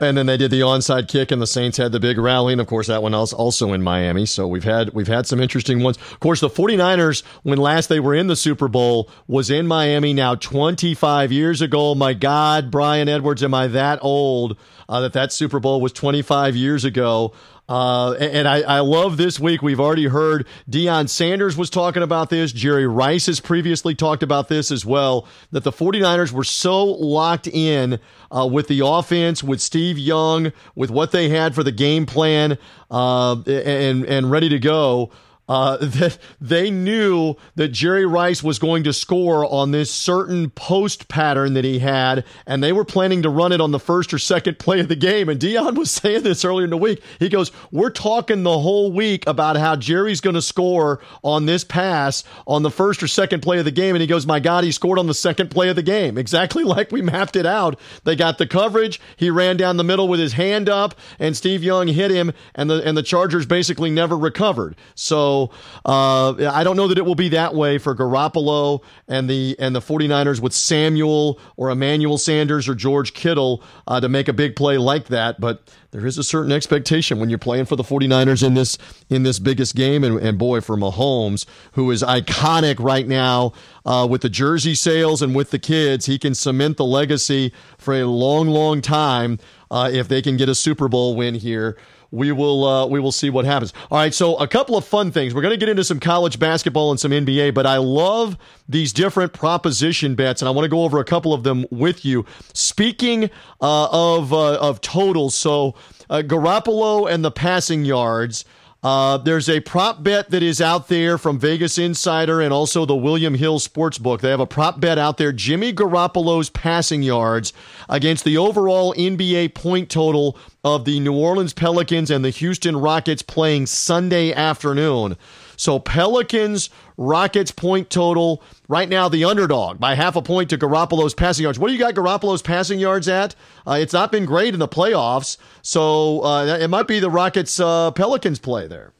[0.00, 2.60] And then they did the onside kick, and the Saints had the big rally, and
[2.60, 4.26] of course that one was also in Miami.
[4.26, 5.96] So we've had we've had some interesting ones.
[5.96, 10.12] Of course, the 49ers, when last they were in the Super Bowl, was in Miami
[10.12, 11.94] now 25 years ago.
[11.94, 14.58] My God, Brian Edwards, am I that old
[14.88, 17.32] uh, that that Super Bowl was 25 years ago?
[17.70, 19.62] Uh, and I, I, love this week.
[19.62, 22.50] We've already heard Deion Sanders was talking about this.
[22.50, 25.28] Jerry Rice has previously talked about this as well.
[25.52, 28.00] That the 49ers were so locked in
[28.32, 32.58] uh, with the offense, with Steve Young, with what they had for the game plan,
[32.90, 35.12] uh, and and ready to go
[35.50, 41.08] uh, that they knew that Jerry Rice was going to score on this certain post
[41.08, 44.18] pattern that he had, and they were planning to run it on the first or
[44.18, 45.28] second play of the game.
[45.28, 47.02] And Deion was saying this earlier in the week.
[47.18, 51.64] He goes, "We're talking the whole week about how Jerry's going to score on this
[51.64, 54.62] pass on the first or second play of the game." And he goes, "My God,
[54.62, 57.76] he scored on the second play of the game, exactly like we mapped it out.
[58.04, 59.00] They got the coverage.
[59.16, 62.70] He ran down the middle with his hand up, and Steve Young hit him, and
[62.70, 65.39] the and the Chargers basically never recovered." So
[65.84, 69.74] uh, I don't know that it will be that way for Garoppolo and the and
[69.74, 74.56] the 49ers with Samuel or Emmanuel Sanders or George Kittle uh, to make a big
[74.56, 75.40] play like that.
[75.40, 75.62] But
[75.92, 79.38] there is a certain expectation when you're playing for the 49ers in this in this
[79.38, 80.04] biggest game.
[80.04, 83.52] And, and boy, for Mahomes, who is iconic right now
[83.84, 87.94] uh, with the jersey sales and with the kids, he can cement the legacy for
[87.94, 89.38] a long, long time
[89.70, 91.76] uh, if they can get a Super Bowl win here
[92.10, 93.72] we will uh, we will see what happens.
[93.90, 95.34] All right, so a couple of fun things.
[95.34, 98.36] We're going to get into some college basketball and some NBA, but I love
[98.68, 102.04] these different proposition bets, and I want to go over a couple of them with
[102.04, 102.24] you.
[102.52, 103.24] Speaking
[103.60, 105.74] uh, of uh, of totals, so
[106.08, 108.44] uh, Garoppolo and the passing yards.
[108.82, 112.96] Uh, there's a prop bet that is out there from Vegas Insider and also the
[112.96, 114.20] William Hill Sportsbook.
[114.20, 117.52] They have a prop bet out there Jimmy Garoppolo's passing yards
[117.90, 123.20] against the overall NBA point total of the New Orleans Pelicans and the Houston Rockets
[123.22, 125.16] playing Sunday afternoon.
[125.60, 131.12] So Pelicans, Rockets point total right now the underdog by half a point to Garoppolo's
[131.12, 131.58] passing yards.
[131.58, 133.34] What do you got Garoppolo's passing yards at?
[133.66, 137.60] Uh, it's not been great in the playoffs, so uh, it might be the Rockets
[137.60, 138.94] uh, Pelicans play there.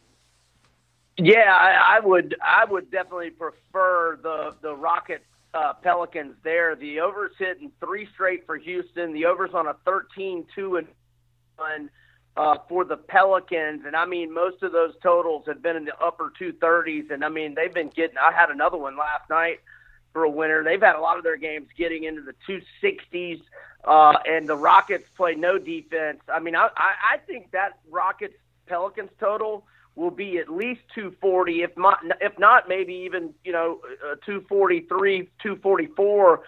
[1.16, 2.36] Yeah, I, I, would.
[2.44, 5.24] I would definitely prefer the the Rockets
[5.54, 6.76] uh, Pelicans there.
[6.76, 9.14] The overs hitting three straight for Houston.
[9.14, 10.44] The overs on a 13-2
[10.78, 10.88] and
[11.56, 11.90] one
[12.36, 15.96] uh, for the Pelicans, and I mean most of those totals have been in the
[15.98, 18.18] upper 230s, and I mean they've been getting.
[18.18, 19.60] I had another one last night
[20.12, 20.64] for a winner.
[20.64, 23.42] They've had a lot of their games getting into the 260s,
[23.84, 26.20] uh, and the Rockets play no defense.
[26.32, 28.34] I mean, I, I, I think that Rockets
[28.66, 29.66] Pelicans total
[29.96, 35.28] will be at least 240, if not, if not maybe even you know uh, 243,
[35.42, 36.42] 244.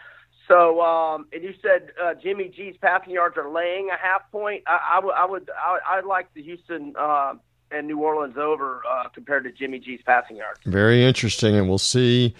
[0.52, 4.62] So, um, and you said uh, Jimmy G's passing yards are laying a half point.
[4.66, 7.34] I, I, w- I would, I, would, I like the Houston uh,
[7.70, 10.60] and New Orleans over uh, compared to Jimmy G's passing yards.
[10.66, 12.34] Very interesting, and we'll see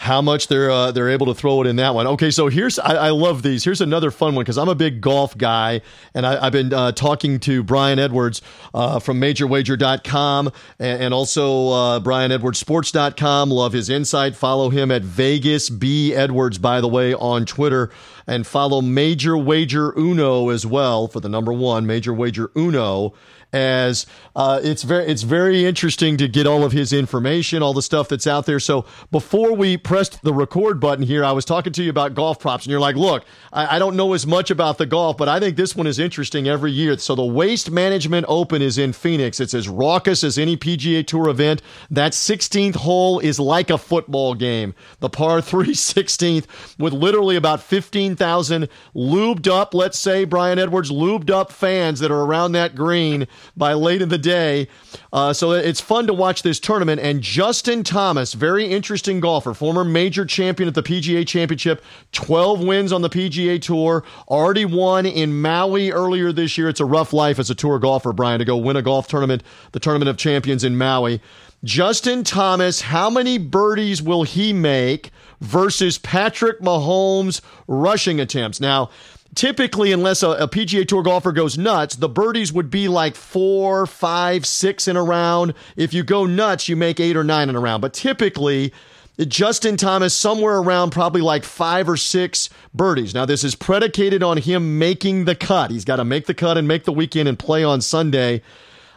[0.00, 2.06] how much they're uh, they're able to throw it in that one.
[2.06, 3.64] Okay, so here's I, I love these.
[3.64, 5.82] Here's another fun one because I'm a big golf guy,
[6.14, 8.40] and I, have been uh, talking to Brian Edwards
[8.72, 13.50] uh, from MajorWager.com and, and also uh, BrianEdwardsSports.com.
[13.50, 14.34] Love his insight.
[14.34, 17.90] Follow him at Vegas B Edwards, by the way, on Twitter,
[18.26, 23.12] and follow Major Wager Uno as well for the number one Major Wager Uno
[23.52, 24.06] as
[24.36, 28.08] uh, it's very it's very interesting to get all of his information, all the stuff
[28.08, 28.60] that's out there.
[28.60, 32.38] So before we pressed the record button here, I was talking to you about golf
[32.38, 35.28] props, and you're like, "Look, I, I don't know as much about the golf, but
[35.28, 38.92] I think this one is interesting every year." So the Waste Management Open is in
[38.92, 39.40] Phoenix.
[39.40, 41.62] It's as raucous as any PGA Tour event.
[41.90, 44.74] That 16th hole is like a football game.
[45.00, 46.46] The par 3 16th
[46.78, 52.22] with literally about 15,000 lubed up, let's say Brian Edwards lubed up fans that are
[52.22, 54.68] around that green by late in the day.
[55.12, 57.00] Uh, so it's fun to watch this tournament.
[57.00, 62.92] And Justin Thomas, very interesting golfer, former major champion at the PGA Championship, 12 wins
[62.92, 66.68] on the PGA Tour, already won in Maui earlier this year.
[66.68, 69.42] It's a rough life as a tour golfer, Brian, to go win a golf tournament,
[69.72, 71.20] the Tournament of Champions in Maui.
[71.62, 75.10] Justin Thomas, how many birdies will he make
[75.40, 78.60] versus Patrick Mahomes' rushing attempts?
[78.60, 78.88] Now,
[79.34, 83.86] typically, unless a, a, PGA Tour golfer goes nuts, the birdies would be like four,
[83.86, 85.54] five, six in a round.
[85.76, 87.82] If you go nuts, you make eight or nine in a round.
[87.82, 88.72] But typically,
[89.26, 93.14] Justin Thomas somewhere around probably like five or six birdies.
[93.14, 95.70] Now, this is predicated on him making the cut.
[95.70, 98.42] He's got to make the cut and make the weekend and play on Sunday.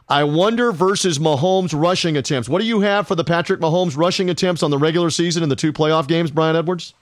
[0.09, 2.49] I wonder versus Mahomes rushing attempts.
[2.49, 5.49] What do you have for the Patrick Mahomes rushing attempts on the regular season in
[5.49, 6.93] the two playoff games, Brian Edwards?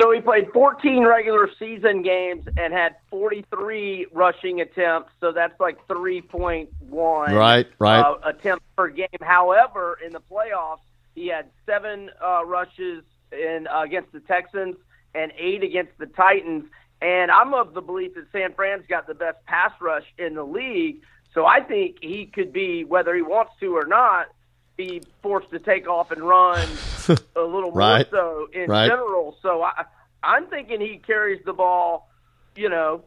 [0.00, 5.12] So he played 14 regular season games and had 43 rushing attempts.
[5.20, 8.00] So that's like 3.1 right, right.
[8.00, 9.08] Uh, attempts per game.
[9.20, 10.80] However, in the playoffs,
[11.14, 14.76] he had seven uh, rushes in uh, against the Texans
[15.14, 16.64] and eight against the Titans.
[17.02, 20.44] And I'm of the belief that San Fran's got the best pass rush in the
[20.44, 21.02] league.
[21.34, 24.28] So I think he could be, whether he wants to or not,
[24.88, 26.66] be forced to take off and run
[27.36, 28.10] a little right.
[28.12, 28.88] more so in right.
[28.88, 29.36] general.
[29.42, 29.84] So I,
[30.22, 32.08] I'm thinking he carries the ball,
[32.56, 33.02] you know,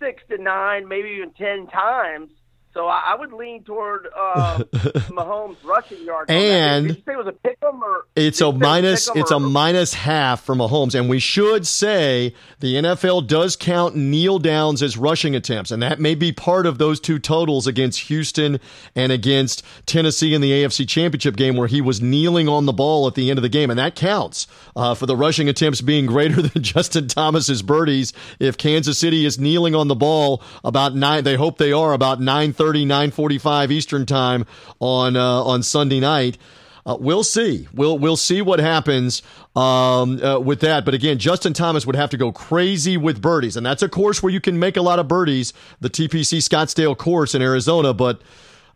[0.00, 2.30] six to nine, maybe even ten times
[2.74, 4.58] so I, I would lean toward uh,
[5.08, 6.28] Mahomes rushing yards.
[6.28, 9.08] And did you say it was a pick 'em or it's a minus?
[9.14, 14.40] It's a minus half for Mahomes, and we should say the NFL does count kneel
[14.40, 18.58] downs as rushing attempts, and that may be part of those two totals against Houston
[18.96, 23.06] and against Tennessee in the AFC Championship game, where he was kneeling on the ball
[23.06, 26.06] at the end of the game, and that counts uh, for the rushing attempts being
[26.06, 28.12] greater than Justin Thomas's birdies.
[28.40, 32.20] If Kansas City is kneeling on the ball about nine, they hope they are about
[32.20, 34.46] nine thirty 9:45 Eastern Time
[34.80, 36.38] on uh, on Sunday night.
[36.86, 37.66] Uh, we'll see.
[37.72, 39.22] We'll we'll see what happens
[39.56, 40.84] um, uh, with that.
[40.84, 44.22] But again, Justin Thomas would have to go crazy with birdies, and that's a course
[44.22, 45.52] where you can make a lot of birdies.
[45.80, 48.20] The TPC Scottsdale course in Arizona, but.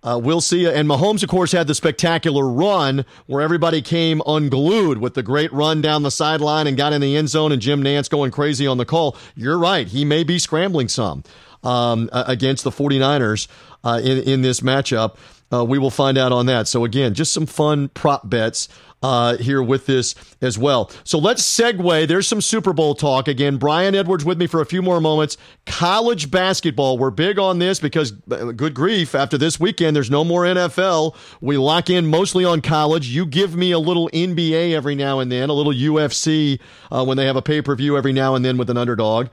[0.03, 0.66] Uh, we'll see.
[0.66, 5.53] And Mahomes, of course, had the spectacular run where everybody came unglued with the great
[5.53, 8.66] run down the sideline and got in the end zone, and Jim Nantz going crazy
[8.66, 9.16] on the call.
[9.35, 9.89] You're right.
[9.89, 11.25] He may be scrambling some
[11.62, 13.49] um, against the 49ers
[13.85, 15.16] uh, in, in this matchup.
[15.53, 16.69] Uh, we will find out on that.
[16.69, 18.69] So, again, just some fun prop bets
[19.03, 20.91] uh, here with this as well.
[21.05, 22.09] So let's segue.
[22.09, 23.29] There's some Super Bowl talk.
[23.29, 25.37] Again, Brian Edwards with me for a few more moments.
[25.66, 26.99] College basketball.
[26.99, 31.15] We're big on this because, uh, good grief, after this weekend, there's no more NFL.
[31.41, 33.09] We lock in mostly on college.
[33.09, 36.59] You give me a little NBA every now and then, a little UFC
[36.91, 39.29] uh, when they have a pay per view every now and then with an underdog.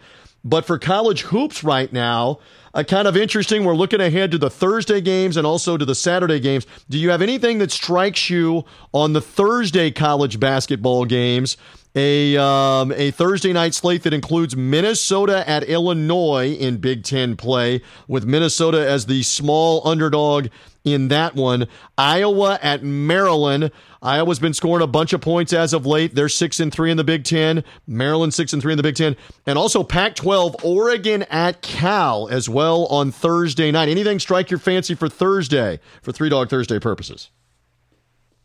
[0.45, 2.37] But for college hoops right now,
[2.75, 3.65] uh, kind of interesting.
[3.65, 6.67] We're looking ahead to the Thursday games and also to the Saturday games.
[6.87, 8.63] Do you have anything that strikes you
[8.93, 11.57] on the Thursday college basketball games?
[11.95, 17.81] A um, a Thursday night slate that includes Minnesota at Illinois in Big Ten play,
[18.07, 20.49] with Minnesota as the small underdog
[20.85, 21.67] in that one.
[21.97, 23.71] Iowa at Maryland.
[24.01, 26.15] Iowa's been scoring a bunch of points as of late.
[26.15, 27.63] They're six and three in the Big Ten.
[27.87, 30.63] Maryland six and three in the Big Ten, and also Pac-12.
[30.63, 33.89] Oregon at Cal as well on Thursday night.
[33.89, 37.31] Anything strike your fancy for Thursday for Three Dog Thursday purposes?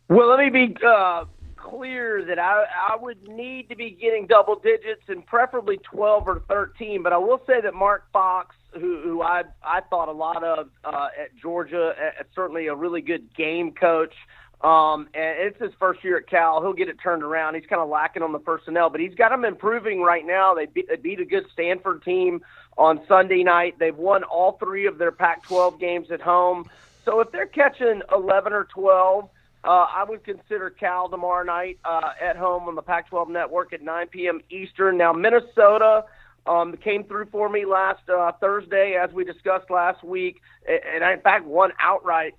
[0.08, 1.26] Well, let me be uh,
[1.56, 6.42] clear that I I would need to be getting double digits and preferably twelve or
[6.48, 7.02] thirteen.
[7.02, 10.68] But I will say that Mark Fox who, who I I thought a lot of
[10.84, 11.94] uh, at Georgia.
[12.34, 14.14] Certainly a really good game coach.
[14.60, 16.60] Um, and it's his first year at Cal.
[16.60, 17.54] He'll get it turned around.
[17.54, 20.52] He's kind of lacking on the personnel, but he's got them improving right now.
[20.52, 22.42] They beat, they beat a good Stanford team
[22.76, 23.78] on Sunday night.
[23.78, 26.68] They've won all three of their Pac-12 games at home.
[27.06, 29.30] So if they're catching 11 or 12,
[29.64, 33.82] uh, I would consider Cal tomorrow night uh, at home on the Pac-12 network at
[33.82, 34.40] 9 p.m.
[34.50, 34.98] Eastern.
[34.98, 36.04] Now Minnesota
[36.46, 41.12] um, came through for me last uh, Thursday, as we discussed last week, and I,
[41.12, 42.34] in fact won outright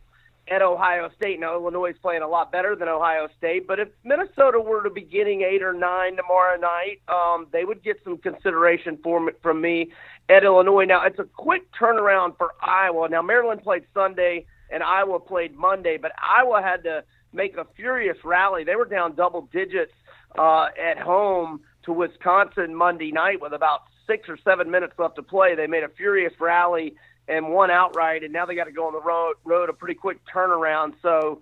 [0.49, 1.40] at Ohio State.
[1.40, 4.90] Now Illinois is playing a lot better than Ohio State, but if Minnesota were to
[4.90, 9.61] be getting eight or nine tomorrow night, um, they would get some consideration for from
[9.61, 9.91] me
[10.30, 10.86] at Illinois.
[10.86, 13.07] Now it's a quick turnaround for Iowa.
[13.10, 17.03] Now Maryland played Sunday and Iowa played Monday, but Iowa had to
[17.34, 18.64] make a furious rally.
[18.64, 19.94] They were down double digits
[20.38, 23.82] uh, at home to Wisconsin Monday night with about
[24.12, 25.56] six or seven minutes left to play.
[25.56, 26.96] They made a furious rally
[27.28, 29.96] and won outright, and now they got to go on the road, road a pretty
[29.96, 30.96] quick turnaround.
[31.02, 31.42] So,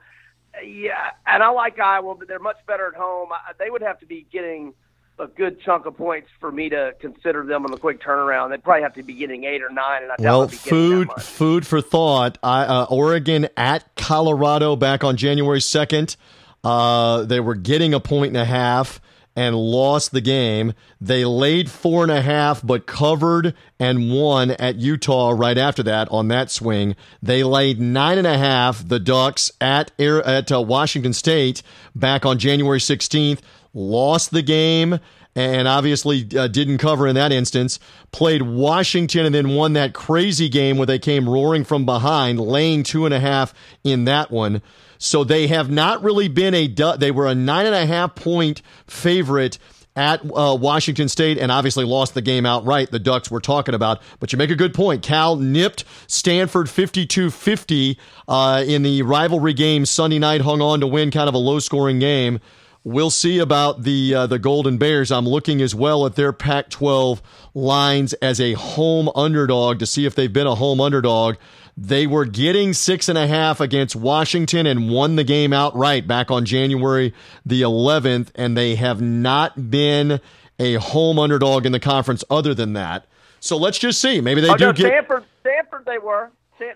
[0.64, 3.30] yeah, and I like Iowa, but they're much better at home.
[3.32, 4.74] I, they would have to be getting
[5.18, 8.52] a good chunk of points for me to consider them on the quick turnaround.
[8.52, 11.82] They'd probably have to be getting eight or nine, and I well, food food for
[11.82, 12.38] thought.
[12.44, 16.16] I, uh, Oregon at Colorado back on January second.
[16.64, 19.02] Uh, they were getting a point and a half
[19.36, 20.74] and lost the game.
[21.00, 26.10] They laid four and a half, but covered and won at Utah right after that
[26.12, 26.96] on that swing.
[27.22, 31.62] They laid nine and a half, the Ducks at at uh, Washington State
[31.96, 33.40] back on January 16th,
[33.74, 35.00] lost the game.
[35.36, 37.80] And obviously uh, didn't cover in that instance.
[38.12, 42.84] Played Washington and then won that crazy game where they came roaring from behind, laying
[42.84, 43.54] two and a half
[43.84, 44.62] in that one.
[45.00, 46.68] So they have not really been a,
[46.98, 49.58] they were a nine and a half point favorite
[49.96, 52.92] at uh, Washington State and obviously lost the game outright.
[52.92, 54.02] The Ducks we're talking about.
[54.20, 55.02] But you make a good point.
[55.02, 57.98] Cal nipped Stanford 52 50
[58.28, 61.60] uh, in the rivalry game Sunday night, hung on to win kind of a low
[61.60, 62.40] scoring game.
[62.86, 65.12] We'll see about the uh, the Golden Bears.
[65.12, 67.20] I'm looking as well at their Pac-12
[67.54, 71.36] lines as a home underdog to see if they've been a home underdog
[71.82, 76.30] they were getting six and a half against Washington and won the game outright back
[76.30, 77.14] on January
[77.46, 80.20] the 11th, and they have not been
[80.60, 83.06] a home underdog in the conference other than that.
[83.40, 84.20] So let's just see.
[84.20, 85.24] Maybe they oh, do no, get Stanford.
[85.40, 86.30] Stanford, they were.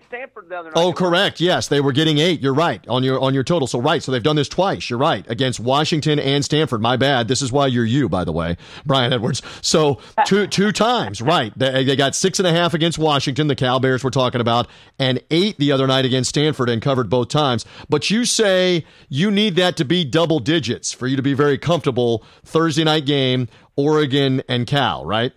[0.06, 0.76] Stanford the other night.
[0.76, 1.40] Oh, correct.
[1.40, 2.40] Yes, they were getting eight.
[2.40, 3.66] You're right on your on your total.
[3.66, 4.02] So right.
[4.02, 4.88] So they've done this twice.
[4.88, 6.80] You're right against Washington and Stanford.
[6.80, 7.28] My bad.
[7.28, 8.56] This is why you're you, by the way,
[8.86, 9.42] Brian Edwards.
[9.60, 11.20] So two two times.
[11.20, 11.56] Right.
[11.58, 13.46] They, they got six and a half against Washington.
[13.46, 14.66] The Cal Bears we're talking about,
[14.98, 17.64] and eight the other night against Stanford, and covered both times.
[17.88, 21.58] But you say you need that to be double digits for you to be very
[21.58, 25.04] comfortable Thursday night game, Oregon and Cal.
[25.04, 25.32] Right.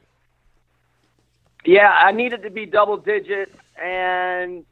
[1.68, 3.52] Yeah, I needed to be double digits,
[3.82, 4.66] and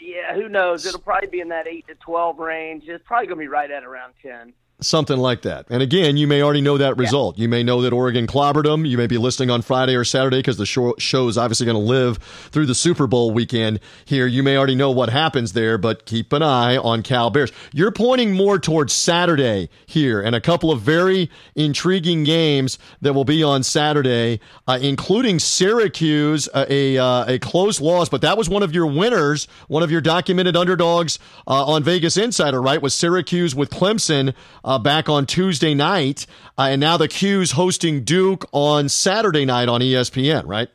[0.00, 0.86] yeah, who knows?
[0.86, 2.84] It'll probably be in that eight to twelve range.
[2.86, 4.52] It's probably going to be right at around ten.
[4.78, 5.64] Something like that.
[5.70, 7.38] And again, you may already know that result.
[7.38, 7.44] Yeah.
[7.44, 8.84] You may know that Oregon clobbered them.
[8.84, 11.76] You may be listening on Friday or Saturday because the show, show is obviously going
[11.76, 12.18] to live
[12.50, 14.26] through the Super Bowl weekend here.
[14.26, 17.52] You may already know what happens there, but keep an eye on Cal Bears.
[17.72, 23.24] You're pointing more towards Saturday here and a couple of very intriguing games that will
[23.24, 28.50] be on Saturday, uh, including Syracuse, uh, a, uh, a close loss, but that was
[28.50, 32.82] one of your winners, one of your documented underdogs uh, on Vegas Insider, right?
[32.82, 34.34] Was Syracuse with Clemson
[34.66, 36.26] uh, back on Tuesday night,
[36.58, 40.68] uh, and now the Cuse hosting Duke on Saturday night on ESPN, right?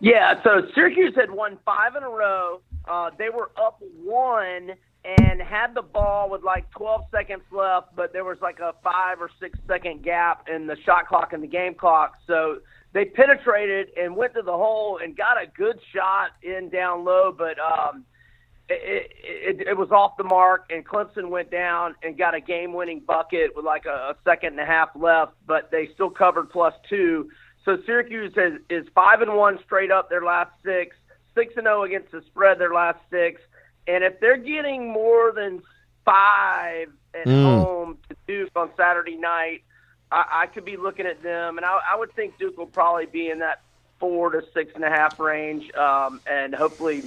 [0.00, 2.60] Yeah, so Syracuse had won five in a row.
[2.86, 4.72] Uh, they were up one
[5.04, 9.20] and had the ball with like 12 seconds left, but there was like a five
[9.20, 12.14] or six second gap in the shot clock and the game clock.
[12.26, 12.58] So
[12.92, 17.32] they penetrated and went to the hole and got a good shot in down low,
[17.36, 18.04] but um,–
[18.68, 23.00] it, it, it was off the mark, and Clemson went down and got a game-winning
[23.00, 26.74] bucket with like a, a second and a half left, but they still covered plus
[26.88, 27.30] two.
[27.64, 30.96] So Syracuse has, is five and one straight up their last six,
[31.34, 33.40] six and zero oh against the spread their last six,
[33.86, 35.62] and if they're getting more than
[36.04, 37.42] five at mm.
[37.42, 39.62] home to Duke on Saturday night,
[40.10, 43.06] I, I could be looking at them, and I, I would think Duke will probably
[43.06, 43.62] be in that
[43.98, 47.02] four to six and a half range, um, and hopefully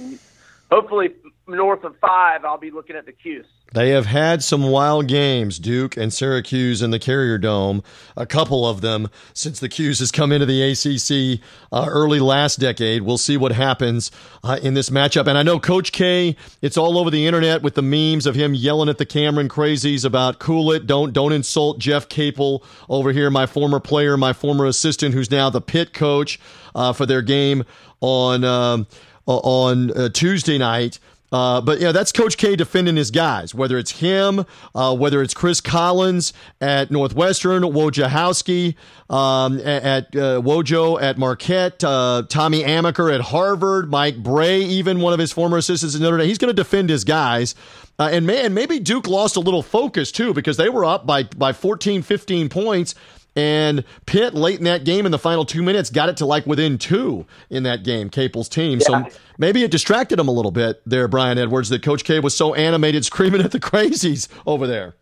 [0.72, 1.10] hopefully
[1.46, 3.46] north of five, I'll be looking at the Cuse.
[3.74, 7.82] They have had some wild games, Duke and Syracuse in the Carrier Dome,
[8.16, 11.40] a couple of them since the Cuse has come into the ACC
[11.72, 13.02] uh, early last decade.
[13.02, 14.10] We'll see what happens
[14.44, 15.26] uh, in this matchup.
[15.26, 18.54] And I know Coach K, it's all over the internet with the memes of him
[18.54, 23.30] yelling at the Cameron crazies about cool it, don't don't insult Jeff Capel over here,
[23.30, 26.38] my former player, my former assistant, who's now the Pitt coach
[26.74, 27.64] uh, for their game
[28.00, 28.44] on.
[28.44, 28.86] Um,
[29.26, 30.98] on uh, Tuesday night.
[31.32, 34.44] Uh, but yeah, that's Coach K defending his guys, whether it's him,
[34.74, 38.74] uh, whether it's Chris Collins at Northwestern, Wojciechowski
[39.08, 45.14] um, at, uh, Wojo at Marquette, uh, Tommy Amaker at Harvard, Mike Brey, even one
[45.14, 46.28] of his former assistants at Notre Dame.
[46.28, 47.54] He's going to defend his guys.
[47.98, 51.22] Uh, and man, maybe Duke lost a little focus too because they were up by,
[51.22, 52.94] by 14, 15 points
[53.34, 56.46] and Pitt late in that game in the final two minutes got it to like
[56.46, 58.80] within two in that game, Capel's team.
[58.80, 59.04] Yeah.
[59.08, 62.36] So maybe it distracted him a little bit there, Brian Edwards, that Coach K was
[62.36, 64.94] so animated screaming at the crazies over there.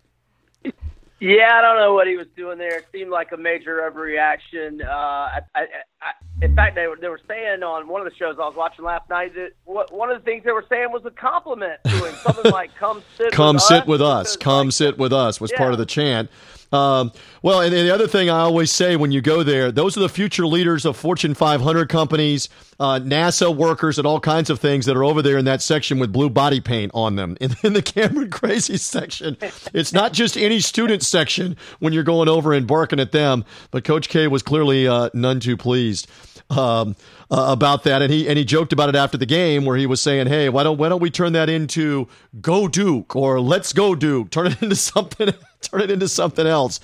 [1.20, 2.78] Yeah, I don't know what he was doing there.
[2.78, 4.82] It seemed like a major overreaction.
[4.82, 5.61] Uh, I, I,
[6.01, 8.55] I, in fact, they were they were saying on one of the shows I was
[8.57, 11.78] watching last night that what, one of the things they were saying was a compliment
[11.85, 12.15] to him.
[12.23, 13.86] Something like "Come sit, come with sit us.
[13.86, 15.59] with us, come like, sit with us" was yeah.
[15.59, 16.31] part of the chant.
[16.72, 17.10] Um,
[17.42, 20.01] well, and, and, the other thing I always say when you go there, those are
[20.01, 22.48] the future leaders of Fortune 500 companies,
[22.78, 25.98] uh, NASA workers, and all kinds of things that are over there in that section
[25.98, 27.36] with blue body paint on them.
[27.40, 29.36] In, in the Cameron Crazy section,
[29.72, 33.82] it's not just any student section when you're going over and barking at them, but
[33.82, 36.06] Coach K was clearly uh, none too pleased.
[36.51, 36.97] Um,
[37.30, 39.86] uh, about that, and he and he joked about it after the game, where he
[39.86, 42.09] was saying, "Hey, why don't why don't we turn that into
[42.40, 44.30] Go Duke or Let's Go Duke?
[44.30, 45.32] Turn it into something,
[45.70, 46.81] turn it into something else."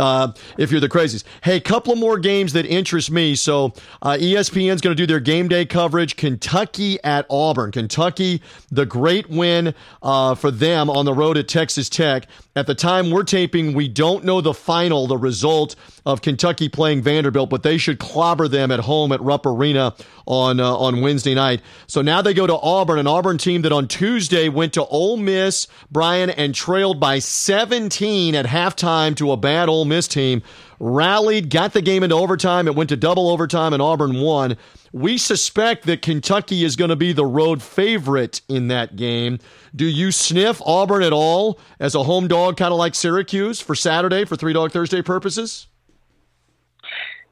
[0.00, 1.24] Uh, if you're the crazies.
[1.42, 3.34] Hey, a couple of more games that interest me.
[3.34, 6.16] So uh, ESPN's going to do their game day coverage.
[6.16, 7.70] Kentucky at Auburn.
[7.70, 8.40] Kentucky,
[8.70, 12.26] the great win uh, for them on the road at Texas Tech.
[12.56, 15.76] At the time we're taping, we don't know the final, the result
[16.06, 19.94] of Kentucky playing Vanderbilt, but they should clobber them at home at Rupp Arena
[20.30, 21.60] on uh, on Wednesday night.
[21.88, 25.16] So now they go to Auburn, an Auburn team that on Tuesday went to Ole
[25.16, 30.42] Miss, Brian, and trailed by 17 at halftime to a bad Ole Miss team.
[30.78, 32.66] Rallied, got the game into overtime.
[32.68, 34.56] It went to double overtime, and Auburn won.
[34.92, 39.40] We suspect that Kentucky is going to be the road favorite in that game.
[39.74, 43.74] Do you sniff Auburn at all as a home dog, kind of like Syracuse for
[43.74, 45.66] Saturday for Three Dog Thursday purposes?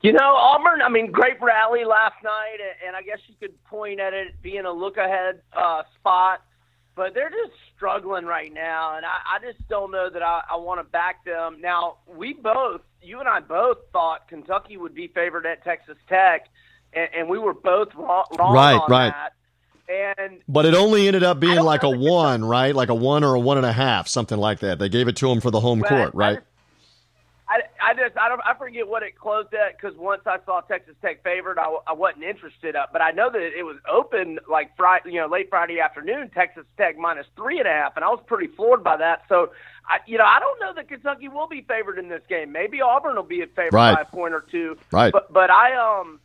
[0.01, 3.99] You know, Auburn, I mean, great rally last night, and I guess you could point
[3.99, 6.43] at it being a look ahead uh, spot,
[6.95, 10.57] but they're just struggling right now, and I, I just don't know that I, I
[10.57, 11.61] want to back them.
[11.61, 16.47] Now, we both, you and I both thought Kentucky would be favored at Texas Tech,
[16.93, 19.13] and, and we were both wrong, wrong right, on right.
[19.13, 19.33] that.
[19.89, 22.75] And But it only ended up being like a one, right?
[22.75, 24.79] Like a one or a one and a half, something like that.
[24.79, 26.41] They gave it to him for the home court, right?
[27.51, 30.61] I, I just I don't I forget what it closed at because once I saw
[30.61, 32.77] Texas Tech favored, I, I wasn't interested.
[32.77, 36.31] Up, but I know that it was open like Friday, you know, late Friday afternoon.
[36.35, 39.23] Texas Tech minus three and a half, and I was pretty floored by that.
[39.31, 39.53] So,
[39.89, 42.53] I you know I don't know that Kentucky will be favored in this game.
[42.53, 43.95] Maybe Auburn will be favored Right.
[43.95, 44.77] by a point or two.
[44.93, 45.13] Right.
[45.13, 46.21] But but I um.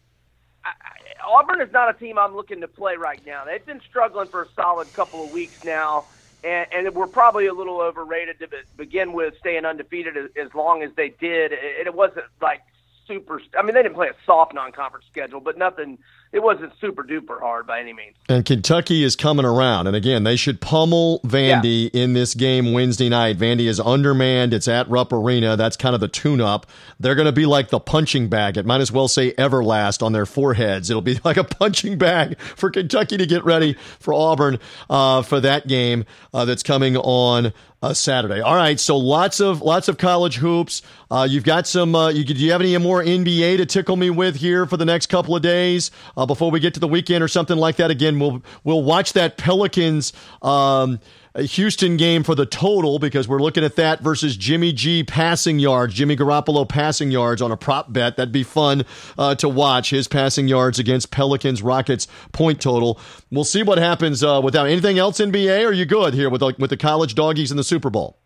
[0.66, 3.45] I, I- Auburn is not a team I'm looking to play right now.
[3.45, 6.08] They've been struggling for a solid couple of weeks now,
[6.44, 10.53] and, and we're probably a little overrated to be- begin with, staying undefeated as, as
[10.53, 11.53] long as they did.
[11.53, 12.61] It, it wasn't like
[13.07, 13.41] super.
[13.57, 15.97] I mean, they didn't play a soft non-conference schedule, but nothing.
[16.31, 18.15] It wasn't super duper hard by any means.
[18.27, 19.85] And Kentucky is coming around.
[19.85, 23.38] And again, they should pummel Vandy in this game Wednesday night.
[23.38, 24.51] Vandy is undermanned.
[24.51, 25.55] It's at Rupp Arena.
[25.55, 26.65] That's kind of the tune up.
[26.99, 28.57] They're going to be like the punching bag.
[28.57, 30.89] It might as well say Everlast on their foreheads.
[30.89, 34.57] It'll be like a punching bag for Kentucky to get ready for Auburn
[34.89, 37.53] uh, for that game uh, that's coming on
[37.84, 38.39] uh, Saturday.
[38.39, 40.81] All right, so lots of lots of college hoops.
[41.11, 41.93] Uh, you've got some.
[41.93, 44.85] Uh, you, do you have any more NBA to tickle me with here for the
[44.85, 47.91] next couple of days uh, before we get to the weekend or something like that?
[47.91, 50.14] Again, we'll we'll watch that Pelicans.
[50.41, 51.01] Um,
[51.35, 55.93] Houston game for the total because we're looking at that versus Jimmy G passing yards,
[55.95, 58.18] Jimmy Garoppolo passing yards on a prop bet.
[58.18, 58.85] That'd be fun
[59.18, 62.99] uh, to watch his passing yards against Pelicans Rockets point total.
[63.31, 65.65] We'll see what happens uh, without anything else NBA.
[65.65, 68.19] Are you good here with the, with the college doggies in the Super Bowl?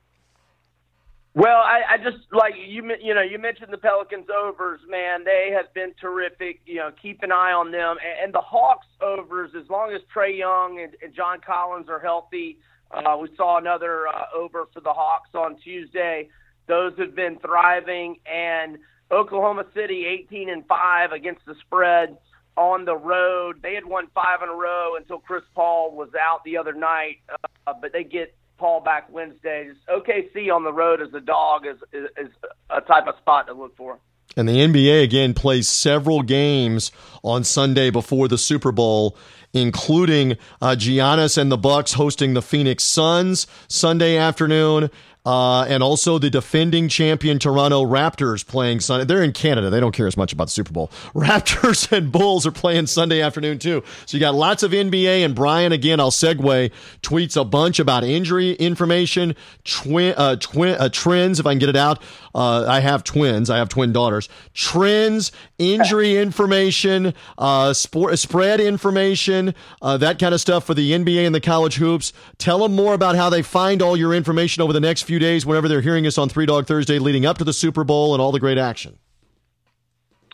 [1.33, 2.91] Well, I, I just like you.
[2.99, 4.81] You know, you mentioned the Pelicans overs.
[4.89, 6.61] Man, they have been terrific.
[6.65, 7.97] You know, keep an eye on them.
[8.03, 11.99] And, and the Hawks overs, as long as Trae Young and, and John Collins are
[11.99, 12.57] healthy.
[12.91, 16.29] Uh, we saw another uh, over for the Hawks on Tuesday.
[16.67, 18.17] Those have been thriving.
[18.25, 18.77] And
[19.11, 22.17] Oklahoma City, 18 and five against the spread
[22.55, 23.61] on the road.
[23.61, 27.19] They had won five in a row until Chris Paul was out the other night,
[27.67, 29.69] uh, but they get Paul back Wednesday.
[29.69, 32.33] Just OKC on the road as a dog is, is, is
[32.69, 33.99] a type of spot to look for.
[34.35, 36.91] And the NBA again plays several games
[37.23, 39.17] on Sunday before the Super Bowl,
[39.53, 44.89] including uh, Giannis and the Bucks hosting the Phoenix Suns Sunday afternoon.
[45.25, 49.03] Uh, and also the defending champion Toronto Raptors playing Sunday.
[49.03, 49.69] They're in Canada.
[49.69, 50.87] They don't care as much about the Super Bowl.
[51.13, 53.83] Raptors and Bulls are playing Sunday afternoon too.
[54.05, 55.25] So you got lots of NBA.
[55.25, 56.71] And Brian, again, I'll segue,
[57.01, 61.67] tweets a bunch about injury information, twin, uh, twin, uh, trends, if I can get
[61.67, 62.01] it out.
[62.33, 63.49] Uh, I have twins.
[63.49, 64.29] I have twin daughters.
[64.53, 71.25] Trends, injury information, uh, sport, spread information, uh, that kind of stuff for the NBA
[71.25, 72.13] and the college hoops.
[72.37, 75.45] Tell them more about how they find all your information over the next few days
[75.45, 78.21] whenever they're hearing us on Three Dog Thursday leading up to the Super Bowl and
[78.21, 78.97] all the great action.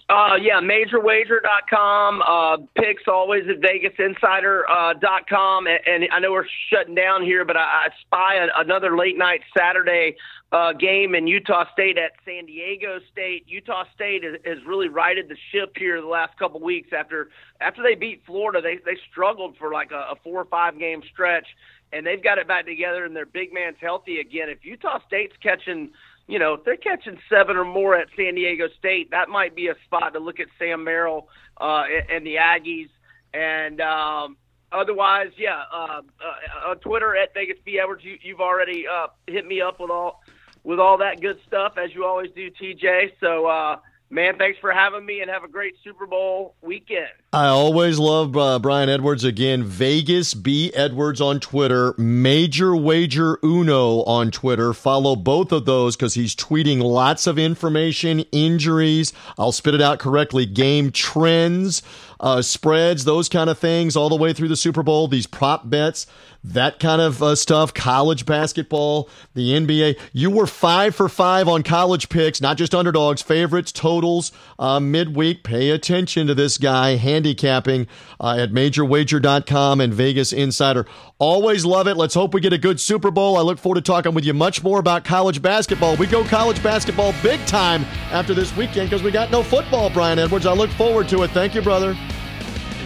[0.09, 2.21] Uh, yeah, majorwager.com.
[2.21, 4.63] Uh, picks always at vegasinsider.com.
[4.69, 5.65] Uh, dot com.
[5.65, 9.17] and, and I know we're shutting down here, but I, I spy a, another late
[9.17, 10.15] night Saturday
[10.53, 13.45] uh, game in Utah State at San Diego State.
[13.47, 17.95] Utah State has, really righted the ship here the last couple weeks after after they
[17.95, 18.61] beat Florida.
[18.61, 21.47] They they struggled for like a, a four or five game stretch,
[21.91, 24.47] and they've got it back together, and their big man's healthy again.
[24.47, 25.89] If Utah State's catching
[26.27, 29.67] you know, if they're catching seven or more at San Diego State, that might be
[29.67, 31.27] a spot to look at Sam Merrill
[31.59, 32.87] uh, and, the Aggies.
[33.33, 34.37] And um,
[34.71, 39.45] otherwise, yeah, uh, uh, on Twitter at Vegas B Edwards, you, you've already uh, hit
[39.45, 40.21] me up with all
[40.63, 43.13] with all that good stuff as you always do, TJ.
[43.19, 43.77] So, uh,
[44.09, 47.09] man, thanks for having me, and have a great Super Bowl weekend.
[47.33, 49.23] I always love uh, Brian Edwards.
[49.23, 54.71] Again, Vegas B Edwards on Twitter, Major Wager Uno on Twitter.
[54.71, 59.13] Follow both of those because he's tweeting lots of information, injuries.
[59.39, 60.45] I'll spit it out correctly.
[60.45, 61.81] Game trends,
[62.19, 65.07] uh, spreads, those kind of things, all the way through the Super Bowl.
[65.07, 66.05] These prop bets,
[66.43, 67.73] that kind of uh, stuff.
[67.73, 69.99] College basketball, the NBA.
[70.11, 75.43] You were five for five on college picks, not just underdogs, favorites, totals, uh, midweek.
[75.43, 77.87] Pay attention to this guy handicapping
[78.19, 80.85] uh, at majorwager.com and Vegas Insider.
[81.19, 81.95] Always love it.
[81.95, 83.37] Let's hope we get a good Super Bowl.
[83.37, 85.95] I look forward to talking with you much more about college basketball.
[85.95, 90.19] We go college basketball big time after this weekend because we got no football, Brian
[90.19, 90.45] Edwards.
[90.45, 91.31] I look forward to it.
[91.31, 91.95] Thank you, brother.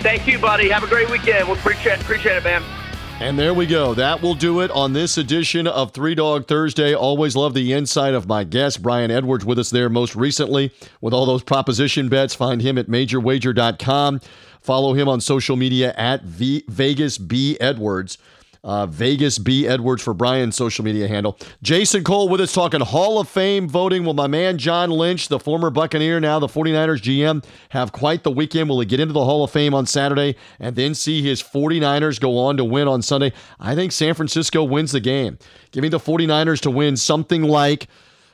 [0.01, 0.69] Thank you, buddy.
[0.69, 1.47] Have a great weekend.
[1.47, 2.77] We appreciate appreciate it, man.
[3.19, 3.95] And there we go.
[3.95, 6.94] That will do it on this edition of Three Dog Thursday.
[6.94, 10.72] Always love the insight of my guest, Brian Edwards, with us there most recently
[11.02, 12.35] with all those proposition bets.
[12.35, 14.22] Find him at majorwager.com.
[14.61, 18.19] Follow him on social media at v- Vegas B Edwards.
[18.68, 19.65] Uh, Vegas B.
[19.65, 21.39] Edwards for Brian's social media handle.
[21.64, 24.03] Jason Cole with us talking Hall of Fame voting.
[24.03, 28.30] Will my man John Lynch, the former Buccaneer, now the 49ers GM, have quite the
[28.30, 28.69] weekend?
[28.69, 32.19] Will he get into the Hall of Fame on Saturday and then see his 49ers
[32.19, 33.31] go on to win on Sunday?
[33.57, 35.39] I think San Francisco wins the game.
[35.72, 37.88] Give me the 49ers to win something like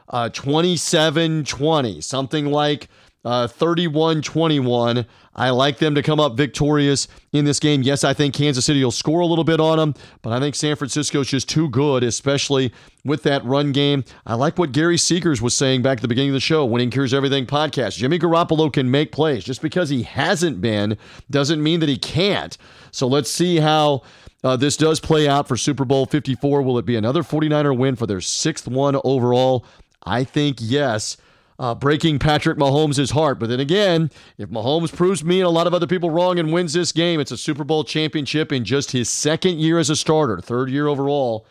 [0.09, 2.89] uh, 27 20, something like
[3.25, 5.05] uh, 31 21.
[5.35, 7.81] I like them to come up victorious in this game.
[7.81, 10.53] Yes, I think Kansas City will score a little bit on them, but I think
[10.53, 12.71] San Francisco is just too good, especially
[13.03, 14.03] with that run game.
[14.27, 16.91] I like what Gary Seegers was saying back at the beginning of the show, Winning
[16.91, 17.97] Cures Everything podcast.
[17.97, 19.43] Jimmy Garoppolo can make plays.
[19.43, 20.97] Just because he hasn't been
[21.31, 22.57] doesn't mean that he can't.
[22.91, 24.03] So let's see how.
[24.45, 26.63] Uh, this does play out for Super Bowl 54.
[26.63, 29.65] Will it be another 49er win for their sixth one overall?
[30.05, 31.15] I think yes
[31.63, 33.39] uh, breaking Patrick Mahomes' heart.
[33.39, 36.51] But then again, if Mahomes proves me and a lot of other people wrong and
[36.51, 39.95] wins this game, it's a Super Bowl championship in just his second year as a
[39.95, 41.47] starter, third year overall.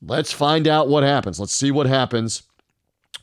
[0.00, 1.38] Let's find out what happens.
[1.38, 2.44] Let's see what happens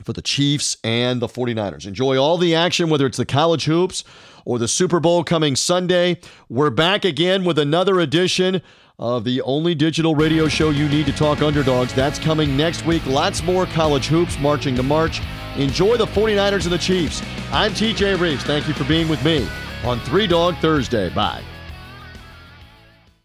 [0.04, 1.84] for the Chiefs and the 49ers.
[1.84, 4.04] Enjoy all the action, whether it's the college hoops
[4.44, 6.20] or the Super Bowl coming Sunday.
[6.48, 8.62] We're back again with another edition
[9.00, 11.92] of the only digital radio show you need to talk underdogs.
[11.94, 13.04] That's coming next week.
[13.06, 15.20] Lots more college hoops marching to March.
[15.56, 17.22] Enjoy the 49ers and the Chiefs.
[17.50, 18.44] I'm TJ Reeves.
[18.44, 19.48] Thank you for being with me
[19.84, 21.08] on Three Dog Thursday.
[21.08, 21.42] Bye.